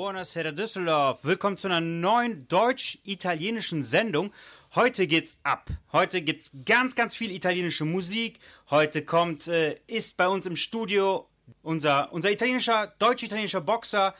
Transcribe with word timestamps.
Buonasera 0.00 0.52
Düsseldorf. 0.52 1.24
Willkommen 1.24 1.58
zu 1.58 1.68
einer 1.68 1.82
neuen 1.82 2.48
deutsch-italienischen 2.48 3.82
Sendung. 3.82 4.32
Heute 4.74 5.06
geht's 5.06 5.36
ab. 5.42 5.68
Heute 5.92 6.22
gibt's 6.22 6.52
ganz, 6.64 6.94
ganz 6.94 7.14
viel 7.14 7.30
italienische 7.30 7.84
Musik. 7.84 8.38
Heute 8.70 9.04
kommt, 9.04 9.46
äh, 9.48 9.78
ist 9.86 10.16
bei 10.16 10.26
uns 10.26 10.46
im 10.46 10.56
Studio 10.56 11.28
unser, 11.60 12.10
unser 12.14 12.30
italienischer, 12.30 12.94
deutsch-italienischer 12.98 13.60
Boxer 13.60 14.14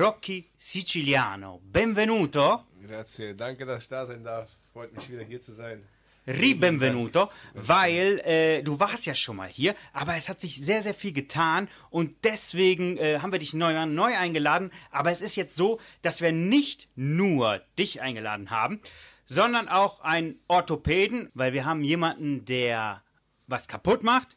Rocky 0.00 0.50
Siciliano. 0.56 1.60
Benvenuto. 1.70 2.64
Grazie, 2.88 3.34
danke, 3.34 3.66
dass 3.66 3.82
ich 3.82 3.90
da 3.90 4.06
sein 4.06 4.24
darf. 4.24 4.56
Freut 4.72 4.94
mich 4.94 5.10
wieder 5.10 5.22
hier 5.22 5.42
zu 5.42 5.52
sein. 5.52 5.86
Ribenvenuto, 6.26 7.30
weil 7.54 8.20
äh, 8.20 8.62
du 8.62 8.80
warst 8.80 9.06
ja 9.06 9.14
schon 9.14 9.36
mal 9.36 9.48
hier, 9.48 9.74
aber 9.92 10.16
es 10.16 10.28
hat 10.28 10.40
sich 10.40 10.56
sehr, 10.56 10.82
sehr 10.82 10.94
viel 10.94 11.12
getan 11.12 11.68
und 11.90 12.24
deswegen 12.24 12.96
äh, 12.96 13.18
haben 13.20 13.32
wir 13.32 13.38
dich 13.38 13.54
neu, 13.54 13.86
neu 13.86 14.16
eingeladen. 14.16 14.70
Aber 14.90 15.10
es 15.10 15.20
ist 15.20 15.36
jetzt 15.36 15.56
so, 15.56 15.80
dass 16.02 16.20
wir 16.20 16.32
nicht 16.32 16.88
nur 16.96 17.60
dich 17.78 18.00
eingeladen 18.00 18.50
haben, 18.50 18.80
sondern 19.26 19.68
auch 19.68 20.00
einen 20.00 20.38
Orthopäden, 20.48 21.30
weil 21.34 21.52
wir 21.52 21.64
haben 21.64 21.82
jemanden, 21.82 22.44
der 22.44 23.02
was 23.46 23.68
kaputt 23.68 24.02
macht, 24.02 24.36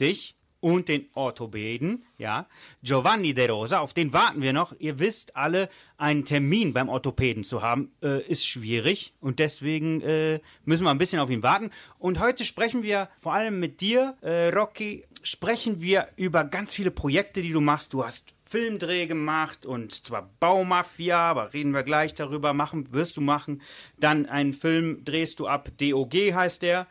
dich 0.00 0.37
und 0.60 0.88
den 0.88 1.06
Orthopäden, 1.14 2.04
ja, 2.16 2.48
Giovanni 2.82 3.34
De 3.34 3.48
Rosa, 3.48 3.78
auf 3.78 3.94
den 3.94 4.12
warten 4.12 4.42
wir 4.42 4.52
noch. 4.52 4.74
Ihr 4.78 4.98
wisst 4.98 5.36
alle, 5.36 5.68
einen 5.96 6.24
Termin 6.24 6.72
beim 6.72 6.88
Orthopäden 6.88 7.44
zu 7.44 7.62
haben, 7.62 7.92
äh, 8.02 8.22
ist 8.22 8.46
schwierig 8.46 9.14
und 9.20 9.38
deswegen 9.38 10.00
äh, 10.00 10.40
müssen 10.64 10.84
wir 10.84 10.90
ein 10.90 10.98
bisschen 10.98 11.20
auf 11.20 11.30
ihn 11.30 11.42
warten. 11.42 11.70
Und 11.98 12.18
heute 12.20 12.44
sprechen 12.44 12.82
wir 12.82 13.08
vor 13.16 13.34
allem 13.34 13.60
mit 13.60 13.80
dir, 13.80 14.16
äh, 14.20 14.48
Rocky, 14.48 15.04
sprechen 15.22 15.80
wir 15.80 16.08
über 16.16 16.44
ganz 16.44 16.74
viele 16.74 16.90
Projekte, 16.90 17.42
die 17.42 17.52
du 17.52 17.60
machst. 17.60 17.92
Du 17.92 18.04
hast 18.04 18.34
Filmdreh 18.48 19.06
gemacht 19.06 19.66
und 19.66 19.92
zwar 19.92 20.30
Baumafia, 20.40 21.18
aber 21.18 21.52
reden 21.52 21.74
wir 21.74 21.82
gleich 21.82 22.14
darüber, 22.14 22.54
machen, 22.54 22.92
wirst 22.92 23.18
du 23.18 23.20
machen. 23.20 23.60
Dann 23.98 24.26
einen 24.26 24.54
Film 24.54 25.04
drehst 25.04 25.38
du 25.38 25.46
ab, 25.46 25.68
DOG 25.78 26.14
heißt 26.14 26.62
der 26.62 26.86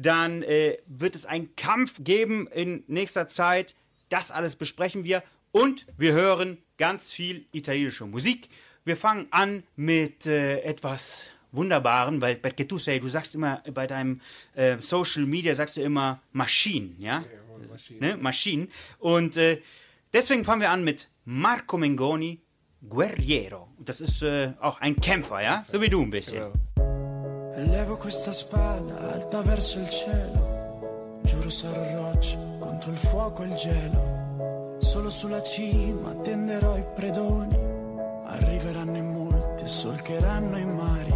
dann 0.00 0.42
äh, 0.42 0.78
wird 0.86 1.14
es 1.14 1.26
einen 1.26 1.54
Kampf 1.56 1.96
geben 2.00 2.46
in 2.48 2.84
nächster 2.86 3.28
Zeit. 3.28 3.74
Das 4.08 4.30
alles 4.30 4.56
besprechen 4.56 5.04
wir 5.04 5.22
und 5.52 5.86
wir 5.96 6.12
hören 6.12 6.58
ganz 6.78 7.10
viel 7.10 7.46
italienische 7.52 8.06
Musik. 8.06 8.48
Wir 8.84 8.96
fangen 8.96 9.26
an 9.30 9.62
mit 9.76 10.26
äh, 10.26 10.60
etwas 10.60 11.28
Wunderbaren, 11.52 12.20
weil 12.20 12.40
sei, 12.78 12.98
du 12.98 13.08
sagst 13.08 13.34
immer 13.34 13.62
bei 13.74 13.86
deinem 13.86 14.20
äh, 14.54 14.78
Social 14.78 15.26
Media 15.26 15.54
sagst 15.54 15.76
du 15.76 15.82
immer 15.82 16.22
Maschinen, 16.32 16.96
ja? 17.00 17.20
ja 17.20 17.68
Maschinen. 17.68 18.00
Ne? 18.00 18.16
Maschinen. 18.16 18.68
Und 18.98 19.36
äh, 19.36 19.60
deswegen 20.12 20.44
fangen 20.44 20.62
wir 20.62 20.70
an 20.70 20.84
mit 20.84 21.08
Marco 21.24 21.76
Mengoni, 21.76 22.40
Guerriero. 22.88 23.68
Das 23.78 24.00
ist 24.00 24.22
äh, 24.22 24.52
auch 24.60 24.80
ein 24.80 24.96
Kämpfer, 24.96 25.42
ja? 25.42 25.64
So 25.68 25.80
wie 25.82 25.90
du 25.90 26.02
ein 26.02 26.10
bisschen. 26.10 26.38
Genau. 26.38 26.52
E 27.52 27.64
levo 27.64 27.96
questa 27.96 28.30
spada 28.30 29.12
alta 29.12 29.42
verso 29.42 29.80
il 29.80 29.88
cielo. 29.88 31.18
Giuro 31.22 31.50
sarò 31.50 32.10
roccia 32.10 32.38
contro 32.58 32.92
il 32.92 32.96
fuoco 32.96 33.42
e 33.42 33.46
il 33.46 33.54
gelo. 33.54 34.78
Solo 34.78 35.10
sulla 35.10 35.42
cima 35.42 36.14
tenderò 36.22 36.76
i 36.76 36.84
predoni. 36.94 37.58
Arriveranno 38.26 38.96
in 38.96 39.12
molti 39.12 39.66
solcheranno 39.66 40.56
i 40.58 40.64
mari. 40.64 41.12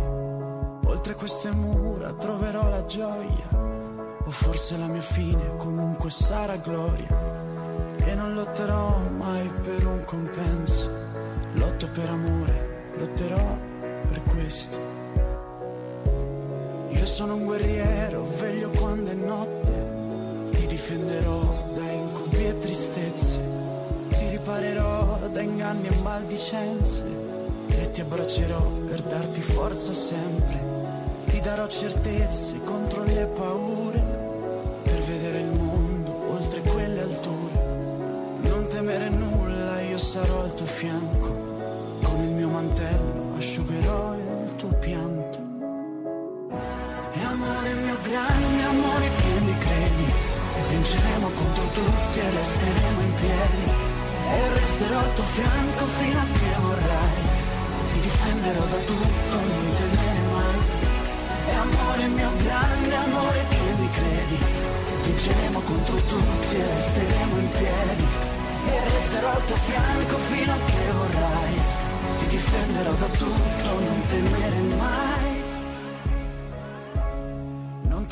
Oltre 0.86 1.14
queste 1.14 1.50
mura 1.52 2.12
troverò 2.14 2.69
la 2.69 2.84
gioia. 2.84 3.62
O 4.26 4.30
forse 4.30 4.76
la 4.76 4.86
mia 4.86 5.03
fine 5.03 5.56
comunque 5.56 6.10
sarà 6.10 6.56
gloria. 6.56 7.32
E 7.97 8.14
non 8.14 8.34
lotterò 8.34 8.98
mai 9.16 9.48
per 9.62 9.86
un 9.86 10.04
compenso. 10.04 10.91
Lotto 11.53 11.88
per 11.91 12.09
amore, 12.09 12.92
lotterò 12.98 13.56
per 14.09 14.22
questo. 14.25 14.94
Io 16.94 17.06
sono 17.06 17.34
un 17.34 17.44
guerriero, 17.44 18.27
veglio 18.38 18.71
quando 18.71 19.10
è 19.10 19.15
notte. 19.15 20.53
Ti 20.53 20.66
difenderò 20.66 21.71
da 21.75 21.91
incubi 21.91 22.47
e 22.47 22.59
tristezze. 22.59 23.38
Ti 24.10 24.28
riparerò 24.31 25.28
da 25.31 25.41
inganni 25.41 25.88
e 25.88 26.03
maldicenze. 26.03 27.04
E 27.69 27.91
ti 27.91 28.00
abbraccerò 28.00 28.62
per 28.87 29.03
darti 29.03 29.41
forza 29.41 29.93
sempre. 29.93 30.72
Ti 31.27 31.41
darò 31.41 31.66
certezze 31.66 32.62
contro 32.62 33.03
le 33.03 33.27
paure. 33.27 34.03
Per 34.83 35.03
vedere 35.03 35.41
il 35.41 35.53
mondo 35.53 36.31
oltre 36.31 36.60
quelle 36.60 37.00
alture. 37.00 37.62
Non 38.43 38.66
temere 38.69 39.09
nulla, 39.09 39.81
io 39.83 39.99
sarò 39.99 40.43
al 40.43 40.54
tuo 40.54 40.66
fianco. 40.66 41.43
Con 42.03 42.21
il 42.21 42.31
mio 42.31 42.49
mantello 42.49 43.34
asciugherò 43.37 44.15
il 44.15 44.54
tuo 44.56 44.69
pianto 44.78 45.13
grande 48.14 48.62
amore 48.62 49.10
che 49.16 49.41
mi 49.41 49.58
credi? 49.58 50.06
Vinceremo 50.70 51.28
contro 51.30 51.64
tutti 51.78 52.19
e 52.20 52.30
resteremo 52.30 53.00
in 53.00 53.14
piedi. 53.14 53.66
E 54.30 54.54
resterò 54.54 54.98
al 55.00 55.14
tuo 55.14 55.25
fianco 55.25 55.84
fino 55.98 56.20
a 56.20 56.26
che 56.38 56.50
vorrai. 56.62 57.22
Ti 57.91 58.00
difenderò 58.00 58.64
da 58.74 58.80
tutto, 58.91 59.34
non 59.50 59.66
temere 59.78 60.22
mai. 60.30 60.60
E 61.48 61.53
amore 61.66 62.06
mio 62.06 62.30
grande 62.44 62.94
amore 62.94 63.41
che 63.48 63.66
mi 63.80 63.91
credi? 63.98 64.38
Vinceremo 65.06 65.60
contro 65.60 65.97
tutti 65.97 66.54
e 66.54 66.66
resteremo 66.74 67.36
in 67.36 67.50
piedi. 67.58 68.06
E 68.70 68.91
resterò 68.94 69.30
al 69.30 69.44
tuo 69.44 69.56
fianco 69.56 70.16
fino 70.30 70.53
a 70.53 70.60
che 70.70 70.84
vorrai. 70.98 71.54
Ti 72.19 72.26
difenderò 72.28 72.92
da 72.92 73.06
tutto, 73.06 73.69
non 73.86 74.06
temere 74.06 74.60
mai 74.78 75.34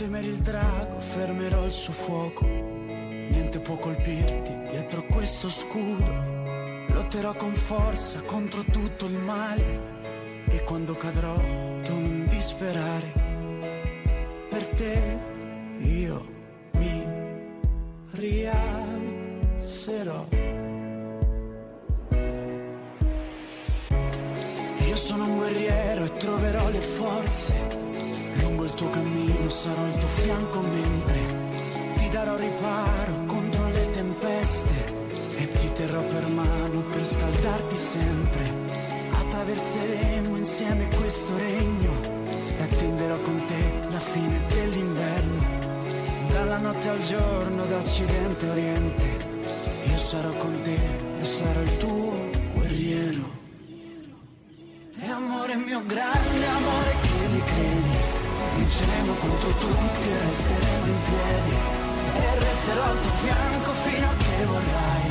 temere 0.03 0.27
il 0.27 0.39
drago, 0.39 0.99
fermerò 0.99 1.65
il 1.65 1.71
suo 1.71 1.93
fuoco. 1.93 2.45
Niente 2.45 3.61
può 3.61 3.79
colpirti 3.79 4.53
dietro 4.69 5.05
questo 5.05 5.49
scudo. 5.49 6.13
Lotterò 6.89 7.33
con 7.35 7.55
forza 7.55 8.21
contro 8.23 8.65
tutto 8.65 9.07
il 9.07 9.17
male. 9.17 10.45
E 10.49 10.65
quando 10.65 10.95
cadrò, 10.95 11.37
tu 11.37 11.95
non 12.01 12.27
disperare. 12.29 13.13
Per 14.51 14.67
te 14.71 15.19
io 15.79 16.27
mi 16.73 17.07
rialzerò. 18.11 19.17
Io 24.89 24.97
sono 24.97 25.25
un 25.27 25.37
guerriero 25.37 26.05
e 26.05 26.17
troverò 26.17 26.71
le 26.71 26.81
forze 26.81 27.83
Lungo 28.41 28.65
il 28.65 28.75
tuo 28.75 28.89
cammino 28.89 29.22
sarò 29.63 29.85
al 29.85 29.97
tuo 29.97 30.09
fianco 30.09 30.61
mentre 30.61 31.21
ti 31.99 32.09
darò 32.09 32.37
riparo 32.37 33.13
contro 33.27 33.69
le 33.69 33.91
tempeste 33.93 34.75
e 35.37 35.53
ti 35.53 35.71
terrò 35.73 36.03
per 36.03 36.27
mano 36.27 36.81
per 36.91 37.07
scaldarti 37.07 37.77
sempre. 37.77 38.45
Attraverseremo 39.13 40.37
insieme 40.37 40.89
questo 40.89 41.37
regno 41.37 41.93
e 42.59 42.61
attenderò 42.61 43.21
con 43.21 43.45
te 43.47 43.89
la 43.89 44.01
fine 44.01 44.41
dell'inverno. 44.49 45.41
Dalla 46.33 46.59
notte 46.59 46.89
al 46.89 47.03
giorno, 47.03 47.65
da 47.67 47.77
occidente 47.77 48.47
a 48.49 48.51
oriente, 48.51 49.05
io 49.85 49.97
sarò 49.97 50.33
con 50.39 50.61
te 50.63 50.79
e 51.21 51.25
sarò 51.25 51.61
il 51.61 51.77
tuo 51.77 52.31
guerriero. 52.55 53.31
E 54.99 55.07
amore 55.09 55.55
mio 55.55 55.83
grande 55.87 56.47
amore 56.47 56.97
che 57.01 57.29
mi 57.31 57.43
credi 57.45 58.02
Vinceremo 58.55 59.13
contro 59.15 59.49
tutti 59.51 60.09
e 60.09 60.19
resteremo 60.25 60.87
in 60.87 61.01
piedi. 61.09 61.55
E 62.15 62.39
resterò 62.39 62.83
al 62.85 63.01
tuo 63.01 63.11
fianco 63.23 63.71
fino 63.85 64.07
a 64.07 64.15
che 64.17 64.45
vorrai. 64.45 65.07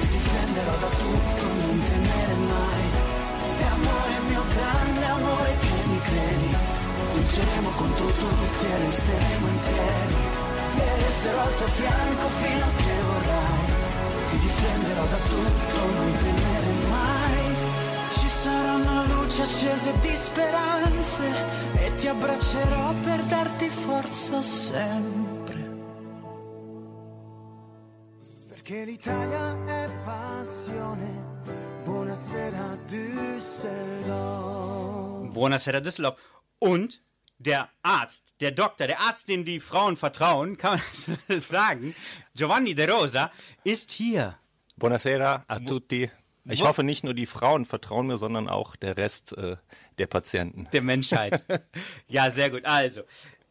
Ti 0.00 0.06
difenderò 0.08 0.74
da 0.78 0.90
tutto, 1.02 1.44
non 1.46 1.82
temere 1.88 2.34
mai. 2.34 2.86
E 3.58 3.64
amore 3.64 4.14
mio 4.28 4.44
grande 4.54 5.04
amore 5.06 5.56
che 5.58 5.76
mi 5.90 6.00
credi. 6.08 6.56
Vinceremo 7.14 7.70
contro 7.70 8.06
tutti 8.06 8.64
e 8.64 8.78
resteremo 8.84 9.46
in 9.48 9.58
piedi. 9.66 10.16
E 10.78 10.96
resterò 11.02 11.40
al 11.40 11.56
tuo 11.56 11.66
fianco 11.66 12.26
fino 12.40 12.64
a 12.64 12.72
che 12.76 12.94
vorrai. 13.10 13.66
Ti 14.30 14.38
difenderò 14.38 15.04
da 15.06 15.16
tutto, 15.16 15.78
non 15.96 16.12
temere 16.22 16.66
mai 16.66 16.77
Saranno 18.78 19.22
luci 19.22 19.40
accese 19.40 19.98
di 20.00 20.14
speranze 20.14 21.24
e 21.84 21.94
ti 21.96 22.06
abbraccerò 22.06 22.94
per 23.02 23.22
darti 23.24 23.68
forza 23.68 24.40
sempre. 24.40 25.56
Perché 28.48 28.84
l'Italia 28.84 29.64
è 29.64 29.90
passione. 30.04 31.42
Buonasera 31.82 32.78
Düsseldorf. 32.86 34.12
Buonasera 35.32 35.80
Düsseldorf. 35.80 36.20
Und 36.60 37.02
der 37.38 37.68
Arzt, 37.82 38.32
der 38.40 38.52
Doktor, 38.52 38.86
der 38.86 39.00
Arzt, 39.00 39.28
dem 39.28 39.44
die 39.44 39.58
Frauen 39.58 39.96
vertrauen, 39.96 40.56
kann 40.56 40.80
man 41.28 41.40
sagen, 41.40 41.96
Giovanni 42.32 42.76
De 42.76 42.86
Rosa, 42.86 43.32
ist 43.64 43.90
hier. 43.90 44.38
Buonasera 44.76 45.44
a 45.48 45.58
tutti 45.58 46.08
Ich 46.50 46.62
hoffe, 46.62 46.82
nicht 46.82 47.04
nur 47.04 47.14
die 47.14 47.26
Frauen 47.26 47.64
vertrauen 47.64 48.06
mir, 48.06 48.16
sondern 48.16 48.48
auch 48.48 48.76
der 48.76 48.96
Rest 48.96 49.36
äh, 49.36 49.56
der 49.98 50.06
Patienten. 50.06 50.66
Der 50.72 50.82
Menschheit. 50.82 51.44
ja, 52.08 52.30
sehr 52.30 52.50
gut. 52.50 52.64
Also, 52.64 53.02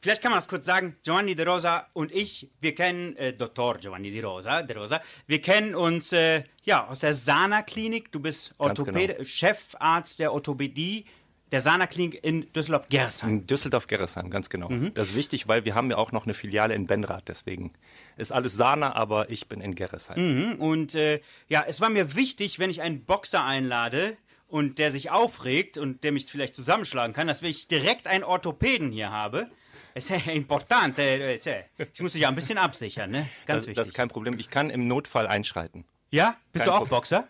vielleicht 0.02 0.22
kann 0.22 0.32
man 0.32 0.40
das 0.40 0.48
kurz 0.48 0.66
sagen. 0.66 0.98
Giovanni 1.04 1.36
De 1.36 1.46
Rosa 1.46 1.88
und 1.94 2.12
ich, 2.12 2.50
wir 2.60 2.74
kennen 2.74 3.16
äh, 3.18 3.34
Dr. 3.34 3.78
Giovanni 3.78 4.12
De 4.12 4.22
Rosa, 4.24 4.64
De 4.64 4.78
Rosa. 4.78 5.02
Wir 5.28 5.42
kennen 5.42 5.76
uns 5.76 6.12
äh, 6.12 6.44
ja 6.64 6.88
aus 6.88 7.00
der 7.00 7.14
Sana 7.14 7.62
Klinik. 7.62 8.12
Du 8.12 8.20
bist 8.20 8.54
Orthopäde, 8.58 9.14
genau. 9.14 9.26
Chefarzt 9.26 10.20
der 10.20 10.34
Orthopädie 10.34 11.06
der 11.52 11.62
Sana 11.62 11.88
Klinik 11.88 12.24
in 12.24 12.52
Düsseldorf-Gersheim. 12.54 13.30
In 13.30 13.48
Düsseldorf-Gerresheim, 13.48 14.30
ganz 14.30 14.50
genau. 14.50 14.70
Das 14.94 15.10
ist 15.10 15.16
wichtig, 15.16 15.48
weil 15.48 15.64
wir 15.66 15.76
haben 15.76 15.90
ja 15.90 15.98
auch 15.98 16.12
noch 16.12 16.26
eine 16.26 16.34
Filiale 16.34 16.74
in 16.76 16.88
Benrath, 16.88 17.28
deswegen 17.28 17.72
ist 18.18 18.32
alles 18.32 18.54
Sana, 18.54 18.96
aber 18.96 19.30
ich 19.30 19.48
bin 19.48 19.62
in 19.62 19.76
Gerresheim. 19.76 20.56
Und 20.60 20.96
äh, 20.96 21.22
ja, 21.48 21.64
es 21.68 21.80
war 21.82 21.90
mir 21.90 22.16
wichtig, 22.16 22.60
wenn 22.60 22.70
ich 22.70 22.82
einen 22.82 23.06
Boxer 23.06 23.44
einlade 23.46 24.18
und 24.50 24.78
der 24.80 24.92
sich 24.92 25.10
aufregt 25.12 25.78
und 25.78 26.04
der 26.04 26.12
mich 26.12 26.26
vielleicht 26.26 26.56
zusammenschlagen 26.56 27.14
kann, 27.14 27.28
dass 27.28 27.42
ich 27.42 27.68
direkt 27.68 28.08
einen 28.08 28.24
Orthopäden 28.24 28.92
hier 28.92 29.12
habe. 29.12 29.48
Es 29.94 30.10
ist 30.12 30.28
important. 30.28 31.00
äh, 31.00 31.36
äh, 31.36 31.64
Ich 31.94 32.02
muss 32.02 32.14
mich 32.14 32.22
ja 32.24 32.30
ein 32.30 32.36
bisschen 32.36 32.58
absichern, 32.58 33.10
ne? 33.10 33.28
Ganz 33.46 33.46
Das, 33.46 33.58
wichtig. 33.64 33.76
das 33.76 33.88
ist 33.88 33.94
kein 33.94 34.10
Problem. 34.10 34.38
Ich 34.38 34.50
kann 34.50 34.70
im 34.70 34.88
Notfall 34.88 35.28
einschreiten. 35.28 35.86
ja? 36.12 36.36
Bist 36.52 36.66
kein 36.66 36.72
du 36.72 36.72
auch 36.76 36.78
Problem. 36.80 36.98
Boxer? 36.98 37.28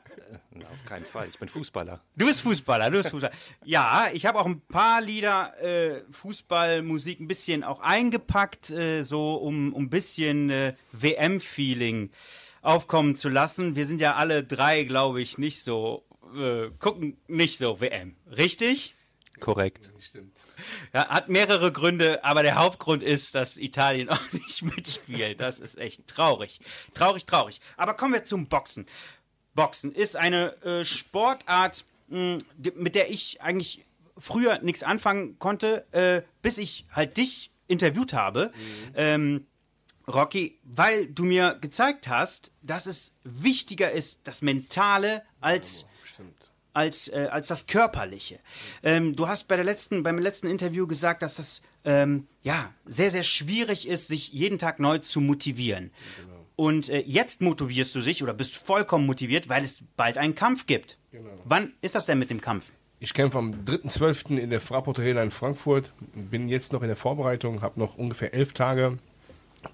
Na, 0.51 0.65
auf 0.65 0.85
keinen 0.85 1.05
Fall. 1.05 1.27
Ich 1.29 1.39
bin 1.39 1.49
Fußballer. 1.49 2.01
Du 2.15 2.25
bist 2.25 2.41
Fußballer, 2.41 2.89
du 2.89 2.97
bist 2.97 3.09
Fußballer. 3.09 3.33
Ja, 3.63 4.07
ich 4.13 4.25
habe 4.25 4.39
auch 4.39 4.45
ein 4.45 4.61
paar 4.61 5.01
Lieder 5.01 5.59
äh, 5.61 6.01
Fußballmusik 6.11 7.19
ein 7.19 7.27
bisschen 7.27 7.63
auch 7.63 7.79
eingepackt, 7.79 8.69
äh, 8.69 9.03
so 9.03 9.35
um 9.35 9.73
um 9.73 9.83
ein 9.83 9.89
bisschen 9.89 10.49
äh, 10.49 10.73
WM-Feeling 10.91 12.11
aufkommen 12.61 13.15
zu 13.15 13.29
lassen. 13.29 13.75
Wir 13.75 13.85
sind 13.85 14.01
ja 14.01 14.15
alle 14.15 14.43
drei, 14.43 14.83
glaube 14.83 15.21
ich, 15.21 15.37
nicht 15.37 15.63
so, 15.63 16.05
äh, 16.35 16.69
gucken 16.79 17.17
nicht 17.27 17.57
so 17.57 17.79
WM. 17.79 18.15
Richtig? 18.29 18.93
Korrekt. 19.39 19.91
Stimmt. 19.99 20.37
Ja, 20.93 21.07
hat 21.09 21.29
mehrere 21.29 21.71
Gründe, 21.71 22.23
aber 22.23 22.41
der 22.41 22.55
Hauptgrund 22.55 23.03
ist, 23.03 23.35
dass 23.35 23.57
Italien 23.57 24.09
auch 24.09 24.31
nicht 24.31 24.63
mitspielt. 24.63 25.39
Das 25.39 25.59
ist 25.59 25.77
echt 25.77 26.07
traurig. 26.07 26.59
Traurig, 26.93 27.25
traurig. 27.25 27.61
Aber 27.77 27.93
kommen 27.93 28.13
wir 28.13 28.23
zum 28.23 28.47
Boxen. 28.47 28.87
Boxen 29.57 29.91
ist 29.93 30.15
eine 30.15 30.55
äh, 30.63 30.85
Sportart, 30.85 31.83
mh, 32.07 32.37
die- 32.57 32.71
mit 32.71 32.95
der 32.95 33.09
ich 33.11 33.41
eigentlich 33.41 33.83
früher 34.17 34.59
nichts 34.59 34.83
anfangen 34.83 35.37
konnte, 35.39 35.85
äh, 35.91 36.21
bis 36.41 36.57
ich 36.57 36.85
halt 36.93 37.17
dich 37.17 37.51
interviewt 37.67 38.13
habe. 38.13 38.53
Ähm, 38.95 39.45
Rocky, 40.07 40.57
weil 40.63 41.07
du 41.07 41.25
mir 41.25 41.57
gezeigt 41.59 42.07
hast, 42.07 42.51
dass 42.61 42.85
es 42.85 43.11
wichtiger 43.25 43.91
ist, 43.91 44.21
das 44.23 44.41
Mentale 44.41 45.21
als 45.41 45.85
Stimmt. 46.05 46.33
als, 46.73 47.09
äh, 47.09 47.27
als 47.29 47.47
das 47.49 47.65
Körperliche. 47.67 48.39
Ähm, 48.83 49.17
du 49.17 49.27
hast 49.27 49.49
bei 49.49 49.57
der 49.57 49.65
letzten, 49.65 50.03
beim 50.03 50.17
letzten 50.17 50.47
Interview 50.47 50.87
gesagt, 50.87 51.21
dass 51.23 51.35
das 51.35 51.61
ähm, 51.83 52.27
ja 52.41 52.73
sehr, 52.85 53.11
sehr 53.11 53.23
schwierig 53.23 53.87
ist, 53.87 54.07
sich 54.07 54.31
jeden 54.31 54.59
Tag 54.59 54.79
neu 54.79 54.99
zu 54.99 55.19
motivieren. 55.19 55.91
Und 56.57 56.89
äh, 56.89 57.03
jetzt 57.05 57.41
motivierst 57.41 57.93
du 57.93 58.01
dich 58.01 58.23
oder 58.23 58.33
bist 58.33 58.57
vollkommen 58.57 59.05
motiviert, 59.05 59.47
weil 59.47 59.63
es 59.63 59.83
bald 59.95 60.17
einen 60.17 60.33
Kampf 60.33 60.65
gibt. 60.65 60.97
Wann 61.45 61.73
ist 61.81 61.93
das 61.93 62.07
denn 62.07 62.17
mit 62.17 62.31
dem 62.31 62.41
Kampf? 62.41 62.65
Ich 62.99 63.13
kämpfe 63.13 63.37
am 63.37 63.51
3.12. 63.65 64.37
in 64.37 64.49
der 64.49 64.59
Fraport 64.59 64.97
Arena 64.97 65.21
in 65.21 65.29
Frankfurt. 65.29 65.93
Bin 66.15 66.49
jetzt 66.49 66.73
noch 66.73 66.81
in 66.81 66.87
der 66.87 66.95
Vorbereitung, 66.95 67.61
habe 67.61 67.79
noch 67.79 67.97
ungefähr 67.99 68.33
elf 68.33 68.53
Tage 68.53 68.97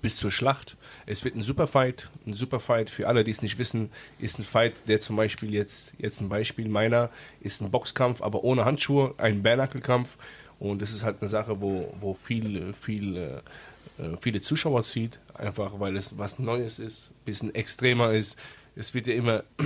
bis 0.01 0.17
zur 0.17 0.29
Schlacht. 0.29 0.75
Es 1.05 1.23
wird 1.23 1.35
ein 1.35 1.41
Superfight. 1.41 2.09
Ein 2.25 2.33
Superfight, 2.33 2.89
für 2.89 3.07
alle, 3.07 3.23
die 3.23 3.31
es 3.31 3.41
nicht 3.41 3.57
wissen, 3.57 3.89
ist 4.19 4.39
ein 4.39 4.43
Fight, 4.43 4.73
der 4.87 4.99
zum 4.99 5.15
Beispiel 5.15 5.53
jetzt, 5.53 5.93
jetzt 5.97 6.19
ein 6.19 6.27
Beispiel 6.27 6.67
meiner, 6.67 7.09
ist 7.39 7.61
ein 7.61 7.71
Boxkampf, 7.71 8.21
aber 8.21 8.43
ohne 8.43 8.65
Handschuhe, 8.65 9.15
ein 9.17 9.41
Bärnackelkampf. 9.41 10.17
Und 10.59 10.81
das 10.81 10.91
ist 10.91 11.03
halt 11.03 11.21
eine 11.21 11.29
Sache, 11.29 11.61
wo, 11.61 11.93
wo 12.01 12.13
viel, 12.13 12.73
viel, 12.73 13.17
äh, 13.17 13.41
viele 14.19 14.41
Zuschauer 14.41 14.83
zieht, 14.83 15.19
einfach 15.33 15.79
weil 15.79 15.97
es 15.97 16.17
was 16.17 16.39
Neues 16.39 16.79
ist, 16.79 17.09
ein 17.11 17.25
bisschen 17.25 17.55
extremer 17.55 18.13
ist. 18.13 18.37
Es 18.75 18.93
wird 18.93 19.07
ja 19.07 19.13
immer 19.13 19.43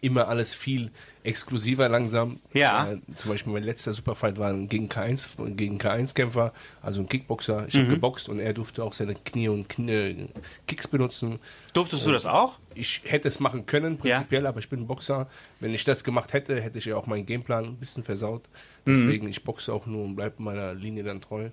immer 0.00 0.28
alles 0.28 0.54
viel 0.54 0.90
exklusiver 1.22 1.88
langsam. 1.88 2.40
Ja. 2.52 2.92
Äh, 2.92 2.98
zum 3.16 3.30
Beispiel 3.30 3.52
mein 3.52 3.64
letzter 3.64 3.92
Superfight 3.92 4.38
war 4.38 4.52
gegen 4.54 4.88
K1, 4.88 5.28
gegen 5.54 5.78
K1-Kämpfer, 5.78 6.52
also 6.80 7.02
ein 7.02 7.08
Kickboxer. 7.08 7.66
Ich 7.68 7.76
habe 7.76 7.88
geboxt 7.88 8.28
und 8.28 8.40
er 8.40 8.54
durfte 8.54 8.82
auch 8.82 8.92
seine 8.92 9.14
Knie 9.14 9.48
und 9.48 9.68
Knie, 9.68 10.28
Kicks 10.66 10.88
benutzen. 10.88 11.38
Durftest 11.74 12.06
du 12.06 12.12
das 12.12 12.26
auch? 12.26 12.58
Ich 12.74 13.02
hätte 13.04 13.28
es 13.28 13.40
machen 13.40 13.66
können, 13.66 13.98
prinzipiell, 13.98 14.46
aber 14.46 14.60
ich 14.60 14.68
bin 14.68 14.80
ein 14.80 14.86
Boxer. 14.86 15.28
Wenn 15.60 15.74
ich 15.74 15.84
das 15.84 16.04
gemacht 16.04 16.32
hätte, 16.32 16.60
hätte 16.60 16.78
ich 16.78 16.86
ja 16.86 16.96
auch 16.96 17.06
meinen 17.06 17.26
Gameplan 17.26 17.64
ein 17.64 17.76
bisschen 17.76 18.04
versaut. 18.04 18.42
Deswegen, 18.86 19.28
ich 19.28 19.44
boxe 19.44 19.72
auch 19.72 19.86
nur 19.86 20.04
und 20.04 20.16
bleibe 20.16 20.42
meiner 20.42 20.74
Linie 20.74 21.04
dann 21.04 21.20
treu. 21.20 21.50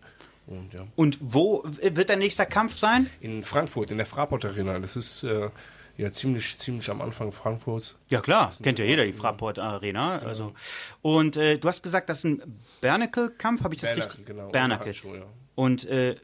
Und 0.47 0.73
ja. 0.73 0.88
Und 0.95 1.17
wo 1.21 1.63
wird 1.65 2.09
dein 2.09 2.19
nächster 2.19 2.45
Kampf 2.45 2.77
sein? 2.77 3.09
In 3.19 3.44
Frankfurt, 3.44 3.91
in 3.91 3.97
der 3.97 4.05
Fraport 4.05 4.45
Arena. 4.45 4.79
Das 4.79 4.95
ist 4.95 5.23
äh, 5.23 5.49
ja 5.97 6.11
ziemlich, 6.11 6.57
ziemlich 6.57 6.89
am 6.89 7.01
Anfang 7.01 7.31
Frankfurts. 7.33 7.95
Ja 8.09 8.21
klar, 8.21 8.51
kennt 8.63 8.79
ja 8.79 8.85
jeder 8.85 9.03
die 9.05 9.13
Fraport 9.13 9.59
Arena. 9.59 10.19
Also 10.19 10.53
und 11.01 11.35
äh, 11.38 11.57
du 11.57 11.67
hast 11.67 11.83
gesagt, 11.83 12.09
das 12.09 12.19
ist 12.19 12.23
ein 12.25 12.59
Bernacle-Kampf, 12.81 13.63
habe 13.63 13.73
ich 13.75 13.81
das 13.81 13.89
Bernacle, 13.89 14.09
richtig? 14.11 14.25
genau. 14.25 14.47
Bernacle. 14.49 14.94
Ja. 14.94 15.25
Und 15.55 15.85
äh, 15.85 16.15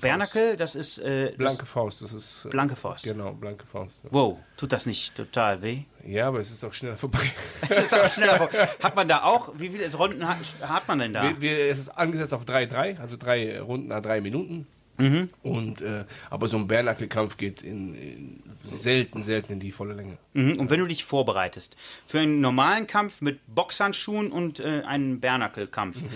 Bernacle, 0.00 0.56
das 0.58 0.74
ist 0.74 0.98
äh, 0.98 1.32
Blanke 1.36 1.64
Faust, 1.64 2.02
das 2.02 2.12
ist. 2.12 2.44
äh, 2.44 2.48
Blanke 2.50 2.76
Faust. 2.76 3.02
Genau, 3.02 3.32
blanke 3.32 3.64
Faust. 3.66 4.00
ja. 4.04 4.10
Wow, 4.12 4.38
tut 4.58 4.72
das 4.72 4.84
nicht 4.86 5.14
total 5.16 5.62
weh? 5.62 5.84
Ja, 6.08 6.28
aber 6.28 6.40
es 6.40 6.50
ist 6.50 6.64
auch 6.64 6.72
schneller 6.72 6.96
vorbei. 6.96 7.30
Das 7.68 7.78
ist 7.84 7.94
auch 7.94 8.08
schneller. 8.08 8.36
vor- 8.36 8.50
Hat 8.82 8.96
man 8.96 9.08
da 9.08 9.22
auch, 9.24 9.52
wie 9.58 9.68
viele 9.68 9.92
Runden 9.94 10.26
hat, 10.26 10.38
hat 10.62 10.88
man 10.88 10.98
denn 11.00 11.12
da? 11.12 11.22
Wir, 11.22 11.40
wir, 11.40 11.58
es 11.70 11.78
ist 11.78 11.90
angesetzt 11.90 12.32
auf 12.32 12.44
3-3, 12.44 12.98
also 12.98 13.16
drei 13.16 13.60
Runden 13.60 13.88
nach 13.88 14.00
drei 14.00 14.20
Minuten. 14.20 14.66
Mhm. 14.96 15.28
Und, 15.42 15.80
äh, 15.82 16.04
aber 16.30 16.48
so 16.48 16.56
ein 16.56 16.66
Bärnackelkampf 16.66 17.36
geht 17.36 17.62
in, 17.62 17.94
in 17.94 18.42
selten, 18.64 19.22
selten 19.22 19.52
in 19.52 19.60
die 19.60 19.70
volle 19.70 19.94
Länge. 19.94 20.18
Mhm. 20.32 20.58
Und 20.58 20.70
wenn 20.70 20.80
du 20.80 20.86
dich 20.86 21.04
vorbereitest 21.04 21.76
für 22.06 22.18
einen 22.20 22.40
normalen 22.40 22.86
Kampf 22.88 23.20
mit 23.20 23.38
Boxhandschuhen 23.46 24.32
und 24.32 24.58
äh, 24.60 24.82
einen 24.86 25.20
Bernackel-Kampf, 25.20 25.96
Mhm. 26.02 26.08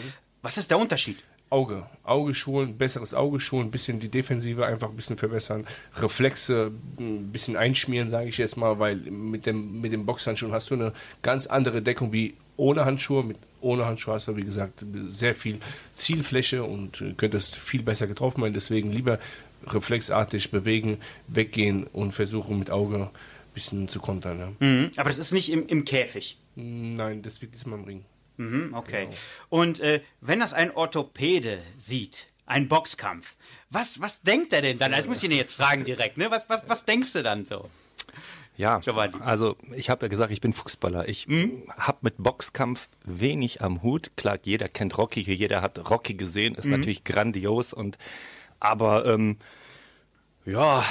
was 0.43 0.57
ist 0.59 0.71
der 0.73 0.79
Unterschied? 0.79 1.19
Auge, 1.53 1.87
Auge 2.03 2.33
schulen, 2.33 2.79
besseres 2.79 3.13
Auge 3.13 3.39
schulen, 3.39 3.71
bisschen 3.71 4.01
die 4.01 4.09
Defensive 4.09 4.65
einfach 4.65 4.89
ein 4.89 4.97
bisschen 4.97 5.19
verbessern, 5.19 5.67
Reflexe 5.97 6.73
ein 6.99 7.31
bisschen 7.31 7.59
einschmieren, 7.59 8.09
sage 8.09 8.31
ich 8.31 8.39
jetzt 8.39 8.57
mal, 8.57 8.79
weil 8.79 8.97
mit 8.97 9.45
dem, 9.45 9.83
mit 9.83 9.93
dem 9.93 10.07
Boxhandschuhen 10.07 10.53
hast 10.53 10.71
du 10.71 10.75
eine 10.75 10.93
ganz 11.21 11.47
andere 11.47 11.83
Deckung 11.83 12.11
wie 12.13 12.35
ohne 12.57 12.87
Handschuhe. 12.87 13.23
Mit 13.23 13.37
ohne 13.61 13.85
Handschuhe 13.85 14.15
hast 14.15 14.29
du, 14.29 14.37
wie 14.37 14.45
gesagt, 14.45 14.85
sehr 15.09 15.35
viel 15.35 15.59
Zielfläche 15.95 16.65
und 16.65 17.03
äh, 17.03 17.13
könntest 17.17 17.57
viel 17.57 17.83
besser 17.83 18.07
getroffen 18.07 18.43
werden. 18.43 18.55
Deswegen 18.55 18.91
lieber 18.91 19.19
reflexartig 19.67 20.51
bewegen, 20.51 20.99
weggehen 21.29 21.85
und 21.93 22.13
versuchen 22.13 22.59
mit 22.59 22.71
Auge 22.71 22.97
ein 22.97 23.09
bisschen 23.53 23.89
zu 23.89 24.01
kontern. 24.01 24.39
Ja. 24.39 24.67
Mhm. 24.67 24.91
Aber 24.97 25.11
das 25.11 25.19
ist 25.19 25.33
nicht 25.33 25.53
im, 25.53 25.67
im 25.67 25.85
Käfig. 25.85 26.39
Nein, 26.55 27.23
das 27.23 27.43
wird 27.43 27.55
diesmal 27.55 27.79
im 27.79 27.85
Ring. 27.85 28.05
Mhm, 28.37 28.75
okay. 28.75 29.09
Und 29.49 29.81
äh, 29.81 30.01
wenn 30.21 30.41
das 30.41 30.55
ein 30.55 30.71
Orthopäde 30.71 31.63
sieht, 31.77 32.29
ein 32.47 32.69
Boxkampf, 32.69 33.37
was, 33.71 34.01
was 34.01 34.21
denkt 34.23 34.53
er 34.53 34.63
denn 34.63 34.79
dann? 34.79 34.93
Das 34.93 35.07
muss 35.07 35.19
ich 35.19 35.25
ihn 35.25 35.37
jetzt 35.37 35.55
fragen 35.55 35.85
direkt, 35.85 36.19
ne? 36.19 36.31
Was, 36.31 36.49
was, 36.49 36.63
was 36.67 36.85
denkst 36.85 37.13
du 37.13 37.23
dann 37.23 37.45
so? 37.45 37.69
Ja, 38.57 38.81
Giovanni. 38.81 39.15
also 39.21 39.57
ich 39.75 39.89
habe 39.89 40.05
ja 40.05 40.09
gesagt, 40.09 40.31
ich 40.31 40.43
bin 40.43 40.53
Fußballer. 40.53 41.09
Ich 41.09 41.27
habe 41.79 41.99
mit 42.03 42.15
Boxkampf 42.19 42.89
wenig 43.05 43.63
am 43.63 43.83
Hut. 43.83 44.11
Klar, 44.17 44.39
jeder 44.43 44.69
kennt 44.69 44.99
Rocky, 44.99 45.21
jeder 45.21 45.63
hat 45.63 45.91
Rocky 45.91 46.15
gesehen, 46.15 46.55
ist 46.55 46.69
natürlich 46.69 47.05
grandios 47.05 47.73
und 47.73 47.97
aber 48.61 49.07
ähm, 49.07 49.39
ja, 50.45 50.85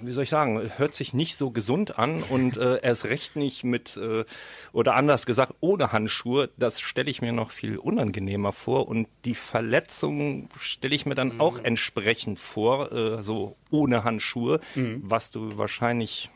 wie 0.00 0.12
soll 0.12 0.24
ich 0.24 0.30
sagen, 0.30 0.70
hört 0.76 0.94
sich 0.94 1.14
nicht 1.14 1.36
so 1.36 1.50
gesund 1.50 1.98
an 1.98 2.22
und 2.24 2.56
äh, 2.56 2.80
erst 2.82 3.04
recht 3.06 3.36
nicht 3.36 3.64
mit, 3.64 3.96
äh, 3.96 4.24
oder 4.72 4.94
anders 4.94 5.26
gesagt, 5.26 5.54
ohne 5.60 5.92
Handschuhe. 5.92 6.50
Das 6.56 6.80
stelle 6.80 7.10
ich 7.10 7.22
mir 7.22 7.32
noch 7.32 7.50
viel 7.50 7.76
unangenehmer 7.78 8.52
vor 8.52 8.88
und 8.88 9.08
die 9.24 9.34
Verletzung 9.34 10.48
stelle 10.58 10.94
ich 10.94 11.06
mir 11.06 11.14
dann 11.14 11.40
auch 11.40 11.58
entsprechend 11.62 12.38
vor, 12.40 12.92
äh, 12.92 13.22
so 13.22 13.56
ohne 13.70 14.04
Handschuhe, 14.04 14.60
was 14.74 15.30
du 15.30 15.56
wahrscheinlich 15.56 16.30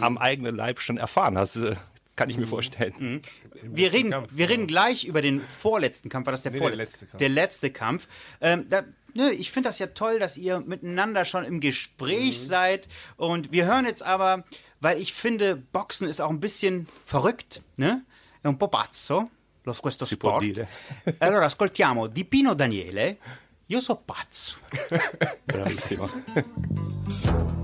am 0.00 0.16
eigenen 0.18 0.54
Leib 0.54 0.78
schon 0.80 0.96
erfahren 0.96 1.36
hast. 1.36 1.56
äh, 1.56 1.74
Kann 2.14 2.30
ich 2.30 2.38
mir 2.38 2.46
vorstellen. 2.46 3.22
Wir 3.62 3.92
reden, 3.92 4.10
Kampf, 4.12 4.30
wir 4.32 4.48
reden 4.48 4.66
gleich 4.68 5.04
über 5.04 5.22
den 5.22 5.40
vorletzten 5.40 6.08
Kampf. 6.08 6.26
War 6.26 6.32
das 6.32 6.42
der 6.42 6.52
Nee, 6.52 6.58
der 6.58 6.68
vorletzte? 6.68 7.04
letzte 7.04 7.06
Kampf. 7.08 7.18
Der 7.18 7.28
letzte 7.28 7.70
Kampf. 7.70 8.08
Ähm, 8.40 8.66
da, 8.68 8.82
ne, 9.14 9.32
ich 9.32 9.50
finde 9.52 9.68
das 9.68 9.78
ja 9.78 9.88
toll, 9.88 10.18
dass 10.18 10.36
ihr 10.36 10.60
miteinander 10.60 11.24
schon 11.24 11.44
im 11.44 11.60
Gespräch 11.60 12.40
Mhm. 12.42 12.46
seid. 12.46 12.88
Und 13.16 13.52
wir 13.52 13.66
hören 13.66 13.86
jetzt 13.86 14.02
aber, 14.02 14.44
weil 14.80 15.00
ich 15.00 15.12
finde, 15.12 15.56
Boxen 15.56 16.08
ist 16.08 16.20
auch 16.20 16.30
ein 16.30 16.40
bisschen 16.40 16.88
verrückt, 17.04 17.62
ne? 17.76 18.04
È 18.42 18.48
un 18.48 18.58
po' 18.58 18.68
pazzo, 18.68 19.30
lo 19.64 19.72
questo 19.74 20.04
Si 20.04 20.16
può 20.16 20.30
sport. 20.30 20.42
dire. 20.44 20.68
allora 21.20 21.46
ascoltiamo 21.46 22.08
di 22.08 22.24
Pino 22.24 22.54
Daniele. 22.54 23.18
Io 23.66 23.80
so 23.80 23.96
pazzo. 23.96 24.56
Bravissimo. 25.46 26.10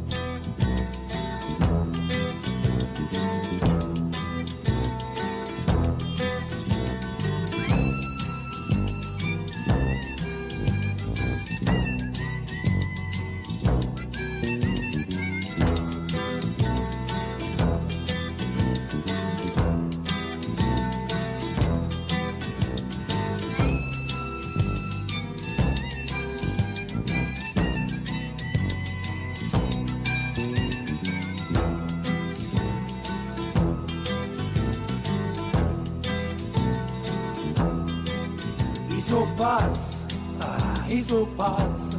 pazzo. 41.36 41.98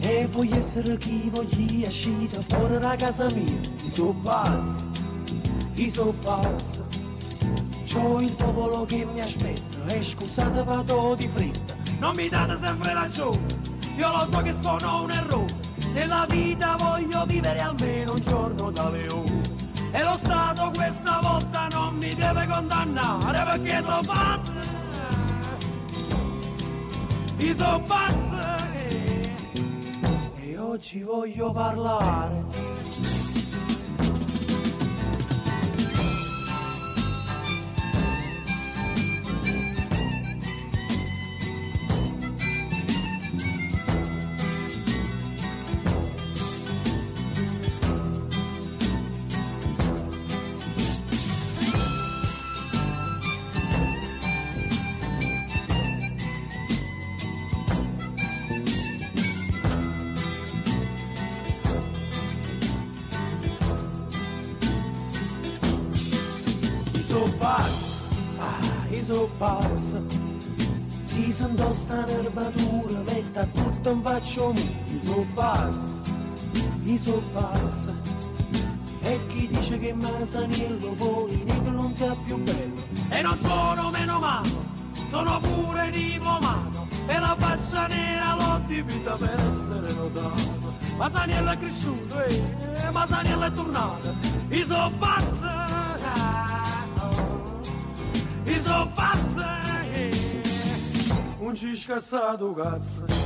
E 0.00 0.26
voglio 0.30 0.56
essere 0.56 0.98
chi 0.98 1.28
voglio 1.30 1.86
uscire 1.86 2.40
fuori 2.48 2.78
da 2.78 2.96
casa 2.96 3.26
mia. 3.34 3.60
Io 3.84 3.90
sono 3.92 4.14
pazzo, 4.22 4.90
io 5.74 5.92
sono 5.92 6.12
pazzo. 6.12 6.84
C'ho 7.86 8.20
il 8.20 8.32
popolo 8.32 8.84
che 8.86 9.04
mi 9.04 9.20
aspetta 9.20 9.86
e 9.86 10.02
scusate 10.02 10.62
vado 10.64 11.14
di 11.14 11.28
fretta. 11.28 11.74
Non 11.98 12.14
mi 12.16 12.28
date 12.28 12.56
sempre 12.60 12.94
ragione, 12.94 13.40
io 13.96 14.08
lo 14.08 14.26
so 14.30 14.38
che 14.42 14.54
sono 14.60 15.02
un 15.02 15.10
errore. 15.10 15.54
Nella 15.92 16.26
vita 16.28 16.74
voglio 16.78 17.24
vivere 17.26 17.60
almeno 17.60 18.14
un 18.14 18.20
giorno 18.20 18.70
da 18.70 18.88
leone. 18.88 19.40
E 19.92 20.02
lo 20.02 20.16
Stato 20.16 20.70
questa 20.74 21.20
volta 21.20 21.68
non 21.70 21.96
mi 21.96 22.14
deve 22.14 22.46
condannare 22.46 23.44
perché 23.44 23.82
sono 23.82 24.00
pazzo. 24.06 24.71
Io 27.42 27.54
sono 27.56 27.80
pazzo. 27.86 28.38
eh. 28.74 30.50
E 30.50 30.58
oggi 30.58 31.02
voglio 31.02 31.50
parlare. 31.50 32.71
Pazzo. 69.38 70.02
Si 71.04 71.32
sento 71.32 71.72
sta 71.72 72.04
nervatura, 72.04 73.00
metta 73.04 73.44
tutto 73.44 73.90
in 73.90 74.02
faccio 74.02 74.54
pazzo, 75.34 76.00
io 76.84 76.98
sono 76.98 77.22
pazzo. 77.32 77.94
E 79.02 79.20
chi 79.26 79.48
dice 79.48 79.78
che 79.78 79.92
Masaniello 79.94 80.92
poi 80.92 81.44
che 81.44 81.70
non 81.70 81.94
sia 81.94 82.14
più 82.24 82.36
bello. 82.36 82.80
E 83.08 83.20
non 83.20 83.38
sono 83.42 83.90
meno 83.90 84.18
malo, 84.18 84.64
sono 85.10 85.40
pure 85.40 85.90
diplomato. 85.90 86.86
E 87.06 87.18
la 87.18 87.36
faccia 87.36 87.86
nera 87.88 88.34
l'ho 88.36 88.60
dipinta 88.66 89.16
per 89.16 89.34
essere 89.34 89.92
notato. 89.92 90.62
Masaniello 90.96 91.50
è 91.50 91.58
cresciuto, 91.58 92.24
eh, 92.24 92.90
Masaniello 92.90 93.44
è 93.44 93.52
tornato. 93.52 94.14
Io 94.50 94.66
sono 94.66 94.90
Io 98.52 98.62
sono 98.62 98.92
pazzo. 98.92 99.42
eh. 99.92 100.10
Non 101.40 103.21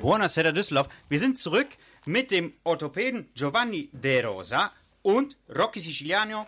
Buonasera 0.00 0.52
Düsseldorf. 0.52 0.88
Wir 1.10 1.18
sind 1.18 1.36
zurück 1.36 1.68
mit 2.06 2.30
dem 2.30 2.54
Orthopäden 2.64 3.28
Giovanni 3.34 3.90
De 3.92 4.24
Rosa 4.24 4.72
und 5.02 5.36
Rocky 5.54 5.78
Siciliano 5.78 6.46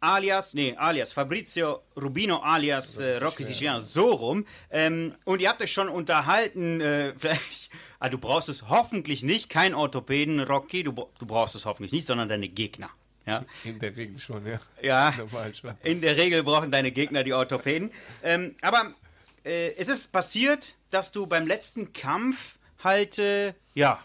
alias, 0.00 0.54
nee, 0.54 0.74
alias 0.76 1.12
Fabrizio 1.12 1.82
Rubino 1.96 2.38
alias 2.38 2.98
äh, 2.98 3.18
Rocky 3.18 3.44
Siciliano, 3.44 3.82
so 3.82 4.12
rum. 4.12 4.46
Ähm, 4.70 5.14
und 5.24 5.42
ihr 5.42 5.50
habt 5.50 5.60
euch 5.60 5.72
schon 5.72 5.90
unterhalten, 5.90 6.80
äh, 6.80 7.12
vielleicht, 7.18 7.70
ah, 8.00 8.08
du 8.08 8.16
brauchst 8.16 8.48
es 8.48 8.70
hoffentlich 8.70 9.22
nicht, 9.22 9.50
kein 9.50 9.74
Orthopäden, 9.74 10.40
Rocky, 10.40 10.82
du, 10.82 10.92
du 10.92 11.26
brauchst 11.26 11.54
es 11.54 11.66
hoffentlich 11.66 11.92
nicht, 11.92 12.06
sondern 12.06 12.30
deine 12.30 12.48
Gegner. 12.48 12.88
Ja, 13.26 13.44
In 13.64 13.78
der 13.78 13.94
Regel 13.96 14.18
schon, 14.18 14.46
ja. 14.46 14.60
ja. 14.82 15.12
Schon. 15.54 15.74
In 15.82 16.00
der 16.00 16.16
Regel 16.16 16.42
brauchen 16.42 16.70
deine 16.70 16.90
Gegner 16.90 17.22
die 17.22 17.32
Orthopäden. 17.32 17.90
Ähm, 18.22 18.54
aber 18.60 18.92
äh, 19.44 19.74
es 19.76 19.88
ist 19.88 20.12
passiert, 20.12 20.74
dass 20.90 21.10
du 21.10 21.26
beim 21.26 21.46
letzten 21.46 21.94
Kampf 21.94 22.58
halt, 22.84 23.18
äh, 23.18 23.54
ja, 23.74 24.00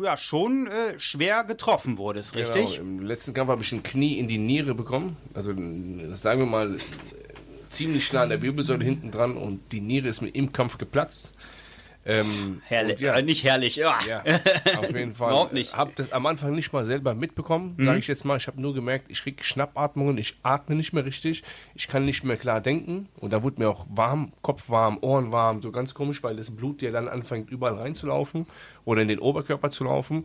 ja, 0.00 0.16
schon 0.16 0.66
äh, 0.66 0.98
schwer 0.98 1.44
getroffen 1.44 1.98
wurdest, 1.98 2.34
richtig? 2.34 2.76
Genau, 2.76 2.82
Im 2.82 3.06
letzten 3.06 3.34
Kampf 3.34 3.50
habe 3.50 3.62
ich 3.62 3.72
ein 3.72 3.82
Knie 3.82 4.18
in 4.18 4.28
die 4.28 4.38
Niere 4.38 4.74
bekommen. 4.74 5.16
Also 5.34 5.52
äh, 5.52 6.14
sagen 6.14 6.40
wir 6.40 6.46
mal 6.46 6.76
äh, 6.76 6.80
ziemlich 7.68 8.12
nah 8.12 8.22
an 8.22 8.28
der 8.30 8.42
Wirbelsäule 8.42 8.84
hinten 8.84 9.10
dran 9.10 9.36
und 9.36 9.72
die 9.72 9.80
Niere 9.80 10.08
ist 10.08 10.20
mir 10.20 10.28
im 10.30 10.52
Kampf 10.52 10.78
geplatzt. 10.78 11.34
Ähm, 12.06 12.62
Herrlich, 12.64 12.98
ja, 13.00 13.14
äh, 13.14 13.22
nicht 13.22 13.44
herrlich, 13.44 13.76
ja. 13.76 13.98
ja, 14.08 14.22
auf 14.78 14.94
jeden 14.94 15.14
Fall. 15.14 15.30
Überhaupt 15.30 15.52
nicht. 15.52 15.76
Habe 15.76 15.92
das 15.94 16.12
am 16.12 16.24
Anfang 16.24 16.52
nicht 16.52 16.72
mal 16.72 16.84
selber 16.84 17.14
mitbekommen, 17.14 17.76
sage 17.78 17.98
ich 17.98 18.08
jetzt 18.08 18.24
mal. 18.24 18.38
Ich 18.38 18.46
habe 18.46 18.60
nur 18.60 18.72
gemerkt, 18.72 19.06
ich 19.10 19.22
kriege 19.22 19.44
Schnappatmungen, 19.44 20.16
ich 20.16 20.36
atme 20.42 20.76
nicht 20.76 20.94
mehr 20.94 21.04
richtig, 21.04 21.42
ich 21.74 21.88
kann 21.88 22.06
nicht 22.06 22.24
mehr 22.24 22.38
klar 22.38 22.62
denken. 22.62 23.08
Und 23.18 23.32
da 23.34 23.42
wurde 23.42 23.60
mir 23.60 23.68
auch 23.68 23.86
warm, 23.90 24.32
Kopf 24.40 24.70
warm, 24.70 24.98
Ohren 25.02 25.30
warm, 25.30 25.60
so 25.60 25.72
ganz 25.72 25.92
komisch, 25.92 26.22
weil 26.22 26.36
das 26.36 26.50
Blut 26.50 26.80
ja 26.80 26.90
dann 26.90 27.06
anfängt 27.06 27.50
überall 27.50 27.74
reinzulaufen 27.74 28.46
oder 28.86 29.02
in 29.02 29.08
den 29.08 29.18
Oberkörper 29.18 29.70
zu 29.70 29.84
laufen. 29.84 30.24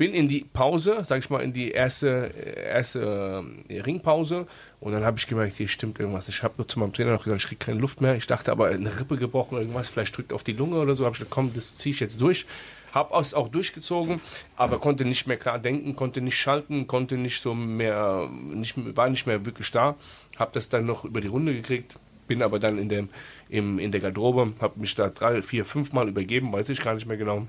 Bin 0.00 0.14
in 0.14 0.28
die 0.28 0.46
Pause, 0.50 1.02
sag 1.04 1.18
ich 1.18 1.28
mal, 1.28 1.40
in 1.40 1.52
die 1.52 1.72
erste, 1.72 2.32
erste 2.56 3.44
äh, 3.68 3.80
Ringpause 3.80 4.46
und 4.80 4.92
dann 4.92 5.04
habe 5.04 5.18
ich 5.18 5.26
gemerkt, 5.26 5.58
hier 5.58 5.68
stimmt 5.68 6.00
irgendwas. 6.00 6.26
Ich 6.26 6.42
habe 6.42 6.54
nur 6.56 6.66
zu 6.66 6.78
meinem 6.78 6.94
Trainer 6.94 7.12
noch 7.12 7.22
gesagt, 7.22 7.42
ich 7.42 7.48
kriege 7.48 7.62
keine 7.66 7.80
Luft 7.80 8.00
mehr. 8.00 8.16
Ich 8.16 8.26
dachte 8.26 8.50
aber, 8.50 8.68
eine 8.68 8.98
Rippe 8.98 9.18
gebrochen, 9.18 9.58
irgendwas, 9.58 9.90
vielleicht 9.90 10.16
drückt 10.16 10.32
auf 10.32 10.42
die 10.42 10.54
Lunge 10.54 10.76
oder 10.76 10.94
so. 10.94 11.04
Habe 11.04 11.12
ich 11.12 11.18
gesagt, 11.18 11.30
komm, 11.30 11.52
das 11.52 11.76
ziehe 11.76 11.92
ich 11.92 12.00
jetzt 12.00 12.18
durch. 12.18 12.46
Habe 12.92 13.14
es 13.18 13.34
auch 13.34 13.48
durchgezogen, 13.48 14.22
aber 14.56 14.78
konnte 14.78 15.04
nicht 15.04 15.26
mehr 15.26 15.36
klar 15.36 15.58
denken, 15.58 15.94
konnte 15.94 16.22
nicht 16.22 16.38
schalten, 16.38 16.86
konnte 16.86 17.18
nicht 17.18 17.42
so 17.42 17.52
mehr, 17.52 18.26
nicht, 18.30 18.76
war 18.96 19.10
nicht 19.10 19.26
mehr 19.26 19.44
wirklich 19.44 19.70
da. 19.70 19.96
Habe 20.38 20.52
das 20.54 20.70
dann 20.70 20.86
noch 20.86 21.04
über 21.04 21.20
die 21.20 21.28
Runde 21.28 21.52
gekriegt, 21.52 21.98
bin 22.26 22.42
aber 22.42 22.58
dann 22.58 22.78
in, 22.78 22.88
dem, 22.88 23.10
im, 23.50 23.78
in 23.78 23.92
der 23.92 24.00
Garderobe, 24.00 24.54
habe 24.60 24.80
mich 24.80 24.94
da 24.94 25.10
drei, 25.10 25.42
vier, 25.42 25.66
fünf 25.66 25.92
Mal 25.92 26.08
übergeben, 26.08 26.54
weiß 26.54 26.70
ich 26.70 26.80
gar 26.80 26.94
nicht 26.94 27.06
mehr 27.06 27.18
genau. 27.18 27.46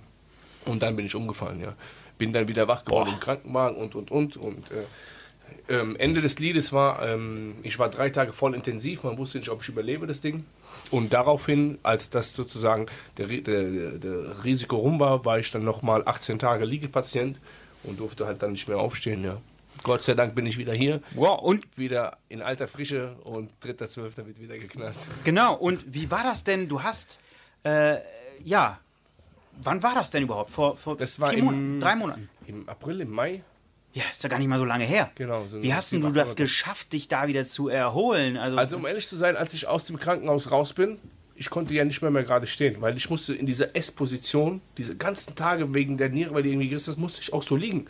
Und 0.65 0.83
dann 0.83 0.97
bin 0.97 1.05
ich 1.05 1.15
umgefallen, 1.15 1.61
ja. 1.61 1.75
Bin 2.21 2.33
dann 2.33 2.47
wieder 2.47 2.67
wach 2.67 2.85
geworden 2.85 3.09
im 3.13 3.19
Krankenwagen 3.19 3.77
und, 3.77 3.95
und, 3.95 4.11
und. 4.11 4.37
Und 4.37 4.69
äh, 4.69 4.83
ähm, 5.69 5.95
Ende 5.95 6.21
des 6.21 6.37
Liedes 6.37 6.71
war, 6.71 7.01
ähm, 7.03 7.55
ich 7.63 7.79
war 7.79 7.89
drei 7.89 8.11
Tage 8.11 8.31
voll 8.31 8.53
intensiv, 8.53 9.01
man 9.03 9.17
wusste 9.17 9.39
nicht, 9.39 9.49
ob 9.49 9.63
ich 9.63 9.69
überlebe 9.69 10.05
das 10.05 10.21
Ding. 10.21 10.45
Und 10.91 11.13
daraufhin, 11.13 11.79
als 11.81 12.11
das 12.11 12.35
sozusagen 12.35 12.85
der, 13.17 13.25
der, 13.25 13.93
der 13.93 14.43
Risiko 14.45 14.75
rum 14.75 14.99
war, 14.99 15.25
war 15.25 15.39
ich 15.39 15.49
dann 15.49 15.63
nochmal 15.63 16.03
18 16.05 16.37
Tage 16.37 16.63
Liegepatient 16.63 17.39
und 17.81 17.99
durfte 17.99 18.27
halt 18.27 18.43
dann 18.43 18.51
nicht 18.51 18.67
mehr 18.67 18.77
aufstehen, 18.77 19.23
ja. 19.23 19.41
Gott 19.81 20.03
sei 20.03 20.13
Dank 20.13 20.35
bin 20.35 20.45
ich 20.45 20.59
wieder 20.59 20.73
hier, 20.75 21.01
Wow, 21.15 21.41
und 21.41 21.65
wieder 21.75 22.19
in 22.29 22.43
alter 22.43 22.67
Frische 22.67 23.15
und 23.23 23.49
3.12. 23.63 24.27
wird 24.27 24.39
wieder 24.39 24.59
geknallt. 24.59 24.95
genau, 25.23 25.55
und 25.55 25.83
wie 25.91 26.11
war 26.11 26.21
das 26.21 26.43
denn? 26.43 26.67
Du 26.69 26.83
hast, 26.83 27.19
äh, 27.63 27.95
ja, 28.43 28.79
wann 29.63 29.81
war 29.83 29.93
das 29.95 30.09
denn 30.11 30.23
überhaupt? 30.23 30.51
Vor, 30.51 30.77
vor 30.77 30.97
Das 30.97 31.19
war 31.19 31.33
im- 31.33 31.45
Monaten, 31.45 31.79
drei 31.79 31.95
Monaten? 31.95 32.29
Im 32.47 32.67
April, 32.69 33.01
im 33.01 33.11
Mai, 33.11 33.43
Ja, 33.93 34.03
ist 34.11 34.23
ja 34.23 34.29
gar 34.29 34.39
nicht 34.39 34.47
mal 34.47 34.57
so 34.59 34.63
lange 34.65 34.85
her. 34.85 35.11
Genau, 35.15 35.45
so 35.49 35.61
Wie 35.61 35.73
hast 35.73 35.91
du 35.91 35.97
das 35.99 36.13
Monate. 36.13 36.35
geschafft, 36.35 36.93
dich 36.93 37.07
da 37.09 37.27
wieder 37.27 37.45
zu 37.45 37.67
erholen? 37.67 38.37
Also, 38.37 38.57
Also 38.57 38.77
um 38.77 38.85
ehrlich 38.85 39.07
zu 39.07 39.17
sein, 39.17 39.35
als 39.35 39.53
ich 39.53 39.67
aus 39.67 39.85
dem 39.85 39.99
Krankenhaus 39.99 40.49
raus 40.51 40.71
bin, 40.73 40.97
ich 41.35 41.49
konnte 41.49 41.73
ja 41.73 41.83
nicht 41.83 42.01
mehr, 42.01 42.11
mehr 42.11 42.23
gerade 42.23 42.47
stehen, 42.47 42.81
weil 42.81 42.95
ich 42.95 43.09
musste 43.09 43.33
in 43.33 43.45
dieser 43.45 43.75
S-Position, 43.75 44.61
diese 44.77 44.95
ganzen 44.95 45.35
Tage 45.35 45.73
wegen 45.73 45.97
der 45.97 46.09
Niere, 46.09 46.33
weil 46.33 46.43
die 46.43 46.49
irgendwie 46.51 46.69
gerissen 46.69 46.91
ist, 46.91 46.97
musste 46.99 47.19
ich 47.21 47.33
auch 47.33 47.43
so 47.43 47.55
liegen. 47.55 47.85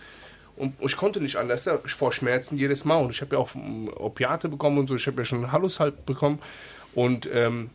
Und 0.56 0.74
ich 0.80 0.96
konnte 0.98 1.22
nicht 1.22 1.36
anders, 1.38 1.70
vor 1.86 2.12
Schmerzen 2.12 2.58
jedes 2.58 2.84
Mal. 2.86 2.98
Und 2.98 3.12
ich 3.12 3.22
habe 3.22 3.36
ja 3.36 3.42
auch 3.42 3.54
ähm, 3.56 3.90
Opiate 3.96 4.48
bekommen 4.50 4.78
und 4.80 4.88
so, 4.88 4.96
ich 4.96 5.06
habe 5.08 5.18
ja 5.18 5.26
schon 5.26 5.52
Hallus 5.52 5.80
halt 5.80 6.06
bekommen. 6.06 6.40
Und 6.96 7.30
ähm, 7.32 7.70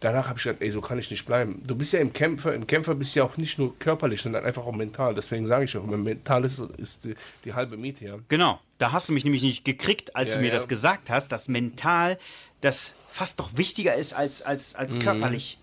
danach 0.00 0.28
habe 0.28 0.38
ich 0.38 0.44
gedacht, 0.44 0.62
ey, 0.62 0.70
so 0.70 0.80
kann 0.80 0.98
ich 0.98 1.10
nicht 1.10 1.24
bleiben. 1.26 1.62
Du 1.66 1.74
bist 1.74 1.92
ja 1.92 2.00
im 2.00 2.12
Kämpfer, 2.12 2.52
ein 2.52 2.66
Kämpfer 2.66 2.94
bist 2.94 3.14
ja 3.14 3.24
auch 3.24 3.36
nicht 3.36 3.58
nur 3.58 3.78
körperlich, 3.78 4.22
sondern 4.22 4.44
einfach 4.44 4.64
auch 4.66 4.72
mental. 4.74 5.14
Deswegen 5.14 5.46
sage 5.46 5.64
ich 5.64 5.76
auch, 5.76 5.84
mental 5.84 6.44
ist, 6.44 6.58
ist 6.76 7.04
die, 7.04 7.14
die 7.44 7.54
halbe 7.54 7.76
Miete, 7.76 8.04
ja. 8.04 8.16
Genau, 8.28 8.60
da 8.78 8.92
hast 8.92 9.08
du 9.08 9.12
mich 9.12 9.24
nämlich 9.24 9.42
nicht 9.42 9.64
gekriegt, 9.64 10.14
als 10.16 10.30
Ja, 10.32 10.36
du 10.36 10.42
mir 10.42 10.48
ja. 10.48 10.54
das 10.54 10.68
gesagt 10.68 11.10
hast, 11.10 11.32
dass 11.32 11.48
mental 11.48 12.18
das 12.60 12.94
fast 13.08 13.40
doch 13.40 13.56
wichtiger 13.56 13.94
ist 13.94 14.12
als, 14.14 14.42
als, 14.42 14.74
Mhm. 14.74 14.78
als 14.80 14.98
körperlich. 14.98 15.58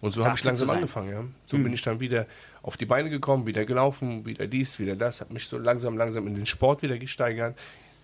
Und 0.00 0.12
so 0.12 0.24
habe 0.24 0.36
ich 0.36 0.44
langsam 0.44 0.68
angefangen, 0.68 1.10
ja. 1.10 1.24
So 1.46 1.56
bin 1.56 1.72
ich 1.72 1.80
dann 1.82 2.00
wieder 2.00 2.26
auf 2.62 2.76
die 2.76 2.84
Beine 2.86 3.08
gekommen, 3.08 3.46
wieder 3.46 3.64
gelaufen, 3.64 4.26
wieder 4.26 4.46
dies, 4.46 4.78
wieder 4.78 4.96
das, 4.96 5.20
habe 5.20 5.32
mich 5.32 5.46
so 5.46 5.56
langsam, 5.58 5.96
langsam 5.96 6.26
in 6.26 6.34
den 6.34 6.44
Sport 6.46 6.82
wieder 6.82 6.98
gesteigert. 6.98 7.56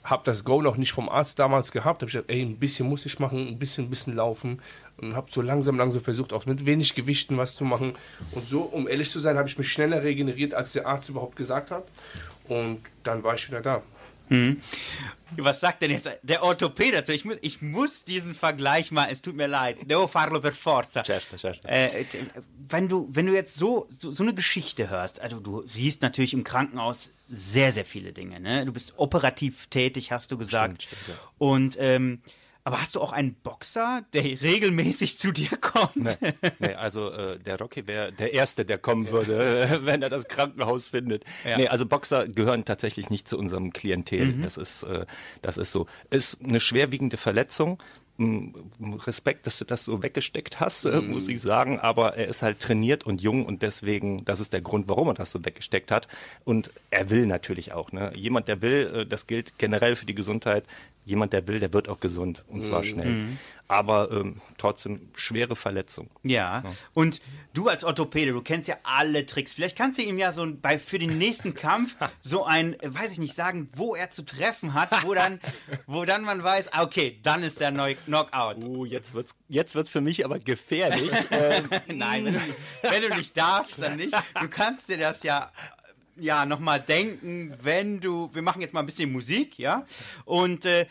Habe 0.05 0.23
das 0.25 0.45
Go 0.45 0.62
noch 0.62 0.77
nicht 0.77 0.93
vom 0.93 1.09
Arzt 1.09 1.38
damals 1.38 1.71
gehabt. 1.73 2.00
Habe 2.00 2.09
ich 2.09 2.15
gesagt, 2.15 2.31
ey, 2.31 2.41
ein 2.41 2.57
bisschen 2.57 2.88
muss 2.88 3.05
ich 3.05 3.19
machen, 3.19 3.47
ein 3.49 3.59
bisschen, 3.59 3.87
ein 3.87 3.91
bisschen 3.91 4.15
laufen. 4.17 4.61
Und 5.00 5.14
habe 5.14 5.28
so 5.31 5.43
langsam, 5.43 5.76
langsam 5.76 6.02
versucht, 6.02 6.33
auch 6.33 6.47
mit 6.47 6.67
wenig 6.67 6.95
Gewichten 6.95 7.37
was 7.37 7.57
zu 7.57 7.64
machen. 7.64 7.95
Und 8.33 8.49
so, 8.49 8.62
um 8.62 8.88
ehrlich 8.88 9.11
zu 9.11 9.21
sein, 9.21 9.38
habe 9.38 9.49
ich 9.49 9.57
mich 9.57 9.73
schneller 9.73 10.02
regeneriert, 10.02 10.55
als 10.55 10.73
der 10.73 10.87
Arzt 10.87 11.09
überhaupt 11.09 11.37
gesagt 11.37 11.71
hat. 11.71 11.85
Und 12.49 12.81
dann 13.05 13.23
war 13.23 13.35
ich 13.35 13.49
wieder 13.49 13.61
da. 13.61 13.83
Was 15.37 15.61
sagt 15.61 15.83
denn 15.83 15.90
jetzt 15.90 16.09
der 16.23 16.43
Orthopäde 16.43 16.99
dazu? 16.99 17.12
Ich 17.12 17.25
muss, 17.25 17.37
ich 17.40 17.62
muss 17.62 18.05
diesen 18.05 18.35
Vergleich 18.35 18.90
mal, 18.90 19.09
es 19.11 19.23
tut 19.23 19.37
mir 19.37 19.47
leid. 19.47 19.78
Devo 19.88 20.07
farlo 20.07 20.40
per 20.40 20.52
forza. 20.52 21.02
Certo, 21.02 21.37
certo. 21.38 21.67
Äh, 21.67 22.05
wenn, 22.69 22.88
du, 22.88 23.09
wenn 23.11 23.26
du 23.26 23.35
jetzt 23.35 23.57
so, 23.57 23.87
so, 23.90 24.11
so 24.11 24.23
eine 24.23 24.35
Geschichte 24.35 24.90
hörst, 24.90 25.21
also 25.21 25.40
du 25.40 25.67
siehst 25.67 26.02
natürlich 26.02 26.35
im 26.35 26.45
Krankenhaus 26.45 27.11
sehr, 27.28 27.73
sehr 27.73 27.85
viele 27.85 28.12
Dinge. 28.12 28.40
Ne? 28.40 28.67
Du 28.67 28.73
bist 28.73 28.95
operativ 28.97 29.67
tätig, 29.69 30.12
hast 30.12 30.31
du 30.31 30.38
gesagt. 30.38 30.83
Stimmt, 30.83 31.00
stimmt, 31.02 31.19
ja. 31.19 31.28
Und 31.38 31.76
ähm, 31.78 32.21
aber 32.69 32.83
hast 32.83 32.97
du 32.97 33.01
auch 33.01 33.13
einen 33.13 33.35
Boxer, 33.35 34.05
der 34.13 34.23
regelmäßig 34.23 35.19
zu 35.19 35.33
dir 35.33 35.49
kommt? 35.57 35.97
Nee, 35.97 36.35
nee, 36.59 36.75
also 36.75 37.11
äh, 37.11 37.39
der 37.39 37.59
Rocky 37.59 37.87
wäre 37.87 38.13
der 38.13 38.35
Erste, 38.35 38.67
der 38.67 38.77
kommen 38.77 39.09
würde, 39.09 39.63
äh, 39.63 39.79
wenn 39.87 40.03
er 40.03 40.11
das 40.11 40.29
Krankenhaus 40.29 40.89
findet. 40.89 41.25
Nee, 41.57 41.69
also 41.69 41.87
Boxer 41.87 42.29
gehören 42.29 42.67
tatsächlich 42.67 43.09
nicht 43.09 43.27
zu 43.27 43.39
unserem 43.39 43.73
Klientel. 43.73 44.35
Das 44.43 44.59
ist 44.59 44.83
äh, 44.83 45.07
das 45.41 45.57
ist 45.57 45.71
so. 45.71 45.87
Ist 46.11 46.45
eine 46.45 46.61
schwerwiegende 46.61 47.17
Verletzung. 47.17 47.83
Respekt, 48.19 49.47
dass 49.47 49.59
du 49.59 49.65
das 49.65 49.85
so 49.85 50.03
weggesteckt 50.03 50.59
hast, 50.59 50.85
äh, 50.85 51.01
muss 51.01 51.29
ich 51.29 51.41
sagen. 51.41 51.79
Aber 51.79 52.17
er 52.17 52.27
ist 52.27 52.43
halt 52.43 52.59
trainiert 52.59 53.07
und 53.07 53.21
jung 53.21 53.45
und 53.45 53.63
deswegen, 53.63 54.25
das 54.25 54.41
ist 54.41 54.53
der 54.53 54.61
Grund, 54.61 54.89
warum 54.89 55.09
er 55.09 55.15
das 55.15 55.31
so 55.31 55.45
weggesteckt 55.45 55.93
hat. 55.93 56.09
Und 56.45 56.71
er 56.91 57.11
will 57.11 57.27
natürlich 57.27 57.73
auch. 57.73 57.93
Ne? 57.93 58.13
Jemand, 58.17 58.49
der 58.49 58.61
will, 58.61 58.93
äh, 58.95 59.07
das 59.07 59.29
gilt 59.29 59.59
generell 59.59 59.95
für 59.95 60.07
die 60.07 60.17
Gesundheit. 60.17 60.65
Jemand, 61.05 61.33
der 61.33 61.47
will, 61.47 61.61
der 61.61 61.73
wird 61.73 61.89
auch 61.89 62.01
gesund 62.01 62.45
und 62.49 62.65
zwar 62.65 62.83
schnell. 62.85 63.29
Aber 63.69 64.11
ähm, 64.11 64.41
trotzdem 64.57 65.11
schwere 65.15 65.55
Verletzung. 65.55 66.11
Ja. 66.23 66.65
Und 66.95 67.21
du 67.53 67.69
als 67.69 67.85
Orthopäde, 67.85 68.33
du 68.33 68.41
kennst 68.41 68.67
ja 68.67 68.77
alle 68.83 69.27
Tricks. 69.27 69.53
Vielleicht 69.53 69.77
kannst 69.77 69.99
du 69.99 70.03
ihm 70.03 70.19
ja 70.19 70.33
so 70.33 70.47
bei 70.51 70.79
für 70.79 70.99
den 70.99 71.19
nächsten 71.19 71.55
Kampf 71.55 71.95
so 72.23 72.45
ein, 72.45 72.81
äh, 72.81 72.95
weiß 72.95 73.12
ich 73.12 73.19
nicht, 73.19 73.37
sagen, 73.37 73.69
wo 73.75 73.95
er 73.95 74.11
zu 74.11 74.25
treffen 74.25 74.73
hat, 74.73 75.05
wo 75.05 75.12
dann, 75.14 75.38
wo 75.87 76.07
dann 76.07 76.23
man 76.23 76.42
weiß, 76.42 76.73
ah, 76.73 76.83
okay, 76.83 77.21
dann 77.23 77.42
ist 77.42 77.61
der 77.61 77.71
Neu 77.71 77.95
Knockout. 77.95 78.64
Oh, 78.64 78.87
jetzt 78.87 79.12
wird's, 79.12 79.35
jetzt 79.49 79.75
wird's 79.75 79.90
für 79.90 80.01
mich 80.01 80.25
aber 80.25 80.38
gefährlich. 80.38 81.12
ähm, 81.31 81.69
Nein, 81.88 82.25
wenn 82.25 82.33
du, 82.33 82.38
nicht, 82.40 82.57
wenn 82.83 83.03
du 83.03 83.16
nicht 83.16 83.37
darfst, 83.37 83.83
dann 83.83 83.97
nicht. 83.97 84.14
Du 84.40 84.49
kannst 84.49 84.88
dir 84.88 84.97
das 84.97 85.23
ja 85.23 85.53
ja 86.21 86.47
nochmal 86.47 86.81
denken, 86.81 87.55
wenn 87.62 88.01
du. 88.01 88.31
Wir 88.33 88.42
machen 88.42 88.61
jetzt 88.61 88.75
mal 88.75 88.81
ein 88.81 88.87
bisschen 88.87 89.12
Musik, 89.12 89.59
ja? 89.59 89.87
Und 90.25 90.64
äh, 90.64 90.87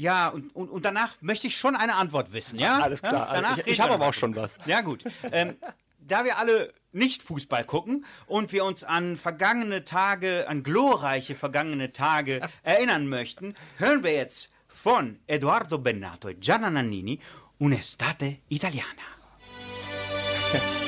ja, 0.00 0.28
und, 0.28 0.54
und, 0.56 0.70
und 0.70 0.84
danach 0.84 1.16
möchte 1.20 1.46
ich 1.46 1.56
schon 1.58 1.76
eine 1.76 1.94
Antwort 1.94 2.32
wissen, 2.32 2.58
ja? 2.58 2.78
Alles 2.78 3.02
klar. 3.02 3.28
Ja? 3.28 3.34
Danach 3.34 3.58
ich 3.58 3.66
ich 3.66 3.80
habe 3.80 3.92
aber 3.92 4.06
auch 4.08 4.14
schon 4.14 4.34
was. 4.34 4.56
ja, 4.64 4.80
gut. 4.80 5.04
Ähm, 5.30 5.56
da 5.98 6.24
wir 6.24 6.38
alle 6.38 6.72
nicht 6.92 7.22
Fußball 7.22 7.64
gucken 7.64 8.06
und 8.26 8.52
wir 8.52 8.64
uns 8.64 8.82
an 8.82 9.16
vergangene 9.16 9.84
Tage, 9.84 10.46
an 10.48 10.62
glorreiche 10.62 11.34
vergangene 11.34 11.92
Tage 11.92 12.40
erinnern 12.62 13.08
möchten, 13.08 13.54
hören 13.76 14.02
wir 14.02 14.14
jetzt 14.14 14.50
von 14.66 15.18
Eduardo 15.26 15.78
Bennato 15.78 16.30
e 16.30 16.34
Gianna 16.34 16.70
Nannini 16.70 17.20
Un'estate 17.60 18.38
italiana. 18.48 18.86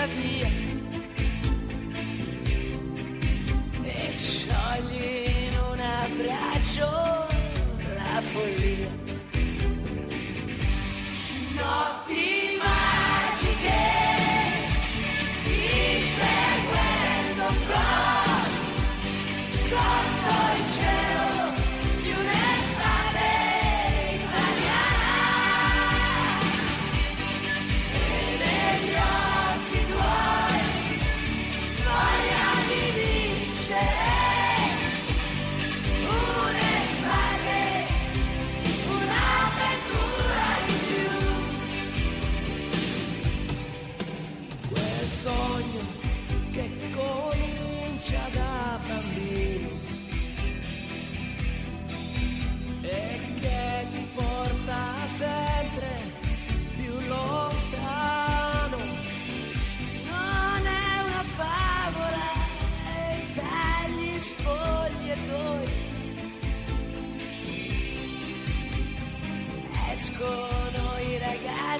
trascina 0.00 0.06
via. 0.06 0.48
E 3.82 4.14
sciogli 4.16 5.48
in 5.48 5.58
un 5.70 5.80
abbraccio 5.80 7.28
la 7.94 8.20
follia 8.22 9.09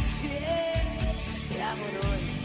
ragazzi 0.01 0.27
e 0.29 1.19
siamo 1.19 1.85
noi. 2.03 2.41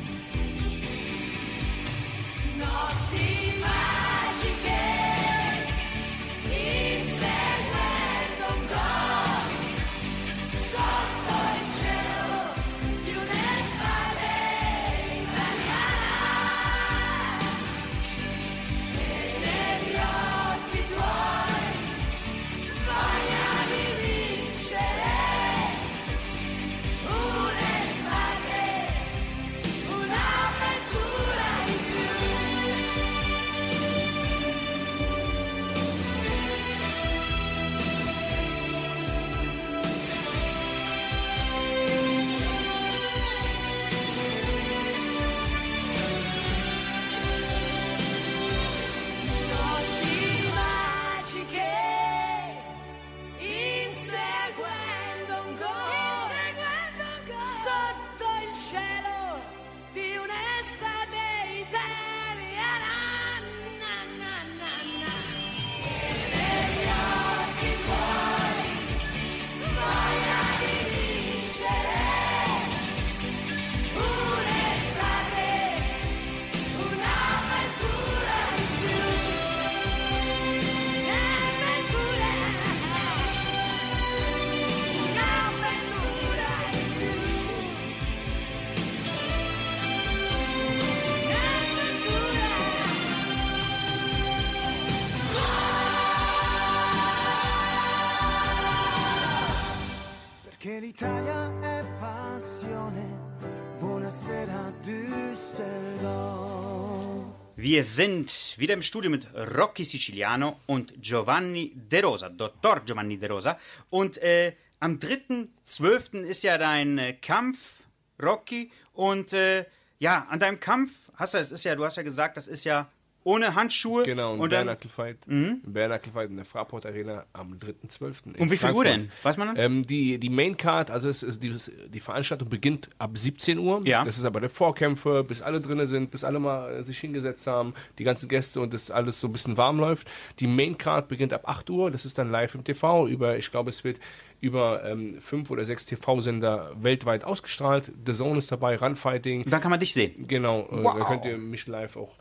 Wir 107.66 107.84
sind 107.84 108.54
wieder 108.58 108.76
im 108.76 108.84
Studio 108.84 109.10
mit 109.10 109.26
Rocky 109.34 109.84
Siciliano 109.84 110.60
und 110.68 111.02
Giovanni 111.02 111.72
De 111.74 112.00
Rosa, 112.00 112.30
Dottor 112.30 112.82
Giovanni 112.86 113.18
De 113.18 113.28
Rosa. 113.28 113.58
Und 113.90 114.20
äh, 114.20 114.54
am 114.80 115.00
3.12. 115.00 116.20
ist 116.20 116.44
ja 116.44 116.60
dein 116.60 117.00
äh, 117.00 117.14
Kampf, 117.14 117.86
Rocky. 118.22 118.72
Und 118.94 119.34
äh, 119.34 119.66
ja, 119.98 120.28
an 120.30 120.40
deinem 120.40 120.60
Kampf 120.60 120.92
hast 121.16 121.34
du, 121.34 121.40
das 121.40 121.52
ist 121.52 121.64
ja, 121.64 121.74
du 121.74 121.84
hast 121.84 121.98
ja 121.98 122.04
gesagt, 122.04 122.38
das 122.38 122.48
ist 122.48 122.66
ja 122.66 122.88
ohne 123.26 123.56
Handschuhe. 123.56 124.06
Genau, 124.06 124.34
ein 124.36 124.40
und 124.40 124.50
Knuckle 124.52 124.90
Fight. 124.90 125.18
Knuckle 125.26 126.12
Fight 126.14 126.30
in 126.30 126.36
der 126.36 126.46
Fraport 126.46 126.86
Arena 126.86 127.26
am 127.34 127.58
3.12. 127.58 128.28
in 128.28 128.36
Um 128.36 128.52
wie 128.52 128.56
viel 128.56 128.72
Uhr 128.72 128.84
denn? 128.84 129.12
Weiß 129.24 129.38
man 129.38 129.48
dann? 129.48 129.58
Ähm, 129.58 129.84
die, 129.86 130.20
die 130.20 130.30
Main 130.30 130.56
Card, 130.58 130.92
also 130.92 131.10
es 131.10 131.24
ist 131.24 131.42
dieses, 131.42 131.72
die 131.88 132.00
Veranstaltung 132.00 132.50
beginnt 132.50 132.90
ab 133.00 133.18
17 133.18 133.58
Uhr. 133.58 133.82
Ja. 133.84 134.06
Das 134.06 134.20
ist 134.20 134.26
aber 134.26 134.40
der 134.40 134.52
Vorkämpfer, 134.52 135.24
bis 135.24 135.42
alle 135.42 135.60
drin 135.60 135.86
sind, 135.88 136.12
bis 136.12 136.24
alle 136.24 136.40
mal 136.40 136.72
äh, 136.72 136.84
sich 136.84 137.00
hingesetzt 137.00 137.48
haben, 137.48 137.74
die 137.98 138.04
ganzen 138.04 138.30
Gäste 138.30 138.62
und 138.62 138.74
das 138.76 138.92
alles 138.92 139.20
so 139.20 139.28
ein 139.28 139.32
bisschen 139.34 139.58
warm 139.58 139.80
läuft. 139.80 140.08
Die 140.40 140.48
Main 140.48 140.78
Card 140.78 141.08
beginnt 141.08 141.34
ab 141.34 141.50
8 141.50 141.70
Uhr, 141.72 141.90
das 141.90 142.06
ist 142.06 142.20
dann 142.20 142.30
live 142.30 142.54
im 142.54 142.64
TV 142.64 143.08
über, 143.08 143.38
ich 143.38 143.50
glaube, 143.50 143.72
es 143.72 143.84
wird 143.84 144.00
über 144.40 144.86
ähm, 144.86 145.20
fünf 145.20 145.50
oder 145.50 145.66
sechs 145.66 145.88
TV-Sender 145.88 146.74
weltweit 146.80 147.24
ausgestrahlt. 147.24 147.92
The 148.06 148.14
Zone 148.14 148.38
ist 148.38 148.52
dabei, 148.52 148.76
Runfighting. 148.78 149.46
Und 149.46 149.52
dann 149.52 149.62
kann 149.62 149.72
man 149.72 149.80
dich 149.80 149.94
sehen. 149.94 150.28
Genau, 150.28 150.60
äh, 150.72 150.84
Wow. 150.84 151.00
da 151.00 151.06
könnt 151.06 151.26
ihr 151.26 151.38
mich 151.40 151.66
live 151.66 151.96
auch 151.98 152.16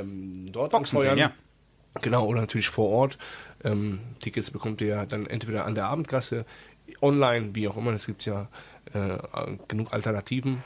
ähm, 0.00 0.48
dort 0.52 0.72
Boxen 0.72 0.96
anfeuern. 0.96 1.18
sehen, 1.18 1.30
ja. 1.30 2.00
Genau, 2.02 2.26
oder 2.26 2.40
natürlich 2.40 2.68
vor 2.68 2.90
Ort. 2.90 3.18
Ähm, 3.62 4.00
Tickets 4.18 4.50
bekommt 4.50 4.80
ihr 4.80 4.88
ja 4.88 5.06
dann 5.06 5.26
entweder 5.26 5.64
an 5.64 5.74
der 5.74 5.86
Abendkasse, 5.86 6.44
online, 7.00 7.54
wie 7.54 7.68
auch 7.68 7.76
immer. 7.76 7.92
Es 7.92 8.06
gibt 8.06 8.24
ja 8.26 8.48
äh, 8.92 9.18
genug 9.68 9.92
Alternativen. 9.92 10.64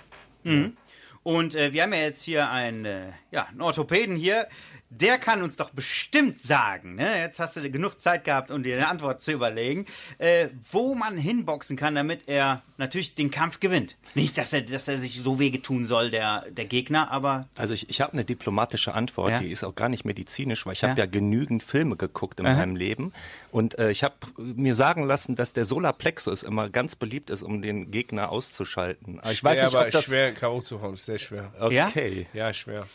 Und 1.22 1.54
äh, 1.54 1.72
wir 1.72 1.82
haben 1.82 1.92
ja 1.92 2.00
jetzt 2.00 2.22
hier 2.22 2.50
einen, 2.50 2.84
äh, 2.84 3.10
ja, 3.30 3.44
einen 3.44 3.60
Orthopäden 3.60 4.16
hier. 4.16 4.46
Der 4.90 5.18
kann 5.18 5.42
uns 5.42 5.57
doch 5.57 5.68
bestimmt 5.70 6.40
sagen, 6.40 6.94
ne? 6.94 7.18
jetzt 7.18 7.38
hast 7.38 7.57
du 7.57 7.70
genug 7.70 8.01
Zeit 8.01 8.24
gehabt, 8.24 8.51
um 8.51 8.62
dir 8.62 8.77
eine 8.77 8.88
Antwort 8.88 9.20
zu 9.20 9.33
überlegen, 9.33 9.85
äh, 10.16 10.48
wo 10.72 10.94
man 10.94 11.18
hinboxen 11.18 11.77
kann, 11.77 11.94
damit 11.94 12.27
er 12.27 12.62
natürlich 12.79 13.14
den 13.14 13.31
Kampf 13.31 13.61
gewinnt. 13.61 13.96
Nicht, 14.14 14.38
dass 14.38 14.53
er, 14.55 14.62
dass 14.62 14.88
er 14.88 14.96
sich 14.96 15.20
so 15.20 15.38
wehgetun 15.38 15.85
soll, 15.85 16.11
der, 16.11 16.46
der 16.51 16.64
Gegner, 16.64 17.11
aber 17.11 17.46
Also 17.57 17.74
ich, 17.74 17.90
ich 17.90 18.01
habe 18.01 18.14
eine 18.14 18.24
diplomatische 18.24 18.94
Antwort, 18.94 19.33
Ja. 19.33 19.38
die 19.40 19.51
ist 19.51 19.62
auch 19.62 19.74
gar 19.74 19.90
nicht 19.90 20.07
medizinisch, 20.07 20.64
weil 20.64 20.72
ich 20.72 20.81
Ja. 20.81 20.88
habe 20.88 21.01
ja 21.01 21.07
genügend 21.07 21.62
Filme 21.62 21.96
geguckt 21.96 22.40
in 22.40 22.46
Aha. 22.46 22.55
meinem 22.57 22.74
Leben 22.74 23.12
und 23.53 23.79
äh, 23.79 23.90
ich 23.90 24.03
habe 24.05 24.14
mir 24.38 24.74
sagen 24.74 25.05
lassen, 25.05 25.37
dass 25.37 25.53
der 25.53 25.66
Solarplexus 25.66 26.42
immer 26.42 26.70
ganz 26.70 26.96
beliebt 26.96 27.29
ist, 27.29 27.42
um 27.42 27.61
den 27.61 27.90
Gegner 27.90 28.31
auszuschalten. 28.31 29.20
Aber 29.20 29.33
ich 29.33 29.44
weiß 29.44 29.59
nicht, 29.59 29.66
aber 29.74 29.85
ob 29.85 29.90
das 29.90 30.05
schwer 30.07 30.33
K.O. 30.33 30.62
zu 30.62 30.81
hauen, 30.81 30.94
ist 30.94 31.05
sehr 31.05 31.18
schwer. 31.18 31.53
okay. 31.61 32.27
Ja, 32.33 32.55
schwer. 32.55 32.87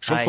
Schon 0.00 0.16
Ah, 0.16 0.22
ja. 0.22 0.26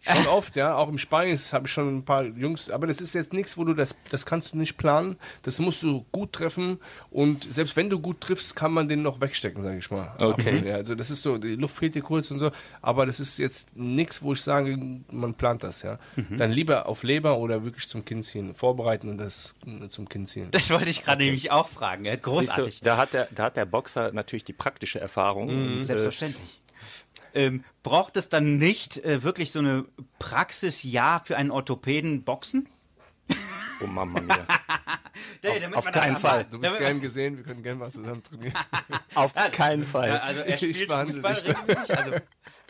Schon 0.00 0.26
oft, 0.28 0.54
ja. 0.56 0.76
Auch 0.76 0.88
im 0.88 0.96
Speis 0.98 1.52
habe 1.52 1.66
ich 1.66 1.72
schon 1.72 1.98
ein 1.98 2.04
paar 2.04 2.24
Jungs. 2.24 2.70
Aber 2.70 2.86
das 2.86 3.00
ist 3.00 3.14
jetzt 3.14 3.32
nichts, 3.32 3.58
wo 3.58 3.64
du 3.64 3.74
das, 3.74 3.96
das 4.10 4.24
kannst 4.26 4.52
du 4.52 4.58
nicht 4.58 4.76
planen. 4.76 5.16
Das 5.42 5.58
musst 5.58 5.82
du 5.82 6.06
gut 6.12 6.32
treffen. 6.32 6.78
Und 7.10 7.52
selbst 7.52 7.76
wenn 7.76 7.90
du 7.90 7.98
gut 7.98 8.20
triffst, 8.20 8.54
kann 8.54 8.72
man 8.72 8.88
den 8.88 9.02
noch 9.02 9.20
wegstecken, 9.20 9.62
sage 9.62 9.78
ich 9.78 9.90
mal. 9.90 10.14
Okay. 10.22 10.62
Ja, 10.64 10.76
also 10.76 10.94
das 10.94 11.10
ist 11.10 11.22
so, 11.22 11.36
die 11.38 11.56
Luft 11.56 11.76
fehlt 11.76 11.94
dir 11.94 12.02
kurz 12.02 12.30
und 12.30 12.38
so. 12.38 12.50
Aber 12.80 13.06
das 13.06 13.18
ist 13.20 13.38
jetzt 13.38 13.76
nichts, 13.76 14.22
wo 14.22 14.32
ich 14.32 14.40
sage, 14.40 14.78
man 15.10 15.34
plant 15.34 15.62
das, 15.64 15.82
ja. 15.82 15.98
Dann 16.36 16.52
lieber 16.52 16.86
auf 16.86 17.02
Leber 17.02 17.38
oder 17.38 17.64
wirklich 17.64 17.88
zum 17.88 18.04
Kinn 18.04 18.22
ziehen. 18.22 18.54
Vorbereiten 18.54 19.08
und 19.08 19.18
das 19.18 19.54
äh, 19.66 19.88
zum 19.88 20.08
Kinn 20.08 20.26
ziehen. 20.26 20.48
das 20.52 20.70
wollte 20.70 20.90
ich 20.90 21.02
gerade 21.04 21.24
nämlich 21.24 21.50
auch 21.50 21.68
fragen. 21.68 22.04
Ja, 22.04 22.12
Siehst 22.12 22.24
du, 22.26 22.30
großartig. 22.30 22.80
da 22.82 22.96
hat, 22.96 23.12
der, 23.14 23.28
da 23.34 23.44
hat 23.44 23.56
der 23.56 23.66
Boxer 23.66 24.12
natürlich 24.12 24.44
die 24.44 24.52
praktische 24.52 25.00
Erfahrung. 25.00 25.48
und, 25.48 25.80
äh, 25.80 25.82
Selbstverständlich. 25.82 26.60
Ähm, 27.34 27.64
braucht 27.82 28.16
es 28.16 28.28
dann 28.28 28.56
nicht 28.58 28.98
äh, 29.04 29.22
wirklich 29.22 29.52
so 29.52 29.58
eine 29.58 29.84
Praxisjahr 30.18 31.24
für 31.24 31.36
einen 31.36 31.50
Orthopäden 31.50 32.24
Boxen? 32.24 32.68
oh 33.82 33.86
Mama 33.86 34.20
mia. 34.20 34.46
Auf 35.74 35.84
das 35.84 35.92
keinen 35.94 36.16
Fall. 36.16 36.44
Du 36.44 36.58
bist 36.58 36.64
damit- 36.72 36.78
gern 36.80 37.00
gesehen, 37.00 37.36
wir 37.36 37.44
können 37.44 37.62
gerne 37.62 37.78
mal 37.80 37.90
zusammen 37.90 38.22
trainieren. 38.22 38.54
auf 39.14 39.32
keinen 39.52 39.84
Fall. 39.84 40.08
Ja, 40.08 40.16
also 40.18 40.40
er 40.40 40.54
Ich 40.62 40.74
spielt 40.76 40.88
behandle 40.88 41.14
Fußball 41.22 41.34
dich. 41.34 41.48
regelmäßig. 41.48 41.96
Also 41.98 42.12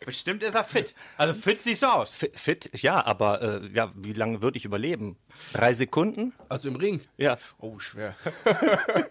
bestimmt 0.04 0.42
ist 0.42 0.54
er 0.54 0.64
fit. 0.64 0.94
Also 1.16 1.34
fit 1.34 1.62
siehst 1.62 1.82
du 1.82 1.86
aus. 1.86 2.10
Fi- 2.10 2.30
Fit, 2.34 2.70
ja, 2.82 3.04
aber 3.04 3.62
äh, 3.62 3.68
ja, 3.72 3.92
wie 3.96 4.12
lange 4.12 4.42
würde 4.42 4.58
ich 4.58 4.64
überleben? 4.64 5.16
Drei 5.52 5.72
Sekunden? 5.74 6.32
Also 6.48 6.68
im 6.68 6.76
Ring? 6.76 7.00
Ja. 7.16 7.36
Oh, 7.58 7.78
schwer. 7.78 8.14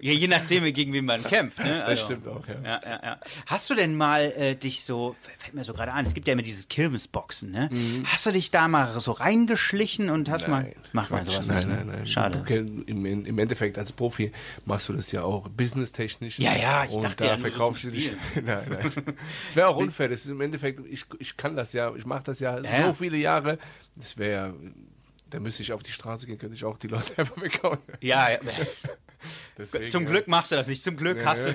Ja, 0.00 0.12
je 0.12 0.28
nachdem, 0.28 0.62
gegen 0.74 0.92
wen 0.92 1.04
man 1.06 1.24
kämpft. 1.24 1.58
Ne? 1.58 1.84
Also, 1.84 1.90
Das 1.90 2.00
stimmt 2.02 2.28
auch, 2.28 2.46
ja. 2.46 2.54
Ja, 2.62 2.80
ja, 2.84 3.00
ja. 3.02 3.20
Hast 3.46 3.68
du 3.68 3.74
denn 3.74 3.96
mal 3.96 4.32
äh, 4.36 4.54
dich 4.54 4.84
so, 4.84 5.16
fällt 5.38 5.54
mir 5.54 5.64
so 5.64 5.72
gerade 5.72 5.92
ein, 5.92 6.06
es 6.06 6.14
gibt 6.14 6.28
ja 6.28 6.34
immer 6.34 6.42
dieses 6.42 6.68
Kirmesboxen, 6.68 7.50
ne? 7.50 7.68
Hast 8.04 8.24
du 8.24 8.30
dich 8.30 8.52
da 8.52 8.68
mal 8.68 9.00
so 9.00 9.10
reingeschlichen 9.12 10.08
und 10.10 10.30
hast 10.30 10.46
mal. 10.46 10.72
Mach 10.92 11.10
mal 11.10 11.24
sowas 11.24 11.48
nein, 11.48 11.56
nicht. 11.56 11.68
ne? 11.68 11.74
nein, 11.74 11.86
nein. 11.86 12.06
Schade. 12.06 12.38
Okay, 12.40 12.58
im, 12.86 13.04
Im 13.06 13.38
Endeffekt 13.40 13.76
als 13.76 13.90
Profi 13.90 14.30
machst 14.66 14.88
du 14.88 14.92
das 14.92 15.10
ja 15.10 15.22
auch 15.24 15.48
businesstechnisch. 15.48 16.38
Ja, 16.38 16.54
ja, 16.54 16.84
ich 16.84 16.92
und 16.92 17.02
dachte 17.02 17.24
da 17.24 17.30
ja 17.32 17.38
verkaufst 17.38 17.82
du 17.84 17.90
dich. 17.90 18.12
Nein, 18.36 18.62
nein. 18.70 18.92
Es 19.48 19.56
wäre 19.56 19.66
auch 19.68 19.76
unfair. 19.78 20.08
Das 20.08 20.20
ist 20.24 20.27
im 20.28 20.40
Endeffekt, 20.40 20.80
ich, 20.86 21.04
ich 21.18 21.36
kann 21.36 21.56
das 21.56 21.72
ja, 21.72 21.94
ich 21.94 22.06
mache 22.06 22.24
das 22.24 22.40
ja, 22.40 22.58
Ja, 22.60 22.86
so 22.86 22.92
viele 22.94 23.16
Jahre. 23.16 23.58
Das 23.96 24.16
wäre 24.18 24.32
ja, 24.32 24.54
da 25.30 25.40
müsste 25.40 25.62
ich 25.62 25.72
auf 25.72 25.82
die 25.82 25.92
Straße 25.92 26.26
gehen, 26.26 26.38
könnte 26.38 26.54
ich 26.54 26.64
auch 26.64 26.76
die 26.78 26.88
Leute 26.88 27.12
einfach 27.18 27.40
weghauen. 27.40 27.78
Ja, 28.00 28.30
ja. 28.30 28.38
Deswegen, 29.58 29.88
Zum. 29.88 30.06
Glück 30.06 30.28
machst 30.28 30.52
du 30.52 30.56
das 30.56 30.68
nicht. 30.68 30.82
Zum 30.82 30.96
Glück 30.96 31.18
Ja, 31.18 31.26
hast. 31.26 31.44
Du, 31.46 31.54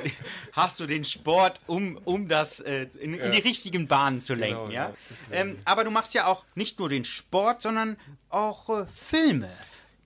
hast 0.51 0.79
du 0.81 0.85
den 0.85 1.05
Sport, 1.05 1.61
um, 1.65 1.97
um 2.03 2.27
das 2.27 2.59
äh, 2.59 2.87
in, 2.99 3.13
in 3.13 3.31
die 3.31 3.39
richtigen 3.39 3.87
Bahnen 3.87 4.19
zu 4.19 4.33
lenken. 4.33 4.67
Genau, 4.67 4.69
ja? 4.71 4.93
ähm, 5.31 5.57
aber 5.63 5.85
du 5.85 5.91
machst 5.91 6.13
ja 6.13 6.25
auch 6.25 6.43
nicht 6.55 6.77
nur 6.79 6.89
den 6.89 7.05
Sport, 7.05 7.61
sondern 7.61 7.95
auch 8.29 8.69
äh, 8.81 8.85
Filme. 8.93 9.49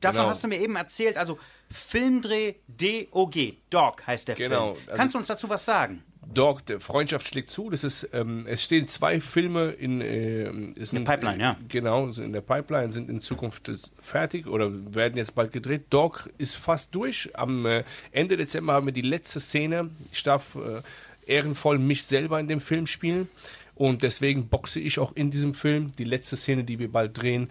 Davon 0.01 0.17
Genau. 0.17 0.29
hast 0.29 0.43
du 0.43 0.47
mir 0.47 0.59
eben 0.59 0.75
erzählt. 0.75 1.17
Also 1.17 1.39
Filmdreh 1.71 2.53
DOG. 2.67 3.35
Dog 3.71 4.05
heißt 4.05 4.27
der 4.27 4.35
Genau, 4.35 4.75
Film. 4.75 4.87
also- 4.89 4.97
Kannst 4.97 5.15
du 5.15 5.17
uns 5.19 5.27
dazu 5.27 5.49
was 5.49 5.65
sagen? 5.65 6.03
Der 6.35 6.79
Freundschaft 6.79 7.27
schlägt 7.27 7.49
zu. 7.49 7.69
Das 7.69 7.83
ist, 7.83 8.09
ähm, 8.13 8.45
es 8.47 8.63
stehen 8.63 8.87
zwei 8.87 9.19
Filme 9.19 9.71
in, 9.71 10.01
äh, 10.01 10.49
ist 10.75 10.93
der 10.93 10.99
Pipeline, 10.99 11.41
ja. 11.41 11.57
Genau, 11.67 12.11
sind 12.11 12.25
in 12.25 12.33
der 12.33 12.41
Pipeline, 12.41 12.91
sind 12.91 13.09
in 13.09 13.21
Zukunft 13.21 13.69
äh, 13.69 13.77
fertig 13.99 14.47
oder 14.47 14.71
werden 14.93 15.17
jetzt 15.17 15.35
bald 15.35 15.51
gedreht. 15.51 15.85
Dog 15.89 16.29
ist 16.37 16.55
fast 16.55 16.93
durch. 16.93 17.31
Am 17.33 17.65
äh, 17.65 17.83
Ende 18.11 18.37
Dezember 18.37 18.73
haben 18.73 18.85
wir 18.85 18.93
die 18.93 19.01
letzte 19.01 19.39
Szene. 19.39 19.89
Ich 20.11 20.23
darf 20.23 20.55
äh, 20.55 20.81
ehrenvoll 21.25 21.79
mich 21.79 22.03
selber 22.05 22.39
in 22.39 22.47
dem 22.47 22.61
Film 22.61 22.87
spielen. 22.87 23.27
Und 23.77 24.01
deswegen 24.01 24.47
boxe 24.47 24.79
ich 24.79 24.97
auch 24.97 25.15
in 25.15 25.29
diesem 25.29 25.53
Film. 25.53 25.91
Die 25.99 26.03
letzte 26.03 26.35
Szene, 26.35 26.63
die 26.63 26.79
wir 26.79 26.91
bald 26.91 27.21
drehen, 27.21 27.47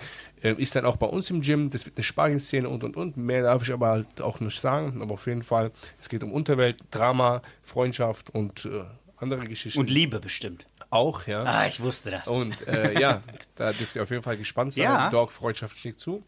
ist 0.52 0.76
dann 0.76 0.85
auch 0.85 0.96
bei 0.96 1.06
uns 1.06 1.30
im 1.30 1.40
Gym. 1.40 1.70
Das 1.70 1.87
wird 1.87 1.96
eine 1.96 2.04
Sparring-Szene 2.04 2.68
und 2.68 2.85
und 2.85 2.96
und. 2.96 3.16
Mehr 3.16 3.42
darf 3.42 3.62
ich 3.62 3.72
aber 3.72 3.88
halt 3.88 4.20
auch 4.20 4.40
nicht 4.40 4.61
sagen. 4.61 5.00
Aber 5.02 5.14
auf 5.14 5.26
jeden 5.26 5.42
Fall, 5.42 5.72
es 6.00 6.09
geht 6.09 6.22
um 6.24 6.32
Unterwelt, 6.32 6.78
Drama, 6.90 7.42
Freundschaft 7.62 8.30
und 8.30 8.64
äh, 8.66 8.85
andere 9.16 9.46
Geschichten. 9.46 9.78
Und 9.78 9.90
Liebe 9.90 10.20
bestimmt. 10.20 10.66
Auch, 10.96 11.26
ja. 11.26 11.44
Ah, 11.44 11.66
ich 11.66 11.80
wusste 11.80 12.11
das. 12.11 12.26
Und 12.26 12.66
äh, 12.66 12.98
ja, 13.00 13.22
da 13.54 13.72
dürft 13.72 13.96
ihr 13.96 14.02
auf 14.02 14.11
jeden 14.11 14.22
Fall 14.22 14.37
gespannt 14.37 14.72
sein. 14.72 14.85
Ja. 14.85 15.11
Dog 15.11 15.32
Freundschaft 15.32 15.78
schlägt 15.78 16.00
zu. 16.00 16.22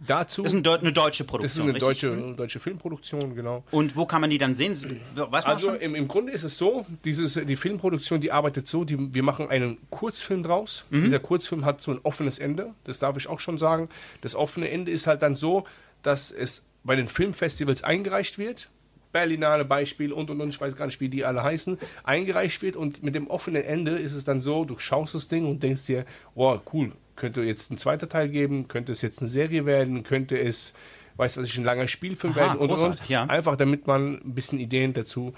Dazu, 0.00 0.42
Das 0.42 0.52
ist 0.52 0.58
ein 0.58 0.62
Deu 0.64 0.74
eine 0.74 0.92
deutsche 0.92 1.22
das 1.24 1.26
ist 1.26 1.26
Produktion. 1.30 1.62
eine 1.68 1.74
richtig? 1.74 2.00
deutsche, 2.00 2.34
deutsche 2.36 2.58
Filmproduktion, 2.60 3.34
genau. 3.36 3.62
Und 3.70 3.94
wo 3.94 4.04
kann 4.04 4.20
man 4.20 4.30
die 4.30 4.38
dann 4.38 4.54
sehen? 4.54 4.74
Weiß 5.14 5.44
Also 5.44 5.72
im, 5.72 5.94
im 5.94 6.08
Grunde 6.08 6.32
ist 6.32 6.42
es 6.42 6.58
so, 6.58 6.84
dieses, 7.04 7.34
die 7.34 7.56
Filmproduktion, 7.56 8.20
die 8.20 8.32
arbeitet 8.32 8.66
so, 8.66 8.84
die, 8.84 9.14
wir 9.14 9.22
machen 9.22 9.48
einen 9.48 9.78
Kurzfilm 9.90 10.42
draus. 10.42 10.84
Mhm. 10.90 11.04
Dieser 11.04 11.20
Kurzfilm 11.20 11.64
hat 11.64 11.80
so 11.80 11.92
ein 11.92 12.00
offenes 12.02 12.38
Ende, 12.40 12.74
das 12.84 12.98
darf 12.98 13.16
ich 13.16 13.28
auch 13.28 13.38
schon 13.40 13.56
sagen. 13.56 13.88
Das 14.20 14.34
offene 14.34 14.68
Ende 14.68 14.90
ist 14.90 15.06
halt 15.06 15.22
dann 15.22 15.36
so, 15.36 15.64
dass 16.02 16.32
es 16.32 16.64
bei 16.82 16.96
den 16.96 17.06
Filmfestivals 17.06 17.84
eingereicht 17.84 18.38
wird. 18.38 18.68
Berlinale 19.16 19.64
Beispiel 19.64 20.12
und 20.12 20.28
und 20.28 20.42
und, 20.42 20.50
ich 20.50 20.60
weiß 20.60 20.76
gar 20.76 20.84
nicht, 20.84 21.00
wie 21.00 21.08
die 21.08 21.24
alle 21.24 21.42
heißen, 21.42 21.78
eingereicht 22.04 22.60
wird 22.60 22.76
und 22.76 23.02
mit 23.02 23.14
dem 23.14 23.28
offenen 23.28 23.64
Ende 23.64 23.92
ist 23.92 24.12
es 24.12 24.24
dann 24.24 24.42
so, 24.42 24.66
du 24.66 24.78
schaust 24.78 25.14
das 25.14 25.26
Ding 25.26 25.46
und 25.46 25.62
denkst 25.62 25.86
dir, 25.86 26.04
oh 26.34 26.58
cool, 26.74 26.92
könnte 27.16 27.40
jetzt 27.40 27.70
ein 27.70 27.78
zweiter 27.78 28.10
Teil 28.10 28.28
geben, 28.28 28.68
könnte 28.68 28.92
es 28.92 29.00
jetzt 29.00 29.20
eine 29.20 29.30
Serie 29.30 29.64
werden, 29.64 30.02
könnte 30.02 30.38
es, 30.38 30.74
weiß 31.16 31.38
was 31.38 31.46
ich, 31.46 31.56
ein 31.56 31.64
langer 31.64 31.88
Spielfilm 31.88 32.34
Aha, 32.34 32.40
werden 32.40 32.58
und, 32.58 32.70
und, 32.70 33.08
ja. 33.08 33.24
Einfach 33.24 33.56
damit 33.56 33.86
man 33.86 34.20
ein 34.22 34.34
bisschen 34.34 34.60
Ideen 34.60 34.92
dazu 34.92 35.32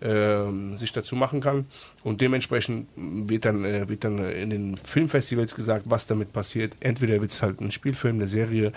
ähm, 0.00 0.76
sich 0.76 0.92
dazu 0.92 1.16
machen 1.16 1.40
kann. 1.40 1.66
Und 2.04 2.20
dementsprechend 2.20 2.86
wird 2.94 3.46
dann, 3.46 3.64
äh, 3.64 3.88
wird 3.88 4.04
dann 4.04 4.18
in 4.18 4.50
den 4.50 4.76
Filmfestivals 4.76 5.56
gesagt, 5.56 5.86
was 5.88 6.06
damit 6.06 6.32
passiert. 6.32 6.76
Entweder 6.78 7.20
wird 7.20 7.32
es 7.32 7.42
halt 7.42 7.60
ein 7.60 7.72
Spielfilm, 7.72 8.14
eine 8.14 8.28
Serie, 8.28 8.70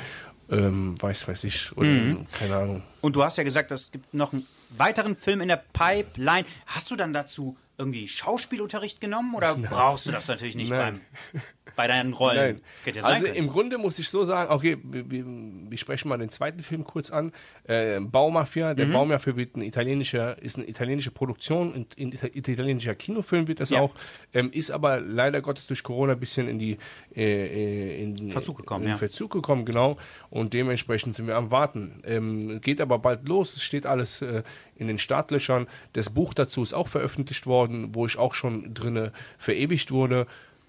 ähm, 0.50 0.96
weiß, 1.02 1.28
weiß 1.28 1.44
ich, 1.46 1.76
oder 1.78 1.88
Mhm. 1.88 2.28
keine 2.32 2.56
Ahnung. 2.56 2.84
Und 3.02 3.16
du 3.16 3.24
hast 3.24 3.38
ja 3.38 3.44
gesagt, 3.44 3.72
es 3.72 3.92
gibt 3.92 4.14
noch 4.14 4.34
einen 4.34 4.46
weiteren 4.78 5.16
Film 5.16 5.42
in 5.42 5.48
der 5.48 5.64
Pipeline. 5.74 6.46
Hast 6.66 6.90
du 6.92 6.96
dann 6.96 7.14
dazu 7.14 7.58
irgendwie 7.78 8.08
Schauspielunterricht 8.08 9.00
genommen 9.02 9.36
oder 9.36 9.56
brauchst 9.70 10.06
du 10.08 10.12
das 10.12 10.28
natürlich 10.28 10.56
nicht 10.56 10.70
Nein. 10.70 11.02
beim 11.34 11.42
bei 11.78 11.88
deinen 11.88 12.12
Rollen. 12.14 12.60
Nein. 12.86 13.04
Also 13.04 13.28
im 13.28 13.48
Grunde 13.48 13.78
muss 13.78 14.00
ich 14.00 14.10
so 14.10 14.24
sagen, 14.24 14.52
okay, 14.52 14.78
wir, 14.84 15.10
wir, 15.10 15.24
wir 15.26 15.78
sprechen 15.78 16.10
mal 16.10 16.18
den 16.18 16.30
zweiten 16.30 16.64
Film 16.64 16.84
kurz 16.84 17.12
an. 17.12 17.32
Äh, 17.66 18.00
Baumafia. 18.02 18.74
Mhm. 18.74 18.78
Der 18.78 18.86
Baumafia 18.86 19.36
wird 19.38 19.56
ein 19.56 19.62
italienischer, 19.62 20.42
ist 20.42 20.58
eine 20.58 20.68
italienische 20.68 21.12
Produktion, 21.12 21.74
ein, 21.74 21.86
ein 22.00 22.12
italienischer 22.34 22.96
Kinofilm 22.96 23.48
wird 23.48 23.60
das 23.60 23.70
Ja. 23.70 23.82
auch, 23.82 23.94
ähm, 24.34 24.50
ist 24.52 24.72
aber 24.72 25.00
leider 25.00 25.40
Gottes 25.42 25.68
durch 25.68 25.84
Corona 25.84 26.14
ein 26.14 26.20
bisschen 26.20 26.50
in 26.50 26.58
die 26.58 26.78
äh, 27.16 27.22
äh, 27.24 28.04
in 28.04 28.32
Verzug 28.32 28.58
gekommen, 28.58 28.86
in 28.86 28.90
ja. 28.90 28.98
Verzug 28.98 29.32
gekommen, 29.32 29.64
genau. 29.64 29.98
Und 30.32 30.54
dementsprechend 30.54 31.16
sind 31.16 31.28
wir 31.28 31.36
am 31.36 31.52
Warten. 31.52 32.02
Ähm, 32.06 32.60
geht 32.60 32.82
aber 32.82 32.98
bald 32.98 33.28
los. 33.28 33.56
Es 33.56 33.62
steht 33.62 33.86
alles 33.86 34.24
äh, 34.24 34.42
in 34.76 34.88
den 34.88 34.98
Startlöchern. 34.98 35.68
Das 35.94 36.10
Buch 36.10 36.34
dazu 36.34 36.64
ist 36.64 36.74
auch 36.74 36.88
veröffentlicht 36.88 37.46
worden, 37.46 37.94
wo 37.94 38.08
ich 38.08 38.18
auch 38.18 38.34
schon 38.34 38.74
drinne 38.74 39.12
verewigt 39.38 39.92
wurde. 39.92 40.26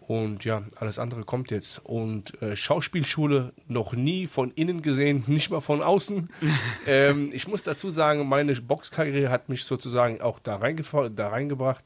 Und 0.09 0.47
ja, 0.47 0.63
alles 0.77 0.99
andere 0.99 1.23
kommt 1.25 1.51
jetzt. 1.51 1.85
Und 1.85 2.43
äh, 2.43 2.57
Schauspielschule 2.57 3.53
noch 3.67 3.93
nie 3.93 4.27
von 4.27 4.51
innen 4.53 4.81
gesehen, 4.81 5.23
nicht 5.27 5.51
mal 5.51 5.61
von 5.61 5.83
außen. 5.83 6.31
ähm, 6.87 7.31
ich 7.35 7.47
muss 7.47 7.63
dazu 7.63 7.91
sagen, 7.91 8.27
meine 8.27 8.55
Boxkarriere 8.55 9.29
hat 9.29 9.51
mich 9.51 9.65
sozusagen 9.65 10.23
auch 10.23 10.39
da, 10.39 10.57
da 10.57 11.29
reingebracht, 11.29 11.85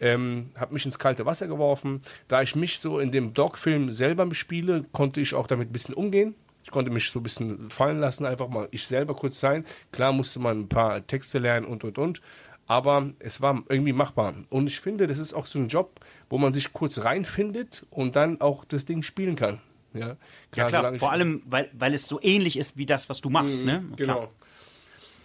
ähm, 0.00 0.50
hat 0.54 0.70
mich 0.70 0.86
ins 0.86 1.00
kalte 1.00 1.26
Wasser 1.26 1.48
geworfen. 1.48 2.02
Da 2.28 2.40
ich 2.40 2.54
mich 2.54 2.78
so 2.78 3.00
in 3.00 3.10
dem 3.10 3.34
Dog-Film 3.34 3.92
selber 3.92 4.32
spiele, 4.32 4.84
konnte 4.92 5.20
ich 5.20 5.34
auch 5.34 5.48
damit 5.48 5.70
ein 5.70 5.72
bisschen 5.72 5.96
umgehen. 5.96 6.36
Ich 6.62 6.70
konnte 6.70 6.90
mich 6.92 7.10
so 7.10 7.18
ein 7.20 7.22
bisschen 7.22 7.70
fallen 7.70 7.98
lassen, 7.98 8.26
einfach 8.26 8.48
mal 8.48 8.66
ich 8.70 8.86
selber 8.86 9.14
kurz 9.14 9.40
sein. 9.40 9.64
Klar 9.90 10.12
musste 10.12 10.38
man 10.38 10.60
ein 10.60 10.68
paar 10.68 11.04
Texte 11.04 11.38
lernen 11.38 11.66
und 11.66 11.82
und 11.82 11.98
und. 11.98 12.20
Aber 12.66 13.10
es 13.20 13.40
war 13.40 13.62
irgendwie 13.68 13.92
machbar. 13.92 14.34
Und 14.50 14.66
ich 14.66 14.80
finde, 14.80 15.06
das 15.06 15.18
ist 15.18 15.34
auch 15.34 15.46
so 15.46 15.58
ein 15.58 15.68
Job, 15.68 16.00
wo 16.28 16.38
man 16.38 16.52
sich 16.52 16.72
kurz 16.72 16.98
reinfindet 16.98 17.86
und 17.90 18.16
dann 18.16 18.40
auch 18.40 18.64
das 18.64 18.84
Ding 18.84 19.02
spielen 19.02 19.36
kann. 19.36 19.60
Ja, 19.94 20.00
ja, 20.00 20.16
klar, 20.50 20.68
klar, 20.68 20.80
solange 20.80 20.98
vor 20.98 21.12
allem, 21.12 21.42
weil, 21.46 21.70
weil 21.72 21.94
es 21.94 22.06
so 22.06 22.20
ähnlich 22.20 22.58
ist 22.58 22.76
wie 22.76 22.86
das, 22.86 23.08
was 23.08 23.20
du 23.20 23.30
machst. 23.30 23.64
ne? 23.64 23.84
Genau. 23.96 24.14
Klar. 24.14 24.28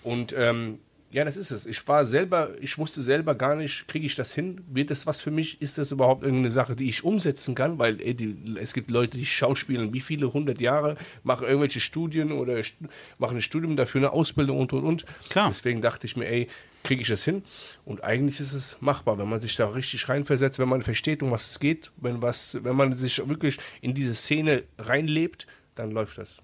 Und 0.03 0.33
ähm, 0.37 0.79
ja, 1.11 1.25
das 1.25 1.35
ist 1.35 1.51
es. 1.51 1.65
Ich 1.65 1.85
war 1.87 2.05
selber, 2.05 2.51
ich 2.61 2.77
wusste 2.77 3.01
selber 3.01 3.35
gar 3.35 3.55
nicht, 3.55 3.87
kriege 3.87 4.05
ich 4.05 4.15
das 4.15 4.33
hin? 4.33 4.61
Wird 4.67 4.91
das 4.91 5.05
was 5.05 5.19
für 5.19 5.31
mich? 5.31 5.61
Ist 5.61 5.77
das 5.77 5.91
überhaupt 5.91 6.23
irgendeine 6.23 6.51
Sache, 6.51 6.75
die 6.75 6.87
ich 6.87 7.03
umsetzen 7.03 7.53
kann? 7.53 7.79
Weil 7.79 7.99
ey, 8.01 8.13
die, 8.13 8.55
es 8.59 8.73
gibt 8.73 8.89
Leute, 8.89 9.17
die 9.17 9.25
schauspielen 9.25 9.93
wie 9.93 9.99
viele 9.99 10.31
hundert 10.31 10.61
Jahre, 10.61 10.95
machen 11.23 11.45
irgendwelche 11.45 11.81
Studien 11.81 12.31
oder 12.31 12.63
st 12.63 12.75
machen 13.17 13.37
ein 13.37 13.41
Studium 13.41 13.75
dafür, 13.75 13.99
eine 13.99 14.13
Ausbildung 14.13 14.59
und 14.59 14.71
und 14.71 14.83
und. 14.83 15.05
Klar. 15.29 15.49
Deswegen 15.49 15.81
dachte 15.81 16.07
ich 16.07 16.15
mir, 16.15 16.27
ey, 16.27 16.47
kriege 16.83 17.01
ich 17.01 17.09
das 17.09 17.25
hin? 17.25 17.43
Und 17.83 18.03
eigentlich 18.03 18.39
ist 18.39 18.53
es 18.53 18.77
machbar, 18.79 19.17
wenn 19.17 19.29
man 19.29 19.41
sich 19.41 19.55
da 19.55 19.67
richtig 19.69 20.07
reinversetzt, 20.07 20.59
wenn 20.59 20.69
man 20.69 20.81
versteht, 20.81 21.21
um 21.21 21.31
was 21.31 21.51
es 21.51 21.59
geht, 21.59 21.91
wenn 21.97 22.21
was, 22.21 22.57
wenn 22.63 22.75
man 22.75 22.95
sich 22.95 23.27
wirklich 23.27 23.57
in 23.81 23.93
diese 23.93 24.15
Szene 24.15 24.63
reinlebt, 24.77 25.45
dann 25.75 25.91
läuft 25.91 26.17
das. 26.17 26.41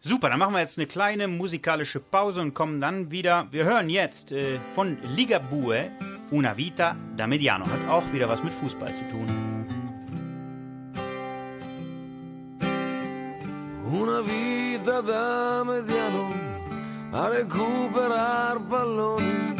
Super, 0.00 0.30
dann 0.30 0.38
machen 0.38 0.54
wir 0.54 0.60
jetzt 0.60 0.78
eine 0.78 0.86
kleine 0.86 1.26
musikalische 1.26 1.98
Pause 1.98 2.40
und 2.40 2.54
kommen 2.54 2.80
dann 2.80 3.10
wieder. 3.10 3.48
Wir 3.50 3.64
hören 3.64 3.90
jetzt 3.90 4.30
äh, 4.30 4.58
von 4.74 4.96
Ligabue 5.16 5.90
Una 6.30 6.56
Vita 6.56 6.94
da 7.16 7.26
Mediano. 7.26 7.66
Hat 7.66 7.88
auch 7.90 8.04
wieder 8.12 8.28
was 8.28 8.44
mit 8.44 8.52
Fußball 8.54 8.94
zu 8.94 9.02
tun. 9.10 9.48
Una 13.90 14.20
vita 14.20 15.00
da 15.00 15.64
mediano 15.64 16.28
a 17.10 17.28
recuperar 17.28 18.60
palloni, 18.68 19.54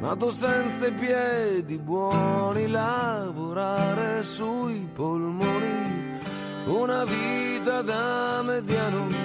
nato 0.00 0.30
senza 0.30 0.90
piedi 0.90 1.76
buoni, 1.76 2.66
lavorare 2.66 4.22
sui 4.22 4.88
polmoni. 4.94 6.18
Una 6.64 7.04
vita 7.04 7.82
da 7.82 8.40
mediano 8.42 9.21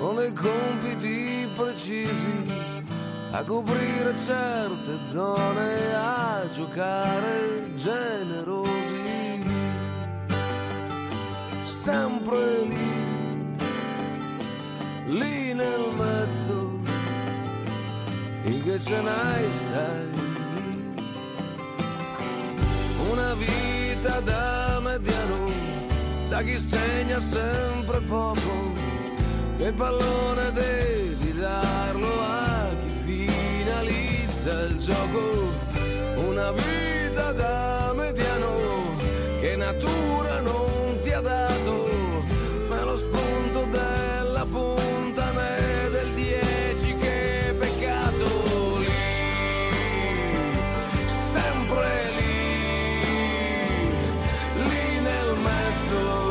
con 0.00 0.16
dei 0.16 0.32
compiti 0.32 1.46
precisi 1.54 2.42
a 3.32 3.44
coprire 3.44 4.16
certe 4.16 4.98
zone, 5.02 5.94
a 5.94 6.48
giocare 6.48 7.74
generosi 7.76 9.44
sempre 11.62 12.62
lì, 12.64 13.56
lì 15.18 15.52
nel 15.52 15.92
mezzo, 15.96 16.78
finché 18.42 18.80
ce 18.80 19.02
n'hai 19.02 19.50
stai. 19.50 20.08
Una 23.10 23.34
vita 23.34 24.20
da 24.20 24.80
mediano, 24.80 25.50
da 26.30 26.42
chi 26.42 26.58
segna 26.58 27.20
sempre 27.20 28.00
poco, 28.00 28.72
il 29.66 29.74
pallone 29.74 30.52
devi 30.52 31.34
darlo 31.34 32.20
a 32.20 32.68
chi 32.82 32.88
finalizza 33.04 34.62
il 34.62 34.76
gioco. 34.76 35.52
Una 36.16 36.50
vita 36.52 37.32
da 37.32 37.92
mediano, 37.94 38.96
che 39.40 39.56
natura 39.56 40.40
non 40.40 40.98
ti 41.00 41.12
ha 41.12 41.20
dato, 41.20 41.88
ma 42.68 42.82
lo 42.84 42.96
spunto 42.96 43.66
della 43.70 44.46
punta 44.50 45.30
né 45.32 45.90
del 45.90 46.08
dieci 46.14 46.96
che 46.98 47.54
peccato 47.58 48.78
lì, 48.78 48.86
sempre 51.32 52.10
lì, 52.16 52.62
lì 54.64 55.00
nel 55.00 55.36
mezzo, 55.36 56.30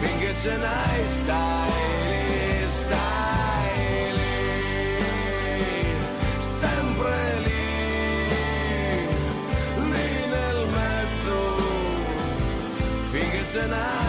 finché 0.00 0.34
ce 0.42 0.56
n'hai 0.56 0.91
and 13.54 13.74
I 13.74 14.01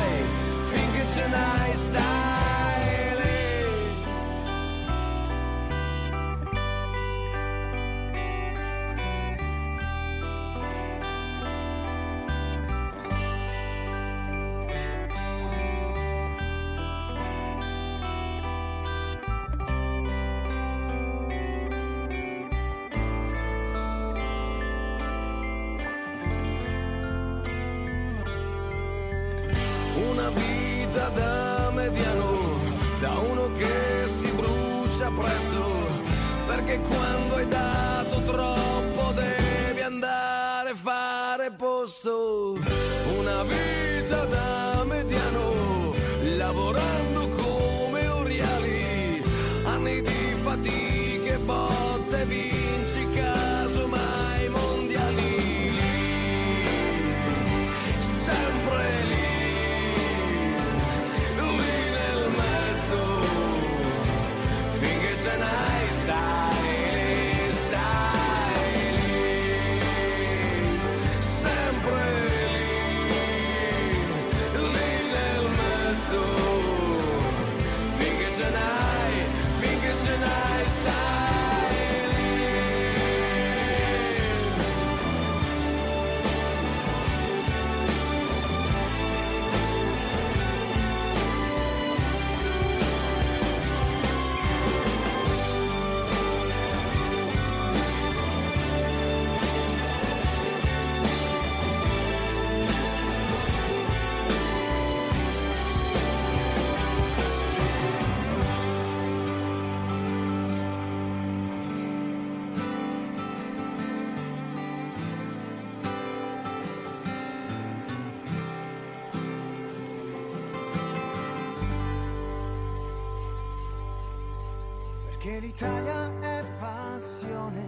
che 125.34 125.40
l'Italia 125.40 126.12
è 126.20 126.44
passione. 126.60 127.64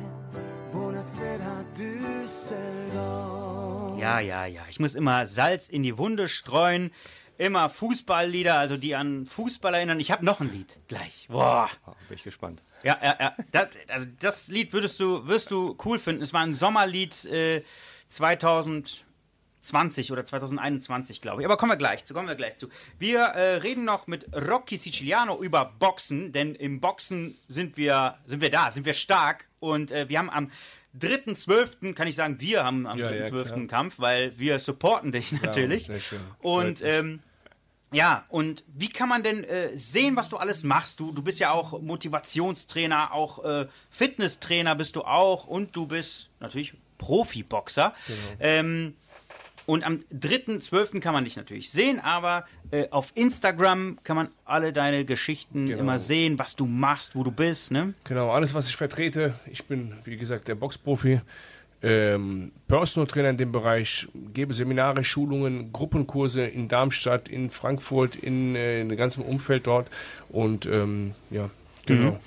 Buonasera 0.72 1.66
Düsseldorf. 1.74 2.94
Ja, 4.00 4.20
ja, 4.20 4.46
ja. 4.46 4.62
Ich 4.70 4.80
muss 4.80 4.94
immer 4.94 5.26
Salz 5.26 5.68
in 5.70 5.82
die 5.82 5.98
Wunde 5.98 6.28
streuen. 6.30 6.92
Immer 7.38 7.70
Fußballlieder, 7.70 8.56
also 8.56 8.78
die 8.78 8.96
an 8.96 9.26
Fußball 9.26 9.74
erinnern. 9.74 10.00
Ich 10.00 10.12
habe 10.12 10.24
noch 10.24 10.40
ein 10.42 10.52
Lied 10.52 10.78
gleich. 10.88 11.28
Boah. 11.28 11.70
Oh, 11.86 11.92
bin 12.08 12.18
ich 12.18 12.24
gespannt. 12.24 12.62
Ja, 12.84 12.98
ja, 13.04 13.18
ja. 13.20 13.36
Das, 13.52 13.70
also 13.90 14.08
das 14.20 14.48
Lied 14.48 14.72
würdest 14.72 15.00
du, 15.00 15.28
wirst 15.28 15.52
du 15.52 15.76
cool 15.84 15.98
finden. 16.00 16.22
Es 16.22 16.34
war 16.34 16.44
ein 16.44 16.54
Sommerlied 16.54 17.26
äh, 17.26 17.64
2020 19.66 20.12
oder 20.12 20.26
2021, 20.26 21.22
glaube 21.22 21.42
ich. 21.42 21.46
Aber 21.46 21.58
kommen 21.58 21.72
wir 21.72 21.78
gleich 21.78 22.06
zu, 22.06 22.14
kommen 22.14 22.28
wir 22.28 22.36
gleich 22.36 22.58
zu. 22.58 22.70
Wir 23.00 23.20
äh, 23.20 23.56
reden 23.58 23.84
noch 23.86 24.08
mit 24.08 24.28
Rocky 24.34 24.78
Siciliano 24.78 25.42
über 25.42 25.74
Boxen, 25.80 26.32
denn 26.32 26.56
im 26.56 26.80
Boxen 26.80 27.36
sind 27.48 27.78
wir, 27.78 28.16
sind 28.26 28.42
wir 28.42 28.50
da, 28.50 28.72
sind 28.72 28.86
wir 28.86 28.94
stark. 28.94 29.46
Und 29.60 29.92
äh, 29.92 30.08
wir 30.10 30.20
haben 30.20 30.30
am 30.30 30.52
3.12., 31.00 31.94
kann 31.94 32.08
ich 32.08 32.16
sagen, 32.16 32.40
wir 32.40 32.64
haben 32.64 32.88
am 32.88 32.98
Ja, 32.98 33.12
ja, 33.12 33.26
3.12. 33.26 33.30
klar. 33.30 33.54
einen 33.54 33.68
Kampf, 33.68 33.96
weil 33.98 34.38
wir 34.38 34.60
supporten 34.60 35.12
dich 35.12 35.32
natürlich. 35.42 35.88
sehr 35.88 36.00
schön. 36.00 36.20
Und 36.40 36.82
ähm, 36.84 37.20
ja, 37.92 38.26
und 38.30 38.64
wie 38.68 38.90
kann 38.90 39.08
man 39.08 39.24
denn 39.24 39.44
äh, 39.44 39.76
sehen, 39.78 40.16
was 40.16 40.30
du 40.30 40.38
alles 40.38 40.64
machst? 40.64 41.00
Du, 41.00 41.12
du 41.12 41.22
bist 41.22 41.40
ja 41.40 41.52
auch 41.52 41.82
Motivationstrainer, 41.82 43.14
auch 43.14 43.44
äh, 43.44 43.68
Fitnesstrainer 43.90 44.76
bist 44.76 44.96
du 44.96 45.04
auch 45.04 45.48
und 45.48 45.76
du 45.76 45.88
bist 45.88 46.30
natürlich 46.40 46.74
Profiboxer. 46.98 47.94
Genau. 48.08 48.20
Ähm, 48.40 48.96
und 49.66 49.84
am 49.84 50.00
3.12. 50.14 51.00
kann 51.00 51.14
man 51.14 51.24
dich 51.24 51.36
natürlich 51.36 51.72
sehen, 51.72 52.00
aber 52.00 52.46
äh, 52.72 52.88
auf 52.92 53.12
Instagram 53.16 53.98
kann 54.04 54.16
man 54.16 54.28
alle 54.46 54.74
deine 54.74 55.06
Geschichten 55.06 55.68
Genau. 55.68 55.80
immer 55.82 56.00
sehen, 56.00 56.38
was 56.40 56.56
du 56.56 56.66
machst, 56.66 57.16
wo 57.16 57.24
du 57.24 57.32
bist, 57.32 57.72
ne? 57.72 57.94
Genau, 58.04 58.32
alles, 58.32 58.54
was 58.54 58.68
ich 58.68 58.76
vertrete. 58.76 59.34
Ich 59.52 59.66
bin, 59.66 59.94
wie 60.04 60.18
gesagt, 60.18 60.48
der 60.48 60.56
Boxprofi, 60.56 61.22
ähm, 61.84 62.52
Personal 62.68 63.06
Trainer 63.08 63.30
in 63.30 63.38
dem 63.38 63.52
Bereich, 63.52 64.08
gebe 64.34 64.54
Seminare, 64.54 65.04
Schulungen, 65.04 65.72
Gruppenkurse 65.72 66.46
in 66.46 66.68
Darmstadt, 66.68 67.28
in 67.30 67.50
Frankfurt, 67.52 68.16
in, 68.16 68.56
äh, 68.56 68.82
in 68.82 68.90
dem 68.90 68.98
ganzen 68.98 69.24
Umfeld 69.24 69.68
dort. 69.68 69.88
Und 70.30 70.66
ähm, 70.66 71.14
ja, 71.30 71.50
genau. 71.86 72.12
Mhm. 72.12 72.18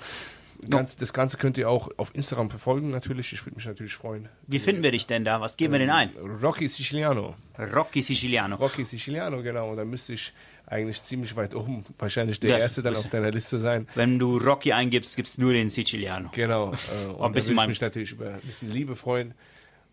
Ganz, 0.69 0.95
das 0.95 1.13
Ganze 1.13 1.37
könnt 1.37 1.57
ihr 1.57 1.69
auch 1.69 1.89
auf 1.97 2.13
Instagram 2.15 2.49
verfolgen, 2.49 2.89
natürlich. 2.91 3.31
Ich 3.33 3.45
würde 3.45 3.55
mich 3.55 3.65
natürlich 3.65 3.93
freuen. 3.95 4.27
Wie 4.47 4.59
finden 4.59 4.83
wir 4.83 4.91
dich 4.91 5.07
denn 5.07 5.23
da? 5.23 5.39
Was 5.41 5.55
geben 5.57 5.73
wir 5.73 5.79
denn 5.79 5.89
ein? 5.89 6.09
Rocky 6.43 6.67
Siciliano. 6.67 7.35
Rocky 7.73 8.01
Siciliano. 8.01 8.55
Rocky 8.57 8.83
Siciliano, 8.83 9.41
genau. 9.41 9.69
Und 9.71 9.77
da 9.77 9.85
müsste 9.85 10.13
ich 10.13 10.33
eigentlich 10.65 11.01
ziemlich 11.03 11.35
weit 11.35 11.55
oben, 11.55 11.85
wahrscheinlich 11.97 12.39
der 12.39 12.51
Ja, 12.51 12.57
Erste 12.57 12.81
dann 12.83 12.93
das- 12.93 13.03
auf 13.03 13.09
deiner 13.09 13.31
Liste 13.31 13.57
sein. 13.59 13.87
Wenn 13.95 14.19
du 14.19 14.37
Rocky 14.37 14.73
eingibst, 14.73 15.15
gibt's 15.15 15.37
nur 15.37 15.53
den 15.53 15.69
Siciliano. 15.69 16.29
Genau. 16.33 16.73
Äh, 16.73 17.07
und 17.09 17.21
ein 17.25 17.31
bisschen 17.31 17.55
da 17.55 17.61
würde 17.61 17.71
ich 17.71 17.79
mich 17.79 17.81
natürlich 17.81 18.11
über 18.11 18.33
ein 18.33 18.41
bisschen 18.41 18.71
Liebe 18.71 18.95
freuen. 18.95 19.33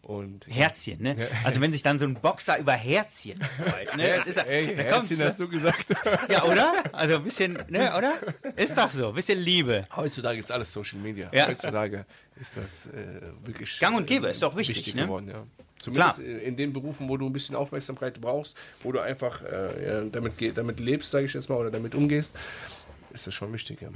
Und 0.07 0.47
Herzchen, 0.47 1.03
ne? 1.03 1.16
Also 1.42 1.61
wenn 1.61 1.73
sich 1.73 1.83
dann 1.83 1.99
so 1.99 2.05
ein 2.05 2.14
Boxer 2.14 2.59
über 2.61 2.75
Herzchen 2.75 3.40
freut, 3.42 3.97
ne? 3.97 4.14
Das 4.19 4.29
ist 4.29 4.37
ja- 4.37 4.45
Ey, 4.45 4.77
da 4.77 4.83
Herzchen 4.85 5.21
hast 5.21 5.40
du 5.40 5.49
gesagt. 5.49 5.85
Ja, 6.29 6.45
oder? 6.45 6.73
Also 6.92 7.16
ein 7.16 7.25
bisschen, 7.25 7.59
ne, 7.69 7.92
oder? 7.97 8.14
Ist 8.55 8.79
doch 8.79 8.88
so, 8.88 9.09
ein 9.09 9.14
bisschen 9.16 9.40
Liebe. 9.40 9.83
Heutzutage 9.97 10.38
ist 10.38 10.53
alles 10.53 10.73
Social 10.73 11.01
Media. 11.01 11.29
Ja. 11.33 11.49
Heutzutage 11.49 12.07
ist 12.40 12.57
das 12.57 12.87
äh, 12.87 12.90
wirklich 13.45 13.81
Gang 13.81 13.97
und 13.97 14.07
gäbe, 14.07 14.29
äh, 14.29 14.31
ist 14.31 14.45
doch 14.45 14.55
wichtig, 14.55 14.95
ne? 14.95 15.03
geworden. 15.03 15.29
Ja. 15.29 15.42
Zumindest 15.79 16.19
Klar. 16.19 16.29
in 16.29 16.38
in 16.40 16.57
den 16.57 16.73
Berufen, 16.73 17.09
wo 17.09 17.16
du 17.16 17.27
ein 17.27 17.33
bisschen 17.33 17.57
Aufmerksamkeit 17.57 18.21
brauchst, 18.21 18.57
wo 18.85 18.92
du 18.92 19.01
einfach 19.01 19.42
äh, 19.42 19.87
ja, 19.87 20.01
damit, 20.05 20.35
damit 20.57 20.79
lebst, 20.79 21.11
sage 21.11 21.25
ich 21.25 21.35
jetzt 21.35 21.49
mal, 21.51 21.57
oder 21.57 21.73
damit 21.73 21.97
umgehst, 21.97 22.37
ist 23.16 23.26
das 23.26 23.35
schon 23.35 23.52
wichtig. 23.52 23.83
Ja. 23.83 23.90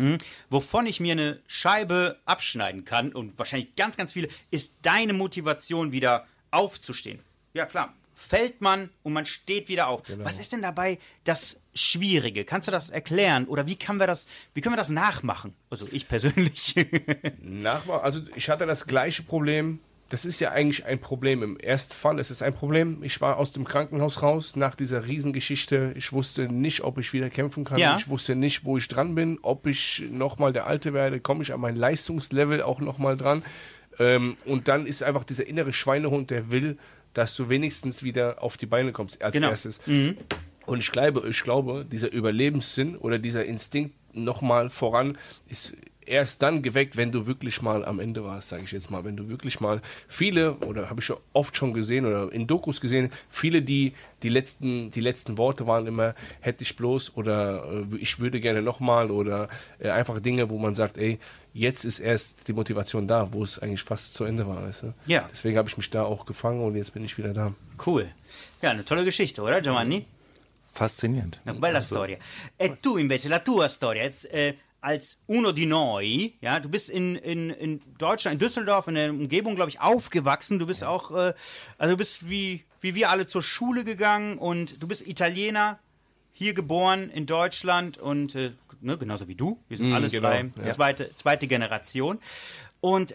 Wovon 0.49 0.87
ich 0.87 0.99
mir 1.01 1.13
eine 1.13 1.41
Scheibe 1.47 2.19
abschneiden 2.25 2.85
kann 2.85 3.13
und 3.13 3.39
wahrscheinlich 3.39 3.77
ganz, 3.77 3.97
ganz 3.97 4.13
viele, 4.13 4.29
ist 4.51 4.73
deine 4.83 5.13
Motivation 5.13 5.93
wieder 5.93 6.27
aufzustehen. 6.51 7.21
Ja, 7.55 7.67
klar. 7.67 7.95
Fällt 8.15 8.61
man 8.61 8.91
und 9.03 9.15
man 9.15 9.25
steht 9.25 9.69
wieder 9.69 9.89
auf. 9.89 10.03
Was 10.19 10.39
ist 10.39 10.53
denn 10.53 10.61
dabei 10.61 10.99
das 11.25 11.59
Schwierige? 11.75 12.45
Kannst 12.45 12.69
du 12.69 12.73
das 12.73 12.91
erklären? 12.91 13.47
Oder 13.47 13.67
wie 13.67 13.77
können 13.77 13.99
wir 13.99 14.07
das, 14.07 14.27
wie 14.53 14.61
können 14.61 14.75
wir 14.75 14.79
das 14.79 14.91
nachmachen? 14.91 15.55
Also 15.71 15.89
ich 15.91 16.07
persönlich. 16.07 16.75
Nachbar, 17.41 18.05
also 18.05 18.21
ich 18.35 18.51
hatte 18.51 18.67
das 18.67 18.87
gleiche 18.87 19.23
Problem. 19.23 19.81
Das 20.11 20.25
ist 20.25 20.41
ja 20.41 20.51
eigentlich 20.51 20.85
ein 20.87 20.99
Problem. 21.01 21.43
Im 21.45 21.57
ersten 21.57 21.95
Fall 21.95 22.19
ist 22.19 22.31
es 22.31 22.43
ein 22.43 22.53
Problem. 22.53 23.03
Ich 23.03 23.21
war 23.21 23.37
aus 23.39 23.53
dem 23.53 23.65
Krankenhaus 23.65 24.23
raus 24.23 24.57
nach 24.57 24.75
dieser 24.75 25.07
Riesengeschichte. 25.07 25.95
Ich 25.97 26.13
wusste 26.13 26.49
nicht, 26.49 26.83
ob 26.83 26.99
ich 26.99 27.13
wieder 27.13 27.31
kämpfen 27.31 27.65
kann. 27.65 27.79
Ja. 27.79 27.97
Ich 27.97 28.09
wusste 28.09 28.35
nicht, 28.35 28.65
wo 28.65 28.77
ich 28.77 28.89
dran 28.89 29.15
bin, 29.15 29.39
ob 29.43 29.69
ich 29.69 30.03
nochmal 30.11 30.53
der 30.53 30.67
Alte 30.67 30.93
werde. 30.95 31.21
Komme 31.21 31.43
ich 31.45 31.55
an 31.55 31.61
mein 31.61 31.77
Leistungslevel 31.77 32.61
auch 32.61 32.81
nochmal 32.81 33.17
dran? 33.17 33.45
Ähm, 34.01 34.37
und 34.47 34.67
dann 34.67 34.85
ist 34.87 35.03
einfach 35.05 35.23
dieser 35.23 35.47
innere 35.47 35.73
Schweinehund, 35.73 36.31
der 36.31 36.51
will, 36.51 36.77
dass 37.15 37.37
du 37.37 37.49
wenigstens 37.49 38.03
wieder 38.03 38.43
auf 38.43 38.57
die 38.57 38.67
Beine 38.67 38.91
kommst 38.93 39.23
als 39.23 39.33
Genau. 39.35 39.49
erstes. 39.51 39.81
Und 40.67 40.79
ich 40.81 40.91
glaube, 40.91 41.25
ich 41.29 41.43
glaube, 41.43 41.87
dieser 41.91 42.13
Überlebenssinn 42.13 42.97
oder 42.97 43.19
dieser 43.21 43.45
Instinkt 43.45 43.95
nochmal 44.13 44.71
voran 44.71 45.17
ist 45.49 45.73
erst 46.11 46.43
dann 46.43 46.63
geweckt, 46.63 46.97
wenn 46.97 47.13
du 47.13 47.27
wirklich 47.27 47.63
mal 47.63 47.85
am 47.85 48.01
Ende 48.01 48.25
warst, 48.25 48.49
sage 48.49 48.65
ich 48.65 48.73
jetzt 48.73 48.91
mal. 48.91 49.05
Wenn 49.05 49.17
du 49.17 49.29
wirklich 49.29 49.61
mal 49.61 49.81
viele, 50.09 50.55
oder 50.59 50.91
habe 50.91 51.01
ich 51.01 51.07
schon 51.07 51.19
oft 51.33 51.57
schon 51.57 51.73
gesehen 51.73 52.05
oder 52.05 52.33
in 52.33 52.47
Dokus 52.47 52.81
gesehen, 52.81 53.11
viele, 53.29 53.63
die 53.63 53.95
die 54.23 54.29
letzten, 54.29 54.91
die 54.91 55.01
letzten 55.01 55.39
Worte 55.39 55.67
waren 55.67 55.87
immer, 55.87 56.15
hätte 56.41 56.63
ich 56.63 56.77
bloß 56.77 57.17
oder 57.17 57.65
äh, 57.93 57.97
ich 57.97 58.19
würde 58.19 58.41
gerne 58.41 58.61
nochmal 58.61 59.11
oder 59.11 59.49
äh, 59.79 59.91
einfach 59.91 60.19
Dinge, 60.21 60.51
wo 60.51 60.59
man 60.59 60.75
sagt, 60.75 60.99
ey, 60.99 61.19
jetzt 61.55 61.85
ist 61.85 62.01
erst 62.01 62.49
die 62.49 62.53
Motivation 62.53 63.07
da, 63.07 63.33
wo 63.33 63.43
es 63.43 63.59
eigentlich 63.59 63.83
fast 63.83 64.15
zu 64.15 64.25
Ende 64.25 64.47
war. 64.47 64.63
Weißt 64.63 64.83
du? 64.83 64.95
Ja. 65.07 65.27
Deswegen 65.31 65.57
habe 65.57 65.69
ich 65.69 65.77
mich 65.77 65.89
da 65.91 66.03
auch 66.03 66.27
gefangen 66.27 66.63
und 66.63 66.77
jetzt 66.77 66.93
bin 66.93 67.05
ich 67.05 67.17
wieder 67.17 67.33
da. 67.33 67.55
cool. 67.87 68.09
Ja, 68.61 68.71
eine 68.71 68.85
tolle 68.85 69.05
Geschichte, 69.05 69.43
oder 69.43 69.61
Giovanni? 69.61 70.05
Faszinierend. 70.73 71.41
Una 71.45 71.55
bella 71.55 71.81
storia. 71.81 72.19
E 72.59 72.71
tu 72.81 72.97
invece, 72.97 73.29
la 73.29 73.41
tua 73.41 73.69
storia, 73.69 74.05
jetzt 74.05 74.27
äh, 74.33 74.55
als 74.81 75.19
uno 75.27 75.53
di 75.53 75.67
noi, 75.67 76.35
ja, 76.41 76.59
du 76.61 76.69
bist 76.69 76.91
in, 76.91 77.17
in, 77.17 77.51
in 77.51 77.81
Deutschland, 77.99 78.35
in 78.35 78.39
Düsseldorf, 78.39 78.89
in 78.89 78.95
der 78.95 79.11
Umgebung, 79.11 79.57
glaube 79.57 79.71
ich, 79.71 79.81
aufgewachsen. 79.81 80.59
Du 80.59 80.67
bist 80.67 80.85
auch, 80.85 81.11
äh, 81.11 81.35
also 81.79 81.93
du 81.93 81.97
bist 81.97 82.29
wie, 82.29 82.65
wie 82.81 82.95
wir 82.95 83.11
alle 83.11 83.27
zur 83.27 83.43
Schule 83.43 83.85
gegangen 83.85 84.39
und 84.39 84.83
du 84.83 84.89
bist 84.89 85.07
Italiener, 85.07 85.79
hier 86.33 86.55
geboren 86.55 87.11
in 87.11 87.27
Deutschland 87.27 87.99
und 87.99 88.35
äh, 88.35 88.53
ne, 88.81 88.97
genauso 88.97 89.29
wie 89.29 89.35
du. 89.35 89.59
Wir 89.69 89.77
sind 89.77 89.93
alles 89.93 90.13
genau, 90.13 90.29
drei, 90.29 90.51
ja. 90.65 90.71
zweite, 90.71 91.15
zweite 91.15 91.47
Generation. 91.47 92.19
Und 92.81 93.15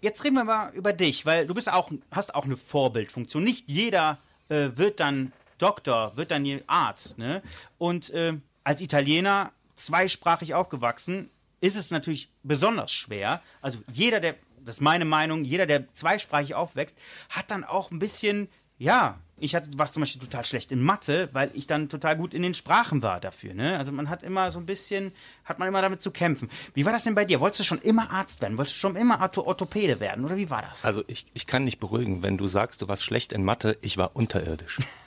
jetzt 0.00 0.24
reden 0.24 0.34
wir 0.34 0.44
mal 0.44 0.72
über 0.72 0.94
dich, 0.94 1.26
weil 1.26 1.46
du 1.46 1.54
bist 1.54 1.70
auch, 1.70 1.90
hast 2.10 2.34
auch 2.34 2.46
eine 2.46 2.56
Vorbildfunktion. 2.56 3.44
Nicht 3.44 3.68
jeder 3.68 4.18
äh, 4.48 4.70
wird 4.76 5.00
dann 5.00 5.32
Doktor, 5.58 6.16
wird 6.16 6.30
dann 6.30 6.46
Arzt. 6.66 7.18
Ne? 7.18 7.42
Und 7.78 8.10
äh, 8.10 8.34
als 8.64 8.80
Italiener, 8.80 9.52
zweisprachig 9.76 10.54
aufgewachsen, 10.54 11.30
ist 11.60 11.76
es 11.76 11.90
natürlich 11.90 12.30
besonders 12.42 12.92
schwer. 12.92 13.42
Also 13.62 13.80
jeder, 13.90 14.20
der, 14.20 14.36
das 14.64 14.76
ist 14.76 14.80
meine 14.80 15.04
Meinung, 15.04 15.44
jeder, 15.44 15.66
der 15.66 15.92
zweisprachig 15.94 16.54
aufwächst, 16.54 16.96
hat 17.30 17.50
dann 17.50 17.64
auch 17.64 17.90
ein 17.90 17.98
bisschen, 17.98 18.48
ja, 18.78 19.18
ich 19.36 19.54
hatte, 19.54 19.70
war 19.76 19.90
zum 19.90 20.00
Beispiel 20.02 20.20
total 20.20 20.44
schlecht 20.44 20.70
in 20.70 20.80
Mathe, 20.80 21.28
weil 21.32 21.50
ich 21.54 21.66
dann 21.66 21.88
total 21.88 22.16
gut 22.16 22.34
in 22.34 22.42
den 22.42 22.54
Sprachen 22.54 23.02
war 23.02 23.20
dafür. 23.20 23.52
Ne? 23.54 23.76
Also 23.78 23.90
man 23.90 24.08
hat 24.08 24.22
immer 24.22 24.50
so 24.50 24.60
ein 24.60 24.66
bisschen, 24.66 25.12
hat 25.44 25.58
man 25.58 25.66
immer 25.66 25.82
damit 25.82 26.00
zu 26.00 26.12
kämpfen. 26.12 26.48
Wie 26.72 26.84
war 26.84 26.92
das 26.92 27.04
denn 27.04 27.14
bei 27.14 27.24
dir? 27.24 27.40
Wolltest 27.40 27.60
du 27.60 27.64
schon 27.64 27.80
immer 27.80 28.10
Arzt 28.10 28.40
werden? 28.40 28.56
Wolltest 28.58 28.76
du 28.76 28.80
schon 28.80 28.96
immer 28.96 29.20
Ortho 29.20 29.42
Orthopäde 29.42 29.98
werden? 29.98 30.24
Oder 30.24 30.36
wie 30.36 30.50
war 30.50 30.62
das? 30.62 30.84
Also 30.84 31.02
ich, 31.08 31.26
ich 31.34 31.46
kann 31.46 31.66
dich 31.66 31.80
beruhigen, 31.80 32.22
wenn 32.22 32.38
du 32.38 32.46
sagst, 32.46 32.80
du 32.80 32.88
warst 32.88 33.04
schlecht 33.04 33.32
in 33.32 33.44
Mathe, 33.44 33.76
ich 33.82 33.96
war 33.96 34.14
unterirdisch. 34.14 34.78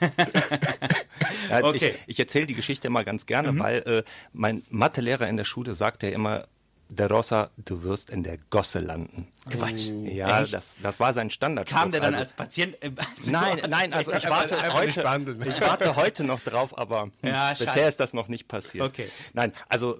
ja, 1.50 1.62
Okay. 1.62 1.94
Ich, 2.06 2.08
ich 2.08 2.20
erzähle 2.20 2.46
die 2.46 2.54
Geschichte 2.54 2.86
immer 2.86 3.04
ganz 3.04 3.26
gerne, 3.26 3.58
weil 3.58 3.78
äh, 3.78 4.02
mein 4.32 4.62
Mathelehrer 4.70 5.28
in 5.28 5.36
der 5.36 5.44
Schule 5.44 5.74
sagte 5.74 6.06
ja 6.06 6.12
immer, 6.12 6.46
der 6.88 7.10
Rossa, 7.10 7.50
du 7.56 7.82
wirst 7.82 8.10
in 8.10 8.22
der 8.22 8.38
Gosse 8.50 8.80
landen. 8.80 9.28
Quatsch. 9.48 9.90
Ja, 10.04 10.42
Echt? 10.42 10.54
das, 10.54 10.76
das 10.82 11.00
war 11.00 11.12
sein 11.12 11.30
Standard. 11.30 11.68
Kam 11.68 11.90
der 11.90 12.00
dann 12.00 12.14
also, 12.14 12.22
als 12.24 12.32
Patient? 12.32 12.76
Äh, 12.82 12.90
als 13.16 13.26
Nein, 13.26 13.60
nein, 13.68 13.92
also 13.92 14.12
ich 14.12 14.24
warte 14.28 14.56
heute, 14.72 15.00
ich 15.48 15.60
warte 15.60 15.96
heute 15.96 16.24
noch 16.24 16.40
drauf, 16.40 16.76
aber 16.76 17.02
hm, 17.22 17.28
Ja, 17.28 17.54
bisher 17.58 17.88
ist 17.88 18.00
das 18.00 18.12
noch 18.14 18.28
nicht 18.28 18.48
passiert. 18.48 18.84
Okay. 18.84 19.08
Nein, 19.32 19.52
also 19.68 19.98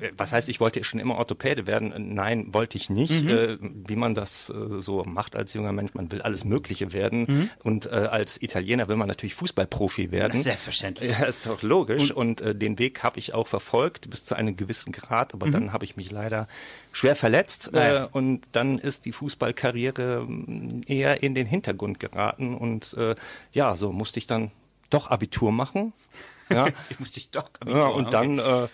äh, 0.00 0.12
was 0.16 0.32
heißt, 0.32 0.48
ich 0.48 0.60
wollte 0.60 0.82
schon 0.84 1.00
immer 1.00 1.16
Orthopäde 1.16 1.66
werden? 1.66 2.14
Nein, 2.14 2.52
wollte 2.52 2.76
ich 2.78 2.90
nicht. 2.90 3.24
Mhm. 3.24 3.28
Äh, 3.28 3.58
wie 3.60 3.96
man 3.96 4.14
das 4.14 4.50
äh, 4.50 4.80
so 4.80 5.04
macht 5.04 5.36
als 5.36 5.54
junger 5.54 5.72
Mensch, 5.72 5.94
man 5.94 6.10
will 6.12 6.22
alles 6.22 6.44
Mögliche 6.44 6.92
werden 6.92 7.50
und 7.62 7.86
äh, 7.86 7.90
als 7.90 8.40
Italiener 8.42 8.88
will 8.88 8.96
man 8.96 9.08
natürlich 9.08 9.34
Fußballprofi 9.34 10.10
werden. 10.10 10.38
Mhm. 10.38 10.42
Selbstverständlich. 10.42 11.12
Ja, 11.18 11.26
ist 11.26 11.46
doch 11.46 11.62
logisch. 11.62 12.10
Und, 12.10 12.40
äh, 12.40 12.54
den 12.54 12.78
Weg 12.78 13.02
habe 13.02 13.18
ich 13.18 13.34
auch 13.34 13.46
verfolgt 13.48 14.10
bis 14.10 14.24
zu 14.24 14.34
einem 14.34 14.56
gewissen 14.56 14.92
Grad, 14.92 15.34
Mhm. 15.34 15.40
aber 15.42 15.50
dann 15.50 15.72
habe 15.72 15.84
ich 15.84 15.96
mich 15.96 16.10
leider 16.10 16.48
schwer 16.96 17.14
verletzt 17.14 17.70
Ja. 17.74 18.04
äh, 18.04 18.08
und 18.10 18.48
dann 18.52 18.78
ist 18.78 19.04
die 19.04 19.12
Fußballkarriere 19.12 20.24
mm, 20.26 20.82
eher 20.86 21.22
in 21.22 21.34
den 21.34 21.46
Hintergrund 21.46 22.00
geraten 22.00 22.54
und 22.54 22.94
äh, 22.94 23.14
ja, 23.52 23.76
so 23.76 23.92
musste 23.92 24.18
ich 24.18 24.26
dann 24.26 24.50
doch 24.90 25.10
Abitur 25.10 25.52
machen. 25.52 25.92
Ja, 26.48 26.68
Ich 26.90 27.00
muss 27.00 27.10
dich 27.10 27.30
doch. 27.32 27.50
ja 27.66 27.86
und 27.88 28.12
dann 28.14 28.38
äh, 28.38 28.68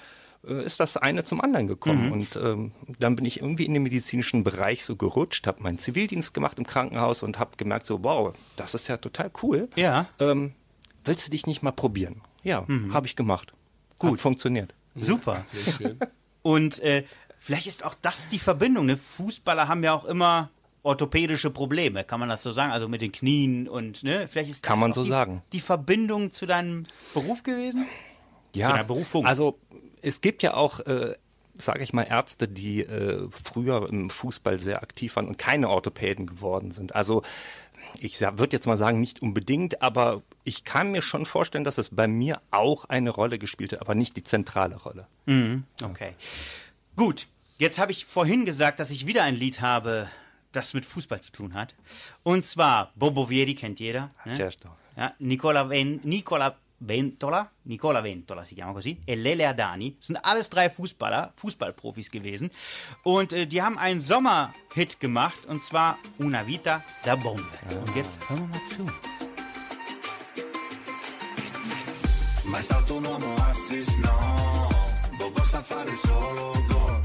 äh, 0.47 0.63
ist 0.63 0.79
das 0.79 0.99
eine 0.99 1.25
zum 1.25 1.41
anderen 1.41 1.67
gekommen. 1.67 2.09
Mhm. 2.09 2.13
Und 2.13 2.37
ähm, 2.37 2.73
dann 2.99 3.17
bin 3.17 3.25
ich 3.25 3.41
irgendwie 3.41 3.65
in 3.65 3.73
den 3.73 3.83
medizinischen 3.83 4.45
Bereich 4.45 4.85
so 4.85 4.95
gerutscht, 4.97 5.47
habe 5.47 5.63
meinen 5.63 5.79
Zivildienst 5.79 6.35
gemacht 6.35 6.59
im 6.59 6.67
Krankenhaus 6.67 7.23
und 7.23 7.39
habe 7.39 7.57
gemerkt, 7.57 7.87
so, 7.87 8.05
wow, 8.05 8.35
das 8.57 8.75
ist 8.75 8.89
ja 8.89 8.99
total 8.99 9.31
cool. 9.43 9.71
Ja. 9.75 10.07
Ähm, 10.21 10.53
willst 11.07 11.27
du 11.27 11.31
dich 11.31 11.47
nicht 11.47 11.63
mal 11.63 11.73
probieren? 11.73 12.21
Ja, 12.43 12.67
habe 12.93 13.07
ich 13.07 13.17
gemacht. 13.17 13.55
Gut. 13.99 14.13
Hat 14.13 14.21
funktioniert. 14.21 14.75
Super. 14.95 15.47
Sehr 15.55 15.73
schön. 15.73 15.99
Und 16.43 16.79
äh, 16.81 17.05
vielleicht 17.43 17.67
ist 17.67 17.85
auch 17.85 17.95
das 18.01 18.29
die 18.31 18.39
Verbindung. 18.39 18.87
Ne? 18.87 18.97
Fußballer 18.97 19.69
haben 19.69 19.83
ja 19.85 19.93
auch 19.95 20.05
immer 20.05 20.51
orthopädische 20.85 21.51
Probleme, 21.51 22.03
kann 22.05 22.19
man 22.19 22.29
das 22.29 22.43
so 22.43 22.53
sagen? 22.53 22.73
Also 22.73 22.89
mit 22.89 23.03
den 23.03 23.13
Knien 23.13 23.69
und 23.69 24.03
ne? 24.03 24.27
Vielleicht 24.29 24.51
ist 24.51 24.63
Kann 24.63 24.75
das 24.75 24.81
man 24.81 24.91
auch 24.91 24.95
so 24.97 25.05
die, 25.05 25.11
sagen. 25.11 25.43
Die 25.53 25.61
Verbindung 25.61 26.31
zu 26.33 26.47
deinem 26.47 26.87
Beruf 27.15 27.43
gewesen? 27.43 27.87
Ja, 28.55 28.67
Zu 28.67 28.73
deiner 28.73 28.85
Berufung. 28.85 29.27
also 29.27 29.59
es 30.03 30.21
gibt 30.21 30.43
ja 30.43 30.55
auch, 30.55 30.81
äh, 30.81 31.15
sage 31.55 31.85
ich 31.85 31.93
mal, 31.93 32.03
Ärzte, 32.03 32.49
die 32.49 32.81
äh, 32.81 33.29
früher 33.31 33.89
im 33.89 34.11
Fußball 34.11 34.59
sehr 34.59 34.83
aktiv 34.83 35.15
waren 35.15 35.29
und 35.29 35.39
keine 35.39 35.69
Orthopäden 35.69 36.27
geworden 36.27 36.73
sind. 36.73 36.95
Also 36.97 37.23
ich 38.01 38.21
würde 38.21 38.57
jetzt 38.57 38.67
mal 38.67 38.77
sagen, 38.79 39.01
nicht 39.01 39.23
unbedingt, 39.23 39.83
aber 39.83 40.23
ich 40.45 40.65
kann 40.65 40.91
mir 40.91 41.03
schon 41.03 41.27
vorstellen, 41.27 41.65
dass 41.65 41.79
es 41.79 41.91
bei 41.91 42.09
mir 42.09 42.41
auch 42.51 42.87
eine 42.87 43.11
Rolle 43.11 43.39
gespielt 43.39 43.73
hat, 43.73 43.81
aber 43.81 43.95
nicht 43.95 44.17
die 44.17 44.25
zentrale 44.25 44.77
Rolle. 44.77 45.07
Okay. 45.81 46.15
Gut, 46.97 47.29
jetzt 47.63 47.79
habe 47.79 47.93
ich 47.93 48.05
vorhin 48.05 48.45
gesagt, 48.45 48.81
dass 48.81 48.91
ich 48.91 49.07
wieder 49.07 49.23
ein 49.23 49.37
Lied 49.37 49.61
habe, 49.61 50.11
das 50.51 50.75
mit 50.75 50.85
Fußball 50.85 51.21
zu 51.21 51.31
tun 51.31 51.55
hat. 51.55 51.77
Und 52.25 52.45
zwar 52.45 52.93
Bobo 52.97 53.31
Vieri 53.31 53.55
kennt 53.55 53.79
jeder. 53.79 54.11
Ne? 54.25 54.35
Certo. 54.35 54.69
Ja, 54.97 55.15
Nicola, 55.19 55.71
Ven 55.71 56.01
Nicola 56.03 56.57
Ventola, 56.85 57.49
Nicola 57.63 58.03
Ventola 58.03 58.45
si 58.45 58.57
chiama 58.57 58.73
così, 58.73 59.01
e 59.05 59.15
Lele 59.15 59.47
Adani, 59.47 59.97
sind 60.01 60.19
alles 60.25 60.51
drei 60.51 60.69
Fußballer, 60.69 61.33
Fußballprofis 61.37 62.11
gewesen. 62.11 62.51
Und 63.05 63.33
äh, 63.33 63.47
die 63.47 63.63
haben 63.63 63.79
einen 63.79 64.01
Sommerhit 64.01 64.99
gemacht, 64.99 65.47
und 65.47 65.63
zwar 65.63 65.97
Una 66.19 66.45
Vita 66.45 66.83
da 67.05 67.15
Bombe. 67.15 67.45
Und 67.87 67.95
jetzt 67.95 68.19
hören 68.29 68.51
wir 68.51 68.59
mal 68.59 68.67
zu. 68.67 68.87
Mai 72.45 72.61
stato 72.61 72.97
un 72.97 73.07
uomo 73.07 73.37
assist, 73.49 73.97
no. 73.99 74.69
Bobo 75.17 75.45
sa 75.45 75.63
fare 75.63 75.95
solo 75.95 76.53
gol. 76.69 77.02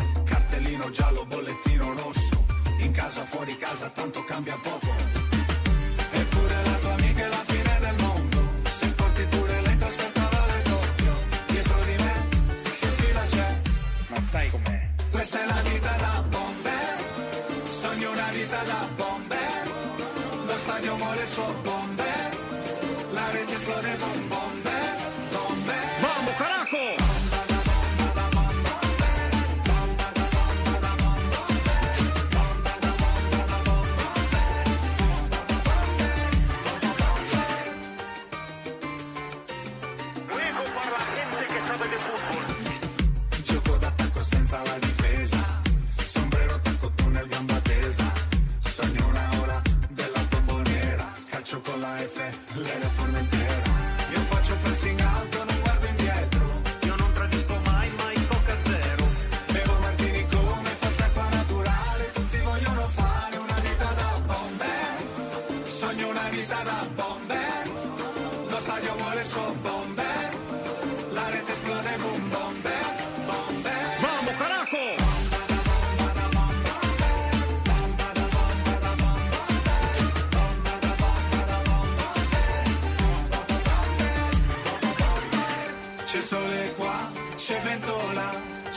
Cartellino 0.68 0.90
giallo, 0.90 1.26
bollettino 1.26 1.94
rosso. 1.94 2.44
In 2.82 2.92
casa, 2.92 3.22
fuori 3.24 3.56
casa, 3.56 3.90
tanto 3.90 4.22
cambia 4.26 4.56
poco. 4.62 5.17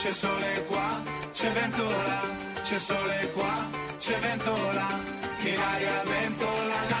C'è 0.01 0.11
sole 0.11 0.65
qua, 0.67 0.99
c'è 1.31 1.51
vento 1.51 1.83
là, 1.83 2.21
c'è 2.63 2.79
sole 2.79 3.31
qua, 3.35 3.69
c'è 3.99 4.17
vento 4.17 4.51
là, 4.71 4.99
in 5.43 5.59
aria 5.59 6.01
vento 6.05 6.45
la 6.65 7.00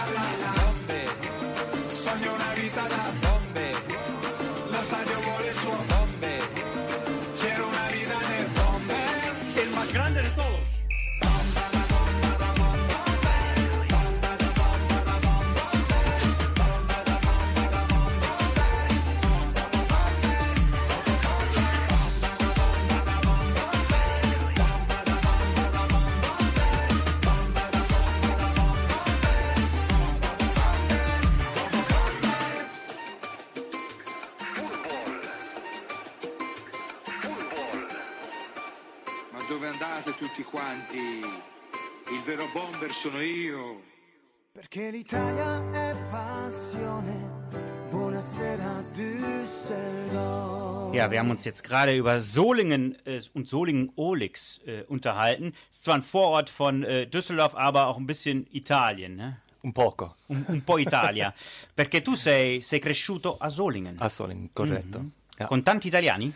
Perché 44.61 44.91
l'Italia 44.91 45.71
è 45.71 45.95
passione. 46.11 47.47
Buonasera 47.89 48.83
Düsseldorf. 48.93 50.93
Ja, 50.93 51.09
wir 51.09 51.17
haben 51.17 51.31
uns 51.31 51.45
jetzt 51.45 51.63
gerade 51.63 51.97
über 51.97 52.19
Solingen 52.19 52.95
äh, 53.07 53.19
und 53.33 53.47
Solingen-Olix 53.47 54.61
äh, 54.67 54.83
unterhalten. 54.83 55.55
Ist 55.71 55.85
zwar 55.85 55.95
ein 55.95 56.03
Vorort 56.03 56.51
von 56.51 56.83
äh, 56.83 57.07
Düsseldorf, 57.07 57.55
aber 57.55 57.87
auch 57.87 57.97
ein 57.97 58.05
bisschen 58.05 58.45
Italien, 58.51 59.15
ne? 59.15 59.37
Un 59.63 59.73
poco. 59.73 60.13
Un, 60.27 60.45
un 60.47 60.61
po' 60.61 60.77
Italia. 60.77 61.33
Perché 61.75 62.03
tu 62.03 62.15
sei, 62.15 62.59
sei 62.61 62.79
cresciuto 62.79 63.37
a 63.39 63.49
Solingen. 63.49 63.99
A 63.99 64.09
Solingen, 64.09 64.51
corretto. 64.53 65.03
Ja. 65.39 65.47
Con 65.47 65.63
tanti 65.63 65.87
italiani? 65.87 66.31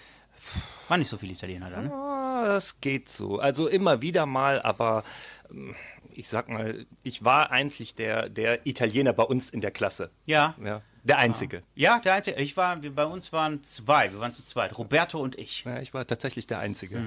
Waren 0.88 1.00
nicht 1.00 1.10
so 1.10 1.18
viele 1.18 1.34
Italiener 1.34 1.70
da, 1.70 1.82
ne? 1.82 1.92
Ah, 1.92 2.46
das 2.46 2.82
geht 2.82 3.08
so. 3.08 3.38
Also 3.38 3.68
immer 3.68 4.02
wieder 4.02 4.26
mal, 4.26 4.60
aber 4.64 5.04
ähm, 5.52 5.76
ich 6.18 6.30
sag 6.30 6.50
mal, 6.50 6.86
ich 7.04 7.24
war 7.24 7.52
eigentlich 7.52 7.96
der, 7.96 8.30
der 8.30 8.66
Italiener 8.66 9.14
bei 9.14 9.24
uns 9.24 9.50
in 9.50 9.62
der 9.62 9.72
Klasse. 9.72 10.12
Ja. 10.26 10.56
Ja, 10.64 10.82
der 11.04 11.18
Einzige. 11.18 11.62
Ja, 11.76 12.00
der 12.00 12.14
einzige. 12.14 12.42
Ich 12.42 12.58
war, 12.58 12.82
wir, 12.82 12.94
bei 12.94 13.06
uns 13.06 13.32
waren 13.34 13.64
zwei. 13.64 14.12
Wir 14.12 14.20
waren 14.20 14.34
zu 14.34 14.44
zweit. 14.44 14.78
Roberto 14.78 15.20
und 15.20 15.36
ich. 15.38 15.64
Ja, 15.66 15.80
ich 15.80 15.94
war 15.94 16.08
tatsächlich 16.08 16.48
der 16.48 16.60
Einzige. 16.60 17.04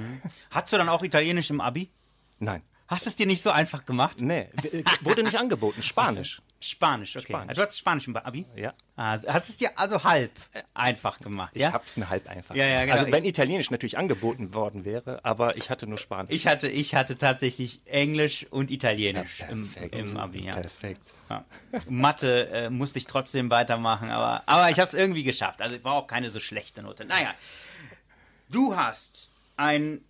Hattest 0.51 0.73
du 0.73 0.77
dann 0.77 0.89
auch 0.89 1.03
Italienisch 1.03 1.51
im 1.51 1.61
Abi? 1.61 1.89
Nein. 2.39 2.63
Hast 2.89 3.07
es 3.07 3.17
dir 3.17 3.27
nicht 3.27 3.43
so 3.43 3.51
einfach 3.51 3.85
gemacht? 3.85 4.19
Nee, 4.19 4.49
w- 4.63 4.83
wurde 5.03 5.23
nicht 5.23 5.39
angeboten. 5.39 5.83
Spanisch. 5.83 6.41
Spanisch, 6.61 7.17
okay. 7.17 7.27
Spanisch. 7.29 7.55
Du 7.57 7.63
hattest 7.63 7.79
Spanisch 7.79 8.09
im 8.09 8.17
Abi? 8.17 8.47
Ja. 8.57 8.73
Ah, 8.97 9.17
hast 9.29 9.49
es 9.51 9.59
dir 9.59 9.79
also 9.79 10.03
halb 10.03 10.33
einfach 10.75 11.19
gemacht, 11.21 11.53
Ich 11.55 11.61
ja? 11.63 11.73
hab's 11.73 11.97
mir 11.99 12.09
halb 12.09 12.27
einfach. 12.29 12.55
Ja, 12.57 12.65
ja, 12.67 12.85
genau. 12.87 12.97
Also 12.97 13.13
wenn 13.13 13.25
Italienisch 13.27 13.71
natürlich 13.71 13.97
angeboten 13.99 14.55
worden 14.55 14.85
wäre, 14.87 15.25
aber 15.25 15.57
ich 15.59 15.69
hatte 15.71 15.87
nur 15.87 15.99
Spanisch. 15.99 16.33
Ich 16.35 16.47
hatte, 16.47 16.69
ich 16.69 16.95
hatte 16.95 17.17
tatsächlich 17.19 17.83
Englisch 17.85 18.47
und 18.51 18.71
Italienisch 18.71 19.41
im, 19.51 19.69
Perfekt. 19.69 19.99
im 19.99 20.17
Abi, 20.17 20.47
ja. 20.47 20.55
Perfekt. 20.55 21.03
ja. 21.29 21.45
Mathe 21.89 22.49
äh, 22.49 22.71
musste 22.71 22.99
ich 22.99 23.07
trotzdem 23.07 23.51
weitermachen, 23.51 24.11
aber, 24.11 24.43
aber 24.47 24.71
ich 24.71 24.79
habe 24.81 24.89
es 24.89 24.95
irgendwie 24.95 25.23
geschafft. 25.25 25.61
Also 25.61 25.85
war 25.85 25.93
auch 25.93 26.07
keine 26.07 26.31
so 26.31 26.41
schlechte 26.41 26.83
Note. 26.83 27.05
Naja, 27.05 27.35
du 28.49 28.75
hast 28.75 29.29
einen 29.57 30.05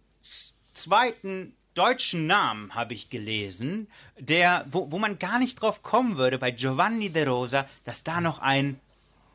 zweiten 0.72 1.55
deutschen 1.79 2.26
Namen, 2.26 2.74
habe 2.74 2.95
ich 2.95 3.09
gelesen, 3.11 3.89
der, 4.18 4.66
wo, 4.70 4.91
wo 4.91 4.99
man 4.99 5.18
gar 5.18 5.39
nicht 5.39 5.61
drauf 5.62 5.83
kommen 5.83 6.16
würde, 6.16 6.39
bei 6.39 6.51
Giovanni 6.51 7.11
de 7.11 7.26
Rosa, 7.26 7.66
dass 7.85 8.05
da 8.05 8.20
noch 8.20 8.41
ein 8.41 8.81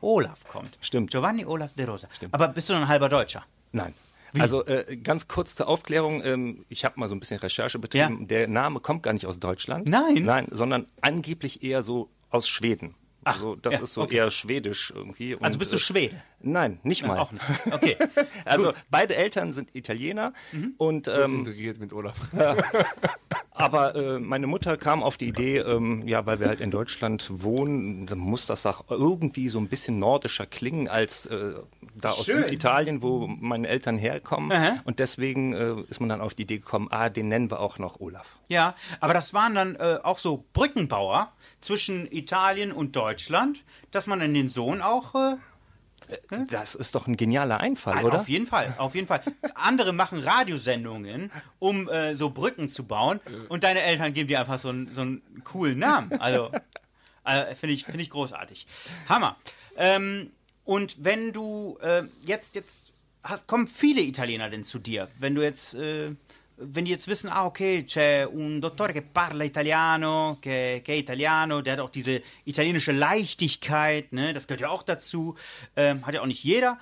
Olaf 0.00 0.44
kommt. 0.46 0.76
Stimmt. 0.80 1.10
Giovanni 1.10 1.44
Olaf 1.46 1.72
de 1.74 1.86
Rosa. 1.86 2.08
Stimmt. 2.14 2.34
Aber 2.34 2.48
bist 2.48 2.68
du 2.68 2.74
dann 2.74 2.82
ein 2.82 2.88
halber 2.88 3.08
Deutscher? 3.08 3.44
Nein. 3.72 3.94
Also 4.38 4.66
äh, 4.66 4.96
ganz 4.96 5.28
kurz 5.28 5.54
zur 5.54 5.68
Aufklärung, 5.68 6.22
ähm, 6.24 6.64
ich 6.68 6.84
habe 6.84 6.98
mal 6.98 7.08
so 7.08 7.14
ein 7.14 7.20
bisschen 7.20 7.38
Recherche 7.38 7.78
betrieben. 7.78 8.22
Ja. 8.22 8.26
Der 8.26 8.48
Name 8.48 8.80
kommt 8.80 9.04
gar 9.04 9.12
nicht 9.12 9.26
aus 9.26 9.38
Deutschland. 9.38 9.88
Nein? 9.88 10.24
Nein, 10.24 10.46
sondern 10.50 10.86
angeblich 11.00 11.62
eher 11.62 11.82
so 11.82 12.10
aus 12.30 12.48
Schweden. 12.48 12.94
Also 13.24 13.56
das 13.56 13.74
ja, 13.74 13.80
ist 13.82 13.92
so 13.94 14.02
okay. 14.02 14.16
eher 14.16 14.30
schwedisch 14.30 14.92
irgendwie. 14.94 15.34
Also 15.34 15.46
Und, 15.46 15.58
bist 15.58 15.72
du 15.72 15.76
äh, 15.76 15.80
Schwede? 15.80 16.22
Nein, 16.40 16.78
nicht 16.82 17.06
mal. 17.06 17.18
Auch 17.18 17.32
nicht. 17.32 17.44
Okay. 17.70 17.96
Also 18.44 18.72
beide 18.90 19.14
Eltern 19.16 19.52
sind 19.52 19.74
Italiener 19.74 20.32
und 20.76 21.06
Kurz 21.06 21.30
ähm, 21.30 21.38
integriert 21.38 21.78
mit 21.78 21.92
Olaf. 21.92 22.16
aber 23.54 23.94
äh, 23.94 24.18
meine 24.18 24.48
Mutter 24.48 24.76
kam 24.76 25.02
auf 25.02 25.16
die 25.16 25.28
Idee, 25.28 25.58
ähm, 25.58 26.06
ja, 26.08 26.26
weil 26.26 26.40
wir 26.40 26.48
halt 26.48 26.60
in 26.60 26.72
Deutschland 26.72 27.28
wohnen, 27.30 28.06
dann 28.06 28.18
muss 28.18 28.46
das 28.46 28.66
auch 28.66 28.84
irgendwie 28.90 29.48
so 29.48 29.58
ein 29.58 29.68
bisschen 29.68 30.00
nordischer 30.00 30.44
klingen 30.44 30.88
als 30.88 31.26
äh, 31.26 31.54
da 31.94 32.10
aus 32.10 32.26
Schön. 32.26 32.42
Süditalien, 32.42 33.00
wo 33.00 33.28
meine 33.28 33.68
Eltern 33.68 33.96
herkommen. 33.96 34.50
Aha. 34.50 34.80
Und 34.84 34.98
deswegen 34.98 35.52
äh, 35.52 35.80
ist 35.88 36.00
man 36.00 36.08
dann 36.08 36.20
auf 36.20 36.34
die 36.34 36.42
Idee 36.42 36.58
gekommen, 36.58 36.88
ah, 36.90 37.08
den 37.08 37.28
nennen 37.28 37.48
wir 37.48 37.60
auch 37.60 37.78
noch 37.78 38.00
Olaf. 38.00 38.38
Ja, 38.48 38.74
aber 38.98 39.14
das 39.14 39.32
waren 39.32 39.54
dann 39.54 39.76
äh, 39.76 40.00
auch 40.02 40.18
so 40.18 40.44
Brückenbauer 40.52 41.32
zwischen 41.60 42.10
Italien 42.10 42.72
und 42.72 42.96
Deutschland, 42.96 43.64
dass 43.92 44.08
man 44.08 44.18
dann 44.18 44.34
den 44.34 44.48
Sohn 44.48 44.82
auch. 44.82 45.14
Das 46.50 46.74
ist 46.74 46.94
doch 46.94 47.06
ein 47.06 47.16
genialer 47.16 47.60
Einfall, 47.60 47.96
Nein, 47.96 48.04
oder? 48.04 48.20
Auf 48.20 48.28
jeden 48.28 48.46
Fall, 48.46 48.74
auf 48.78 48.94
jeden 48.94 49.06
Fall. 49.06 49.22
Andere 49.54 49.92
machen 49.92 50.20
Radiosendungen, 50.20 51.30
um 51.58 51.88
äh, 51.88 52.14
so 52.14 52.30
Brücken 52.30 52.68
zu 52.68 52.84
bauen 52.84 53.20
und 53.48 53.64
deine 53.64 53.82
Eltern 53.82 54.12
geben 54.12 54.28
dir 54.28 54.40
einfach 54.40 54.58
so 54.58 54.68
einen, 54.68 54.88
so 54.88 55.00
einen 55.00 55.42
coolen 55.44 55.78
Namen. 55.78 56.12
Also, 56.20 56.50
äh, 57.24 57.54
finde 57.54 57.74
ich, 57.74 57.84
finde 57.84 58.02
ich 58.02 58.10
großartig. 58.10 58.66
Hammer. 59.08 59.36
Ähm, 59.76 60.30
und 60.64 61.04
wenn 61.04 61.32
du 61.32 61.78
äh, 61.82 62.04
jetzt, 62.22 62.54
jetzt 62.54 62.92
kommen 63.46 63.66
viele 63.66 64.00
Italiener 64.02 64.50
denn 64.50 64.64
zu 64.64 64.78
dir, 64.78 65.08
wenn 65.18 65.34
du 65.34 65.42
jetzt, 65.42 65.74
äh, 65.74 66.14
wenn 66.56 66.84
die 66.84 66.90
jetzt 66.92 67.08
wissen, 67.08 67.28
ah, 67.28 67.44
okay, 67.46 67.84
c'è 67.84 68.24
un 68.24 68.60
dottore 68.60 68.92
che 68.92 69.02
parla 69.02 69.44
italiano, 69.44 70.38
che, 70.40 70.82
che 70.84 70.92
è 70.92 70.96
italiano, 70.96 71.60
der 71.62 71.74
hat 71.74 71.80
auch 71.80 71.90
diese 71.90 72.22
italienische 72.44 72.92
Leichtigkeit, 72.92 74.12
ne, 74.12 74.32
das 74.32 74.46
gehört 74.46 74.60
ja 74.60 74.68
auch 74.70 74.82
dazu, 74.82 75.34
ähm, 75.76 76.06
hat 76.06 76.14
ja 76.14 76.20
auch 76.22 76.26
nicht 76.26 76.44
jeder. 76.44 76.78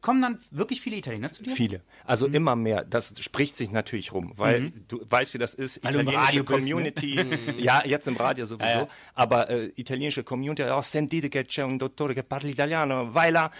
Kommen 0.00 0.22
dann 0.22 0.38
wirklich 0.52 0.80
viele 0.80 0.94
Italiener 0.94 1.32
zu 1.32 1.42
dir? 1.42 1.50
Viele. 1.50 1.80
Also 2.04 2.28
Mhm. 2.28 2.34
immer 2.34 2.54
mehr. 2.54 2.84
Das 2.84 3.12
spricht 3.20 3.56
sich 3.56 3.72
natürlich 3.72 4.12
rum, 4.12 4.32
weil 4.36 4.70
du 4.86 5.00
weißt, 5.04 5.34
wie 5.34 5.38
das 5.38 5.54
ist. 5.54 5.82
Weil 5.82 5.96
im 5.96 6.06
Radio 6.08 6.44
bist, 6.44 6.64
ne? 6.64 6.70
Community. 6.72 7.18
ja, 7.58 7.82
jetzt 7.84 8.06
im 8.06 8.16
Radio 8.16 8.46
sowieso. 8.46 8.68
Ja, 8.70 8.78
ja. 8.82 8.88
Aber 9.14 9.50
äh, 9.50 9.72
italienische 9.74 10.22
Community, 10.22 10.62
oh, 10.70 10.82
sentite 10.82 11.28
che 11.28 11.44
c'è 11.44 11.64
un 11.64 11.78
dottore 11.78 12.14
che 12.14 12.22
parla 12.22 12.48
italiano, 12.48 13.10
vai 13.10 13.32
là. 13.32 13.50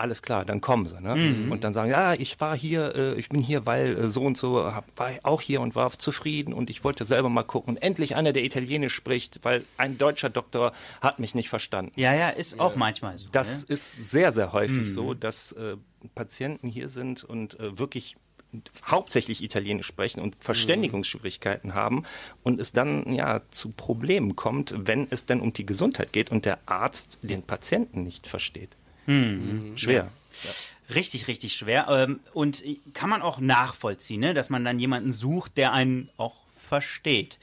Alles 0.00 0.22
klar, 0.22 0.46
dann 0.46 0.62
kommen 0.62 0.88
sie. 0.88 0.98
Ne? 0.98 1.14
Mhm. 1.14 1.52
Und 1.52 1.62
dann 1.62 1.74
sagen, 1.74 1.90
ja, 1.90 2.14
ich 2.14 2.40
war 2.40 2.56
hier, 2.56 2.94
äh, 2.96 3.14
ich 3.16 3.28
bin 3.28 3.42
hier, 3.42 3.66
weil 3.66 3.98
äh, 3.98 4.08
so 4.08 4.22
und 4.22 4.38
so, 4.38 4.64
hab, 4.64 4.86
war 4.98 5.10
auch 5.24 5.42
hier 5.42 5.60
und 5.60 5.74
war 5.74 5.90
zufrieden 5.98 6.54
und 6.54 6.70
ich 6.70 6.84
wollte 6.84 7.04
selber 7.04 7.28
mal 7.28 7.42
gucken. 7.42 7.74
Und 7.74 7.82
endlich 7.82 8.16
einer, 8.16 8.32
der 8.32 8.42
Italienisch 8.42 8.94
spricht, 8.94 9.40
weil 9.42 9.62
ein 9.76 9.98
deutscher 9.98 10.30
Doktor 10.30 10.72
hat 11.02 11.18
mich 11.18 11.34
nicht 11.34 11.50
verstanden. 11.50 11.92
Ja, 11.96 12.14
ja, 12.14 12.30
ist 12.30 12.58
auch 12.58 12.76
manchmal 12.76 13.18
so. 13.18 13.28
Das 13.30 13.68
ne? 13.68 13.74
ist 13.74 14.10
sehr, 14.10 14.32
sehr 14.32 14.54
häufig 14.54 14.78
Mhm. 14.78 14.86
so, 14.86 15.12
dass 15.12 15.52
äh, 15.52 15.76
Patienten 16.14 16.68
hier 16.68 16.88
sind 16.88 17.22
und 17.22 17.60
äh, 17.60 17.78
wirklich 17.78 18.16
hauptsächlich 18.86 19.42
Italienisch 19.42 19.86
sprechen 19.86 20.20
und 20.20 20.34
Verständigungsschwierigkeiten 20.40 21.74
haben 21.74 22.04
und 22.42 22.58
es 22.58 22.72
dann 22.72 23.12
ja 23.12 23.42
zu 23.50 23.68
Problemen 23.68 24.34
kommt, 24.34 24.74
wenn 24.76 25.06
es 25.10 25.26
dann 25.26 25.40
um 25.40 25.52
die 25.52 25.66
Gesundheit 25.66 26.12
geht 26.14 26.32
und 26.32 26.46
der 26.46 26.58
Arzt 26.64 27.18
den 27.22 27.42
Patienten 27.42 28.02
nicht 28.02 28.26
versteht. 28.26 28.70
Mhm. 29.06 29.76
Schwer. 29.76 30.10
Richtig, 30.94 31.28
richtig 31.28 31.54
schwer. 31.54 31.86
Ähm, 31.88 32.20
Und 32.32 32.62
kann 32.94 33.10
man 33.10 33.22
auch 33.22 33.38
nachvollziehen, 33.38 34.20
ne? 34.20 34.34
dass 34.34 34.50
man 34.50 34.64
dann 34.64 34.78
jemanden 34.78 35.12
sucht, 35.12 35.56
der 35.56 35.72
einen 35.72 36.10
auch 36.16 36.34
versteht. 36.68 37.38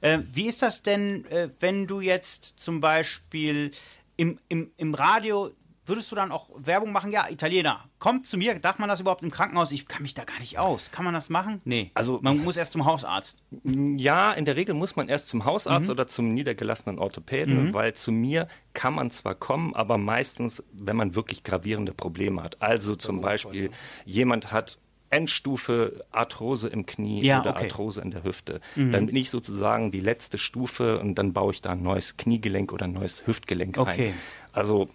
Äh, 0.00 0.20
Wie 0.32 0.46
ist 0.46 0.62
das 0.62 0.82
denn, 0.82 1.24
äh, 1.26 1.50
wenn 1.60 1.86
du 1.86 2.00
jetzt 2.00 2.58
zum 2.58 2.80
Beispiel 2.80 3.70
im, 4.16 4.38
im, 4.48 4.70
im 4.76 4.94
Radio, 4.94 5.50
würdest 5.90 6.10
du 6.10 6.16
dann 6.16 6.32
auch 6.32 6.48
Werbung 6.56 6.90
machen? 6.92 7.12
Ja, 7.12 7.28
Italiener, 7.28 7.84
kommt 7.98 8.26
zu 8.26 8.38
mir. 8.38 8.58
Darf 8.58 8.78
man 8.78 8.88
das 8.88 9.00
überhaupt 9.00 9.22
im 9.22 9.30
Krankenhaus? 9.30 9.70
Ich 9.72 9.86
kann 9.86 10.00
mich 10.00 10.14
da 10.14 10.24
gar 10.24 10.38
nicht 10.40 10.58
aus. 10.58 10.90
Kann 10.90 11.04
man 11.04 11.12
das 11.12 11.28
machen? 11.28 11.60
Nee. 11.64 11.90
Also- 11.92 12.18
man 12.22 12.38
muss 12.38 12.56
erst 12.56 12.72
zum 12.72 12.86
Hausarzt. 12.86 13.36
Ja, 13.64 14.32
in 14.32 14.46
der 14.46 14.56
Regel 14.56 14.74
muss 14.74 14.96
man 14.96 15.08
erst 15.10 15.26
zum 15.28 15.44
Hausarzt 15.44 15.90
oder 15.90 16.06
zum 16.06 16.32
niedergelassenen 16.32 16.98
Orthopäden, 16.98 17.74
weil 17.74 17.92
zu 17.92 18.10
mir 18.12 18.48
kann 18.72 18.94
man 18.94 19.10
zwar 19.10 19.34
kommen, 19.34 19.74
aber 19.74 19.98
meistens, 19.98 20.62
wenn 20.72 20.96
man 20.96 21.14
wirklich 21.14 21.42
gravierende 21.42 21.92
Probleme 21.92 22.42
hat. 22.42 22.56
Also 22.62 22.96
zum 22.96 23.20
Beispiel, 23.20 23.70
jemand 24.06 24.52
hat 24.52 24.78
Endstufe 25.12 26.04
Arthrose 26.12 26.68
im 26.68 26.86
Knie 26.86 27.24
Ja, 27.24 27.40
oder 27.40 27.50
okay. 27.50 27.64
Arthrose 27.64 28.00
in 28.00 28.12
der 28.12 28.22
Hüfte. 28.22 28.60
Dann 28.76 29.06
bin 29.06 29.16
ich 29.16 29.28
sozusagen 29.28 29.90
die 29.90 29.98
letzte 30.00 30.38
Stufe 30.38 31.00
und 31.00 31.16
dann 31.16 31.32
baue 31.32 31.52
ich 31.52 31.60
da 31.60 31.70
ein 31.72 31.82
neues 31.82 32.16
Kniegelenk 32.16 32.72
oder 32.72 32.84
ein 32.84 32.92
neues 32.92 33.26
Hüftgelenk 33.26 33.76
Okay. 33.76 34.08
ein. 34.10 34.14
Also, 34.52 34.88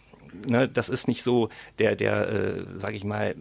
ne, 0.47 0.67
das 0.67 0.89
ist 0.89 1.07
nicht 1.07 1.23
so 1.23 1.49
der, 1.79 1.95
der, 1.95 2.29
äh, 2.29 2.65
sag 2.77 2.93
ich 2.93 3.03
mal, 3.03 3.35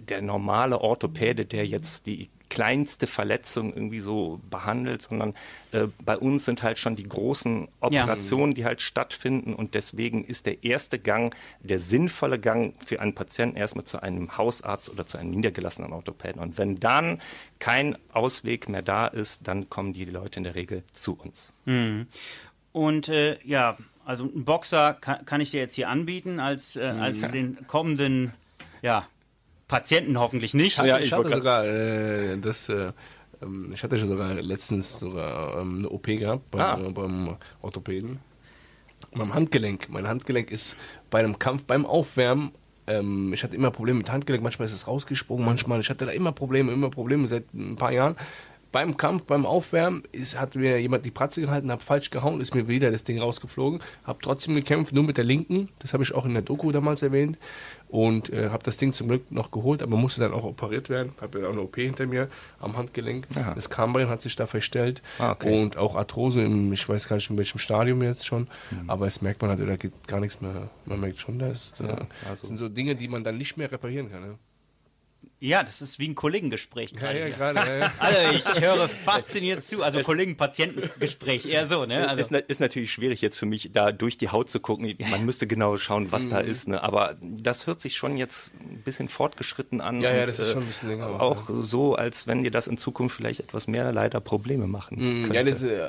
der 0.00 0.22
normale 0.22 0.80
Orthopäde, 0.80 1.44
der 1.44 1.66
jetzt 1.66 2.06
die 2.06 2.28
kleinste 2.48 3.06
Verletzung 3.06 3.74
irgendwie 3.74 4.00
so 4.00 4.40
behandelt, 4.50 5.02
sondern 5.02 5.34
äh, 5.72 5.86
bei 6.04 6.16
uns 6.16 6.44
sind 6.44 6.62
halt 6.62 6.78
schon 6.78 6.96
die 6.96 7.08
großen 7.08 7.68
Operationen, 7.80 8.54
die 8.54 8.64
halt 8.64 8.80
stattfinden 8.80 9.54
und 9.54 9.74
deswegen 9.74 10.24
ist 10.24 10.46
der 10.46 10.64
erste 10.64 10.98
Gang, 10.98 11.34
der 11.60 11.78
sinnvolle 11.78 12.38
Gang 12.38 12.74
für 12.84 13.00
einen 13.00 13.14
Patienten 13.14 13.56
erstmal 13.56 13.84
zu 13.84 14.02
einem 14.02 14.36
Hausarzt 14.36 14.88
oder 14.88 15.06
zu 15.06 15.18
einem 15.18 15.30
niedergelassenen 15.30 15.92
Orthopäden. 15.92 16.40
Und 16.40 16.58
wenn 16.58 16.80
dann 16.80 17.20
kein 17.58 17.98
Ausweg 18.12 18.68
mehr 18.68 18.82
da 18.82 19.06
ist, 19.06 19.46
dann 19.46 19.68
kommen 19.68 19.92
die 19.92 20.06
Leute 20.06 20.40
in 20.40 20.44
der 20.44 20.54
Regel 20.54 20.84
zu 20.92 21.18
uns. 21.18 21.52
Und 22.72 23.08
äh, 23.08 23.38
ja, 23.44 23.76
also 24.08 24.24
einen 24.24 24.44
Boxer 24.44 24.94
kann, 24.94 25.26
kann 25.26 25.42
ich 25.42 25.50
dir 25.50 25.60
jetzt 25.60 25.74
hier 25.74 25.90
anbieten 25.90 26.40
als, 26.40 26.76
äh, 26.76 26.80
als 26.80 27.20
den 27.30 27.66
kommenden 27.66 28.32
ja, 28.80 29.06
Patienten 29.68 30.18
hoffentlich 30.18 30.54
nicht. 30.54 30.78
Ja, 30.78 30.98
ich 30.98 31.06
ich 31.06 31.12
hatte 31.12 31.34
sogar 31.34 31.66
äh, 31.66 32.40
das. 32.40 32.70
Äh, 32.70 32.92
ähm, 33.42 33.70
ich 33.74 33.82
hatte 33.82 33.98
schon 33.98 34.08
sogar 34.08 34.32
letztens 34.34 34.98
sogar 34.98 35.60
ähm, 35.60 35.80
eine 35.80 35.90
OP 35.90 36.06
gehabt 36.06 36.50
beim, 36.50 36.60
Ah. 36.60 36.88
äh, 36.88 36.90
beim 36.90 37.36
Orthopäden. 37.60 38.20
Beim 39.12 39.34
Handgelenk. 39.34 39.90
Mein 39.90 40.08
Handgelenk 40.08 40.50
ist 40.50 40.74
bei 41.10 41.18
einem 41.18 41.38
Kampf, 41.38 41.64
beim 41.64 41.84
Aufwärmen. 41.84 42.52
Ähm, 42.86 43.34
ich 43.34 43.44
hatte 43.44 43.56
immer 43.56 43.70
Probleme 43.70 43.98
mit 43.98 44.10
Handgelenk. 44.10 44.42
Manchmal 44.42 44.66
ist 44.66 44.72
es 44.72 44.86
rausgesprungen, 44.86 45.44
manchmal. 45.44 45.80
Ich 45.80 45.90
hatte 45.90 46.06
da 46.06 46.12
immer 46.12 46.32
Probleme, 46.32 46.72
immer 46.72 46.88
Probleme 46.88 47.28
seit 47.28 47.52
ein 47.52 47.76
paar 47.76 47.92
Jahren. 47.92 48.16
Beim 48.70 48.96
Kampf, 48.98 49.24
beim 49.24 49.46
Aufwärmen 49.46 50.02
ist, 50.12 50.38
hat 50.38 50.54
mir 50.54 50.78
jemand 50.78 51.04
die 51.06 51.10
Pratze 51.10 51.40
gehalten, 51.40 51.70
hat 51.72 51.82
falsch 51.82 52.10
gehauen, 52.10 52.40
ist 52.40 52.54
mir 52.54 52.68
wieder 52.68 52.90
das 52.90 53.02
Ding 53.02 53.18
rausgeflogen. 53.18 53.80
Habe 54.04 54.18
trotzdem 54.20 54.54
gekämpft, 54.54 54.92
nur 54.92 55.04
mit 55.04 55.16
der 55.16 55.24
linken. 55.24 55.70
Das 55.78 55.94
habe 55.94 56.02
ich 56.02 56.14
auch 56.14 56.26
in 56.26 56.34
der 56.34 56.42
Doku 56.42 56.70
damals 56.70 57.00
erwähnt. 57.02 57.38
Und 57.88 58.30
äh, 58.30 58.50
habe 58.50 58.62
das 58.64 58.76
Ding 58.76 58.92
zum 58.92 59.08
Glück 59.08 59.32
noch 59.32 59.50
geholt, 59.50 59.82
aber 59.82 59.96
musste 59.96 60.20
dann 60.20 60.34
auch 60.34 60.44
operiert 60.44 60.90
werden. 60.90 61.12
Habe 61.22 61.40
ja 61.40 61.48
auch 61.48 61.52
eine 61.52 61.62
OP 61.62 61.76
hinter 61.76 62.06
mir 62.06 62.28
am 62.60 62.76
Handgelenk. 62.76 63.26
Aha. 63.34 63.54
Das 63.54 63.70
Kambein 63.70 64.08
hat 64.10 64.20
sich 64.20 64.36
da 64.36 64.46
verstellt. 64.46 65.00
Ah, 65.18 65.30
okay. 65.32 65.58
Und 65.62 65.78
auch 65.78 65.96
Arthrose, 65.96 66.42
im, 66.42 66.70
ich 66.72 66.86
weiß 66.86 67.08
gar 67.08 67.16
nicht 67.16 67.30
in 67.30 67.38
welchem 67.38 67.58
Stadium 67.58 68.02
jetzt 68.02 68.26
schon. 68.26 68.48
Mhm. 68.70 68.90
Aber 68.90 69.06
es 69.06 69.22
merkt 69.22 69.40
man 69.40 69.50
halt, 69.50 69.66
da 69.66 69.76
geht 69.76 70.06
gar 70.06 70.20
nichts 70.20 70.42
mehr. 70.42 70.68
Man 70.84 71.00
merkt 71.00 71.18
schon, 71.18 71.38
dass, 71.38 71.72
äh, 71.80 71.84
also- 71.84 72.06
das 72.28 72.40
sind 72.42 72.58
so 72.58 72.68
Dinge, 72.68 72.94
die 72.94 73.08
man 73.08 73.24
dann 73.24 73.38
nicht 73.38 73.56
mehr 73.56 73.72
reparieren 73.72 74.10
kann. 74.10 74.20
Ne? 74.20 74.34
Ja, 75.40 75.62
das 75.62 75.80
ist 75.82 75.98
wie 76.00 76.08
ein 76.08 76.14
Kollegengespräch 76.16 76.90
Ja, 76.92 76.98
gerade. 76.98 77.18
ja, 77.20 77.24
hier. 77.26 77.34
gerade. 77.34 77.58
Ja, 77.60 77.76
ja. 77.78 77.92
Also 77.98 78.18
ich 78.54 78.60
höre 78.60 78.88
fasziniert 78.88 79.62
zu. 79.62 79.82
Also 79.82 80.00
Kollegen-Patienten-Gespräch, 80.00 81.46
eher 81.46 81.66
so, 81.66 81.84
ne? 81.86 82.08
Also, 82.08 82.20
ist, 82.20 82.32
ist 82.48 82.60
natürlich 82.60 82.92
schwierig 82.92 83.20
jetzt 83.20 83.36
für 83.36 83.46
mich, 83.46 83.70
da 83.72 83.92
durch 83.92 84.16
die 84.16 84.28
Haut 84.30 84.50
zu 84.50 84.60
gucken. 84.60 84.94
Man 85.10 85.24
müsste 85.24 85.46
genau 85.46 85.76
schauen, 85.78 86.10
was 86.10 86.24
Mhm. 86.24 86.30
da 86.30 86.40
ist. 86.40 86.68
Ne? 86.68 86.82
Aber 86.82 87.16
das 87.22 87.66
hört 87.66 87.80
sich 87.80 87.94
schon 87.96 88.16
jetzt 88.16 88.50
ein 88.60 88.82
bisschen 88.84 89.08
fortgeschritten 89.08 89.80
an. 89.80 90.00
Ja, 90.00 90.12
ja, 90.12 90.20
und, 90.22 90.28
das 90.30 90.38
ist 90.40 90.48
äh, 90.48 90.52
schon 90.52 90.62
ein 90.62 90.66
bisschen 90.66 90.88
länger 90.88 91.06
auch, 91.20 91.44
so, 91.62 91.94
als 91.94 92.26
wenn 92.26 92.42
dir 92.42 92.50
das 92.50 92.66
in 92.66 92.76
Zukunft 92.76 93.16
vielleicht 93.16 93.40
etwas 93.40 93.66
mehr 93.68 93.92
leider 93.92 94.20
Probleme 94.20 94.66
machen 94.66 94.96
könnte. 94.98 95.28
Mhm. 95.28 95.32
Ja, 95.34 95.42
das 95.44 95.62
äh, 95.62 95.88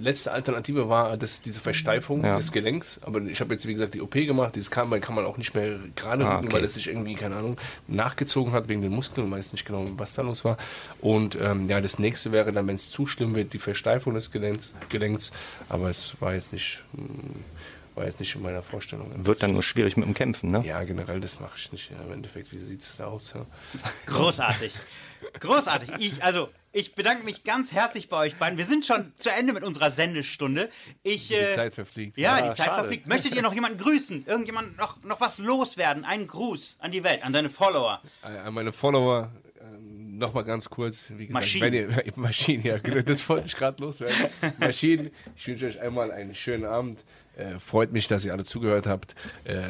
letzte 0.00 0.32
Alternative 0.32 0.88
war 0.88 1.16
das, 1.16 1.42
diese 1.42 1.60
Versteifung 1.60 2.24
Ja. 2.24 2.36
des 2.36 2.50
Gelenks. 2.52 2.98
Aber 3.02 3.20
ich 3.22 3.40
habe 3.40 3.52
jetzt, 3.54 3.66
wie 3.66 3.74
gesagt, 3.74 3.94
die 3.94 4.00
OP 4.00 4.12
gemacht. 4.14 4.56
Dieses 4.56 4.70
Kambein 4.70 5.00
kann 5.00 5.14
man 5.14 5.24
auch 5.26 5.36
nicht 5.36 5.54
mehr 5.54 5.78
gerade 5.94 6.24
Ah, 6.26 6.36
rücken, 6.36 6.46
okay. 6.46 6.56
weil 6.56 6.64
es 6.64 6.74
sich 6.74 6.88
irgendwie, 6.88 7.14
keine 7.14 7.36
Ahnung, 7.36 7.56
nachgezogen 7.88 8.52
hat 8.52 8.68
wegen 8.68 8.85
den 8.86 8.94
Muskeln. 8.94 9.26
Ich 9.26 9.32
weiß 9.32 9.52
nicht 9.52 9.64
genau, 9.66 9.86
was 9.96 10.14
da 10.14 10.22
los 10.22 10.44
war. 10.44 10.56
Und 11.00 11.36
ähm, 11.40 11.68
ja, 11.68 11.80
das 11.80 11.98
nächste 11.98 12.32
wäre 12.32 12.52
dann, 12.52 12.66
wenn 12.66 12.76
es 12.76 12.90
zu 12.90 13.06
schlimm 13.06 13.34
wird, 13.34 13.52
die 13.52 13.58
Versteifung 13.58 14.14
des 14.14 14.30
Gelenks. 14.30 14.72
Gelenks. 14.88 15.32
Aber 15.68 15.90
es 15.90 16.14
war 16.20 16.34
jetzt 16.34 16.52
nicht. 16.52 16.82
mh, 16.92 17.02
war 17.96 18.04
jetzt 18.04 18.20
nicht 18.20 18.34
in 18.36 18.42
meiner 18.42 18.62
Vorstellung. 18.62 19.10
Wird 19.24 19.42
dann 19.42 19.52
nur 19.52 19.62
schwierig 19.62 19.96
mit 19.96 20.06
dem 20.06 20.12
Kämpfen, 20.12 20.50
ne? 20.50 20.62
Ja, 20.66 20.84
generell, 20.84 21.18
das 21.18 21.40
mache 21.40 21.54
ich 21.56 21.72
nicht. 21.72 21.90
Ja, 21.90 21.96
Im 22.06 22.12
Endeffekt, 22.12 22.52
wie 22.52 22.58
sieht 22.58 22.82
es 22.82 22.98
da 22.98 23.06
aus? 23.06 23.32
Ja? 23.34 23.46
Großartig. 24.06 24.74
Großartig. 25.40 25.90
Ich, 25.98 26.22
also, 26.22 26.50
ich 26.76 26.94
bedanke 26.94 27.24
mich 27.24 27.42
ganz 27.42 27.72
herzlich 27.72 28.10
bei 28.10 28.18
euch 28.18 28.36
beiden. 28.36 28.58
Wir 28.58 28.66
sind 28.66 28.84
schon 28.84 29.12
zu 29.16 29.30
Ende 29.30 29.54
mit 29.54 29.64
unserer 29.64 29.90
Sendestunde. 29.90 30.68
Ich, 31.02 31.28
Die 31.28 31.34
äh, 31.34 31.48
Zeit 31.54 31.72
verfliegt. 31.72 32.18
Ja, 32.18 32.36
Ja, 32.38 32.48
die 32.50 32.56
Zeit 32.56 32.66
schade. 32.66 32.82
verfliegt. 32.82 33.08
Möchtet 33.08 33.34
ihr 33.34 33.40
noch 33.40 33.54
jemanden 33.54 33.78
grüßen? 33.78 34.26
Irgendjemand 34.26 34.76
noch, 34.76 35.02
noch 35.02 35.18
was 35.20 35.38
loswerden? 35.38 36.04
Einen 36.04 36.26
Gruß 36.26 36.76
an 36.80 36.92
die 36.92 37.02
Welt, 37.02 37.24
an 37.24 37.32
deine 37.32 37.48
Follower. 37.48 38.02
Äh, 38.22 38.26
An 38.26 38.52
meine 38.52 38.72
Follower 38.72 39.32
ähm, 39.58 40.18
nochmal 40.18 40.44
ganz 40.44 40.68
kurz, 40.68 41.10
wie 41.16 41.28
gesagt, 41.28 41.32
Maschinen. 41.32 41.72
ihr, 41.72 41.88
Maschinen, 42.16 42.62
ja, 42.62 42.76
genau, 42.76 43.00
das 43.00 43.26
wollte 43.28 43.46
ich 43.46 43.56
gerade 43.56 43.82
loswerden. 43.82 44.26
Maschinen, 44.58 45.10
ich 45.34 45.46
wünsche 45.48 45.66
euch 45.66 45.80
einmal 45.80 46.12
einen 46.12 46.34
schönen 46.34 46.66
Abend. 46.66 47.00
Äh, 47.36 47.58
freut 47.58 47.92
mich, 47.92 48.08
dass 48.08 48.24
ihr 48.24 48.32
alle 48.32 48.44
zugehört 48.44 48.86
habt. 48.86 49.14
Äh, 49.44 49.60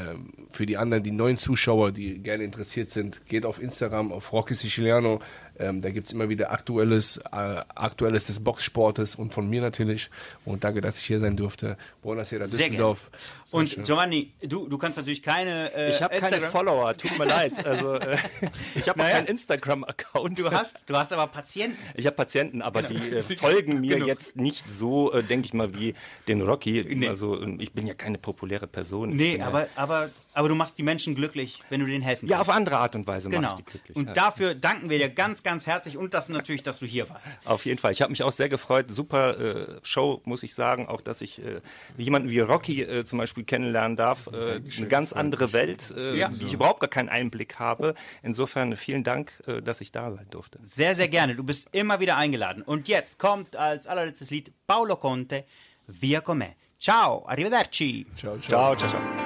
für 0.50 0.66
die 0.66 0.76
anderen, 0.76 1.02
die 1.02 1.10
neuen 1.10 1.36
Zuschauer, 1.36 1.90
die 1.90 2.18
gerne 2.18 2.44
interessiert 2.44 2.90
sind, 2.90 3.26
geht 3.26 3.44
auf 3.44 3.60
Instagram, 3.60 4.12
auf 4.12 4.32
Rocky 4.32 4.54
Siciliano. 4.54 5.20
Ähm, 5.58 5.80
da 5.82 5.90
gibt 5.90 6.06
es 6.08 6.12
immer 6.12 6.28
wieder 6.28 6.50
Aktuelles, 6.52 7.18
äh, 7.32 7.36
Aktuelles 7.74 8.26
des 8.26 8.40
Boxsportes 8.42 9.14
und 9.14 9.32
von 9.34 9.48
mir 9.48 9.60
natürlich. 9.60 10.10
Und 10.44 10.64
danke, 10.64 10.80
dass 10.80 10.98
ich 10.98 11.06
hier 11.06 11.20
sein 11.20 11.36
durfte. 11.36 11.76
Buonasera 12.02 12.46
Sehr 12.46 12.66
Düsseldorf. 12.68 13.10
Sehr 13.44 13.58
Und 13.60 13.68
schön. 13.70 13.84
Giovanni, 13.84 14.32
du, 14.42 14.68
du 14.68 14.78
kannst 14.78 14.98
natürlich 14.98 15.22
keine. 15.22 15.72
Äh, 15.74 15.90
Ich 15.90 16.02
habe 16.02 16.16
keine 16.18 16.40
Follower, 16.40 16.94
tut 16.96 17.18
mir 17.18 17.24
leid. 17.26 17.64
Also 17.66 17.94
äh, 17.94 18.16
ich 18.74 18.88
habe 18.88 19.00
auch 19.00 19.04
Naja. 19.04 19.16
keinen 19.16 19.26
Instagram-Account. 19.28 20.38
Du 20.40 20.50
hast, 20.50 20.76
du 20.86 20.96
hast 20.96 21.12
aber 21.12 21.26
Patienten. 21.28 21.78
Ich 21.94 22.06
habe 22.06 22.16
Patienten, 22.16 22.62
aber 22.62 22.82
die 22.82 22.94
äh, 23.16 23.22
folgen 23.22 23.80
mir 23.80 23.94
Genug. 23.96 24.08
jetzt 24.08 24.36
nicht 24.36 24.70
so, 24.70 25.12
äh, 25.12 25.22
denke 25.22 25.46
ich 25.46 25.54
mal, 25.54 25.74
wie 25.74 25.94
den 26.28 26.42
Rocky. 26.42 27.06
Also 27.08 27.40
äh, 27.40 27.56
ich 27.58 27.72
bin 27.72 27.86
ja 27.86 27.94
keine 27.94 28.18
populäre 28.18 28.66
Person. 28.66 29.10
Nee, 29.16 29.40
aber, 29.40 29.68
aber, 29.76 30.10
aber 30.36 30.48
du 30.48 30.54
machst 30.54 30.76
die 30.78 30.82
Menschen 30.82 31.14
glücklich, 31.14 31.60
wenn 31.70 31.80
du 31.80 31.86
denen 31.86 32.02
helfen 32.02 32.28
ja, 32.28 32.36
kannst. 32.36 32.50
auf 32.50 32.56
andere 32.56 32.78
Art 32.78 32.94
und 32.94 33.06
Weise 33.06 33.28
mache 33.28 33.36
Genau. 33.40 33.48
ich 33.50 33.54
die 33.54 33.62
glücklich. 33.64 33.96
Und 33.96 34.06
ja. 34.08 34.12
dafür 34.12 34.54
danken 34.54 34.90
wir 34.90 34.98
dir 34.98 35.08
ganz, 35.08 35.42
ganz 35.42 35.66
herzlich 35.66 35.96
und 35.96 36.12
das 36.14 36.28
natürlich, 36.28 36.62
dass 36.62 36.78
du 36.80 36.86
hier 36.86 37.08
warst. 37.08 37.38
Auf 37.44 37.64
jeden 37.64 37.78
Fall. 37.78 37.92
Ich 37.92 38.02
habe 38.02 38.10
mich 38.10 38.22
auch 38.22 38.32
sehr 38.32 38.48
gefreut. 38.48 38.90
Super 38.90 39.38
äh, 39.38 39.80
Show, 39.82 40.20
muss 40.24 40.42
ich 40.42 40.54
sagen. 40.54 40.86
Auch, 40.88 41.00
dass 41.00 41.22
ich 41.22 41.42
äh, 41.42 41.60
jemanden 41.96 42.28
wie 42.30 42.40
Rocky 42.40 42.82
äh, 42.82 43.04
zum 43.04 43.18
Beispiel 43.18 43.44
kennenlernen 43.44 43.96
darf. 43.96 44.26
Äh, 44.28 44.60
eine 44.76 44.88
ganz 44.88 45.12
andere 45.14 45.52
Welt, 45.54 45.92
äh, 45.96 46.16
Ja. 46.16 46.28
die 46.28 46.44
ich 46.44 46.52
überhaupt 46.52 46.80
gar 46.80 46.90
keinen 46.90 47.08
Einblick 47.08 47.58
habe. 47.58 47.94
Insofern 48.22 48.76
vielen 48.76 49.04
Dank, 49.04 49.42
äh, 49.46 49.62
dass 49.62 49.80
ich 49.80 49.90
da 49.90 50.10
sein 50.10 50.26
durfte. 50.30 50.58
Sehr, 50.62 50.94
sehr 50.94 51.08
gerne. 51.08 51.34
Du 51.34 51.44
bist 51.44 51.68
immer 51.72 51.98
wieder 52.00 52.16
eingeladen. 52.16 52.62
Und 52.62 52.88
jetzt 52.88 53.18
kommt 53.18 53.56
als 53.56 53.86
allerletztes 53.86 54.30
Lied 54.30 54.52
Paolo 54.66 54.96
Conte, 54.96 55.44
Via 55.86 56.20
con 56.20 56.38
me. 56.38 56.56
Ciao, 56.78 57.26
arrivederci. 57.26 58.06
Ciao, 58.16 58.36
ciao. 58.38 58.76
Ciao, 58.76 58.76
ciao, 58.76 58.90
ciao. 58.90 59.25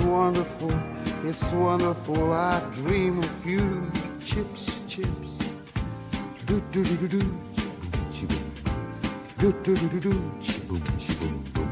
wonderful, 0.00 0.72
it's 1.24 1.52
wonderful. 1.52 2.32
I 2.32 2.60
dream 2.74 3.18
of 3.18 3.46
you. 3.46 3.90
Chips, 4.20 4.80
chips. 4.86 5.28
Do 6.46 6.60
do 6.72 6.82
do 6.84 6.96
do 6.96 7.08
do. 7.08 7.48
Do 9.38 9.52
do 9.62 9.74
do 9.76 9.88
do 9.88 10.00
do. 10.00 10.14
Chiboom, 10.40 10.82
boom. 11.54 11.70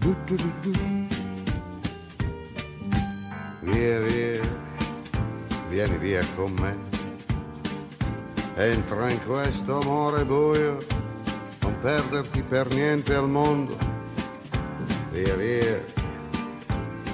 Do 0.00 0.16
do 0.26 0.36
do 0.36 0.52
do 0.62 0.72
do. 0.72 0.80
Via, 3.62 4.00
via, 4.00 4.40
vieni 5.68 5.96
via 5.98 6.24
con 6.36 6.52
me. 6.54 6.76
Entra 8.56 9.10
in 9.10 9.18
questo 9.24 9.80
amore 9.80 10.24
buio, 10.24 10.84
non 11.60 11.78
perderti 11.80 12.42
per 12.42 12.72
niente 12.74 13.14
al 13.14 13.28
mondo. 13.28 13.76
Via 15.10 15.34
via, 15.36 15.80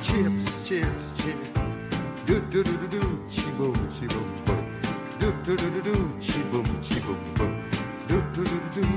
Chips, 0.00 0.44
chips, 0.64 1.04
chips. 1.16 1.50
Do 2.26 2.40
do 2.48 2.62
do 2.62 2.76
do 2.78 2.88
do, 2.88 3.24
chi 3.28 3.50
boom, 3.56 3.74
chi 3.90 4.06
boom 4.06 4.32
boom. 4.46 4.64
Do 5.18 5.32
do 5.44 5.56
do 5.56 5.70
do 5.70 5.80
do, 5.82 6.16
chi 6.18 6.40
boom, 6.50 6.80
chi 6.80 7.00
boom 7.00 7.18
boom. 7.34 7.62
Do 8.06 8.22
do 8.32 8.42
do 8.42 8.60
do 8.60 8.80
do. 8.80 8.88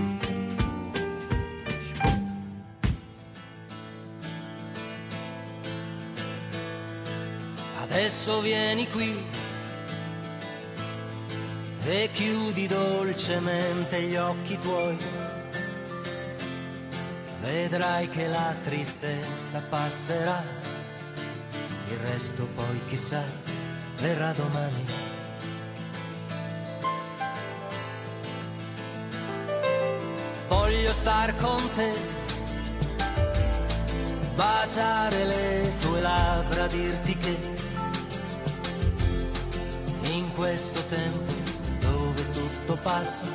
Adesso 7.81 8.41
vieni 8.41 8.87
qui 8.89 9.13
e 11.85 12.09
chiudi 12.13 12.65
dolcemente 12.67 14.01
gli 14.01 14.15
occhi 14.15 14.57
tuoi. 14.57 14.97
Vedrai 17.41 18.07
che 18.09 18.27
la 18.27 18.55
tristezza 18.63 19.61
passerà, 19.69 20.41
resto 22.05 22.47
poi 22.55 22.81
chissà 22.87 23.23
verrà 23.97 24.31
domani. 24.33 24.83
Voglio 30.47 30.93
star 30.93 31.35
con 31.37 31.61
te, 31.75 31.91
baciare 34.35 35.25
le 35.25 35.73
tue 35.81 36.01
labbra, 36.01 36.67
dirti 36.67 37.17
che 37.17 37.37
in 40.09 40.31
questo 40.33 40.81
tempo 40.89 41.33
dove 41.79 42.31
tutto 42.31 42.77
passa, 42.81 43.27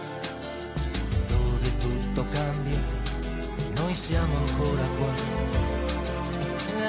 dove 1.29 1.79
tutto 1.79 2.27
cambia, 2.31 2.79
noi 3.77 3.95
siamo 3.95 4.37
ancora 4.37 4.87
qua. 4.97 5.47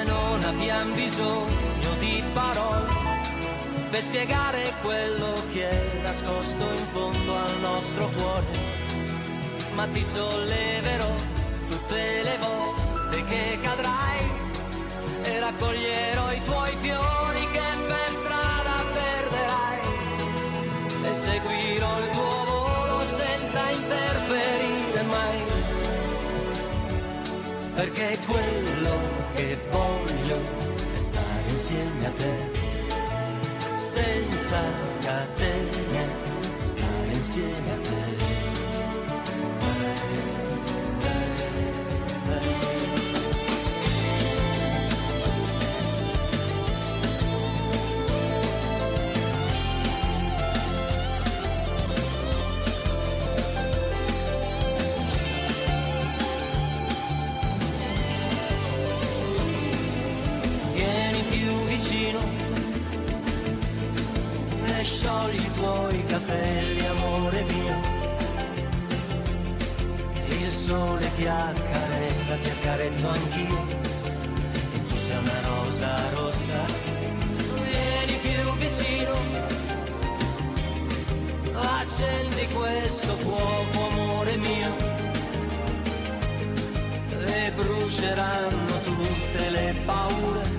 Non 0.06 0.44
abbiamo 0.44 0.94
bisogno 0.94 1.69
di 2.00 2.22
parole 2.32 2.88
per 3.90 4.02
spiegare 4.02 4.72
quello 4.82 5.42
che 5.52 5.68
è 5.68 6.00
nascosto 6.02 6.64
in 6.64 6.86
fondo 6.92 7.36
al 7.36 7.60
nostro 7.60 8.08
cuore. 8.16 8.46
Ma 9.74 9.86
ti 9.86 10.02
solleverò 10.02 11.14
tutte 11.68 12.22
le 12.22 12.38
volte 12.38 13.24
che 13.24 13.58
cadrai 13.62 14.24
e 15.22 15.40
raccoglierò 15.40 16.32
i 16.32 16.42
tuoi 16.44 16.74
fiori 16.80 17.40
che 17.52 17.68
per 17.86 18.12
strada 18.20 18.74
perderai 18.98 19.80
e 21.04 21.14
seguirò 21.14 21.98
il 21.98 22.10
tuo 22.10 22.44
volo 22.50 23.04
senza 23.04 23.70
interferire 23.70 25.02
mai. 25.02 25.38
Perché 27.74 28.18
quello 28.26 28.98
che 29.34 29.58
voglio 29.70 30.59
insegnate, 31.60 32.50
senza 33.76 34.62
catene, 35.02 36.06
stare 36.58 37.12
insieme 37.12 37.72
a 37.72 37.76
te. 37.82 38.29
Accarezza, 72.30 72.36
ti 72.36 72.50
accarezzo 72.50 73.08
anch'io. 73.08 73.66
E 74.74 74.86
tu 74.86 74.96
sei 74.96 75.16
una 75.16 75.40
rosa 75.48 76.10
rossa. 76.14 76.64
Vieni 77.64 78.18
più 78.20 78.56
vicino, 78.56 79.12
accendi 81.54 82.46
questo 82.52 83.12
fuoco, 83.16 83.88
amore 83.90 84.36
mio. 84.36 84.98
E 87.26 87.52
bruceranno 87.54 88.80
tutte 88.84 89.50
le 89.50 89.74
paure 89.84 90.58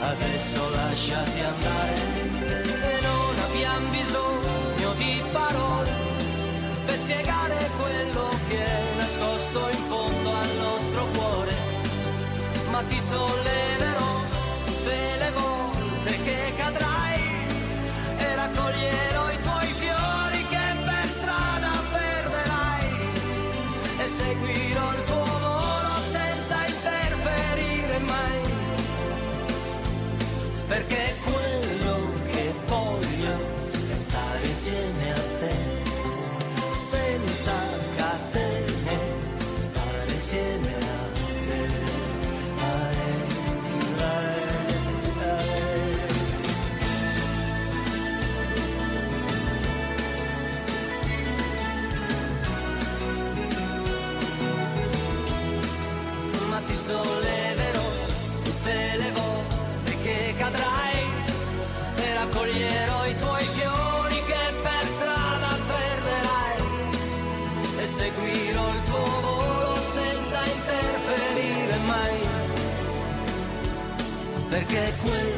adesso 0.00 0.70
lasciati 0.70 1.40
andare 1.40 1.94
e 1.94 3.00
non 3.00 3.38
abbiamo 3.42 3.88
bisogno 3.88 4.92
di 4.96 5.22
parole 5.32 5.90
per 6.84 6.96
spiegare 6.98 7.70
ti 12.88 13.00
solleverò 13.00 13.63
perché 74.54 74.92
quello 75.02 75.33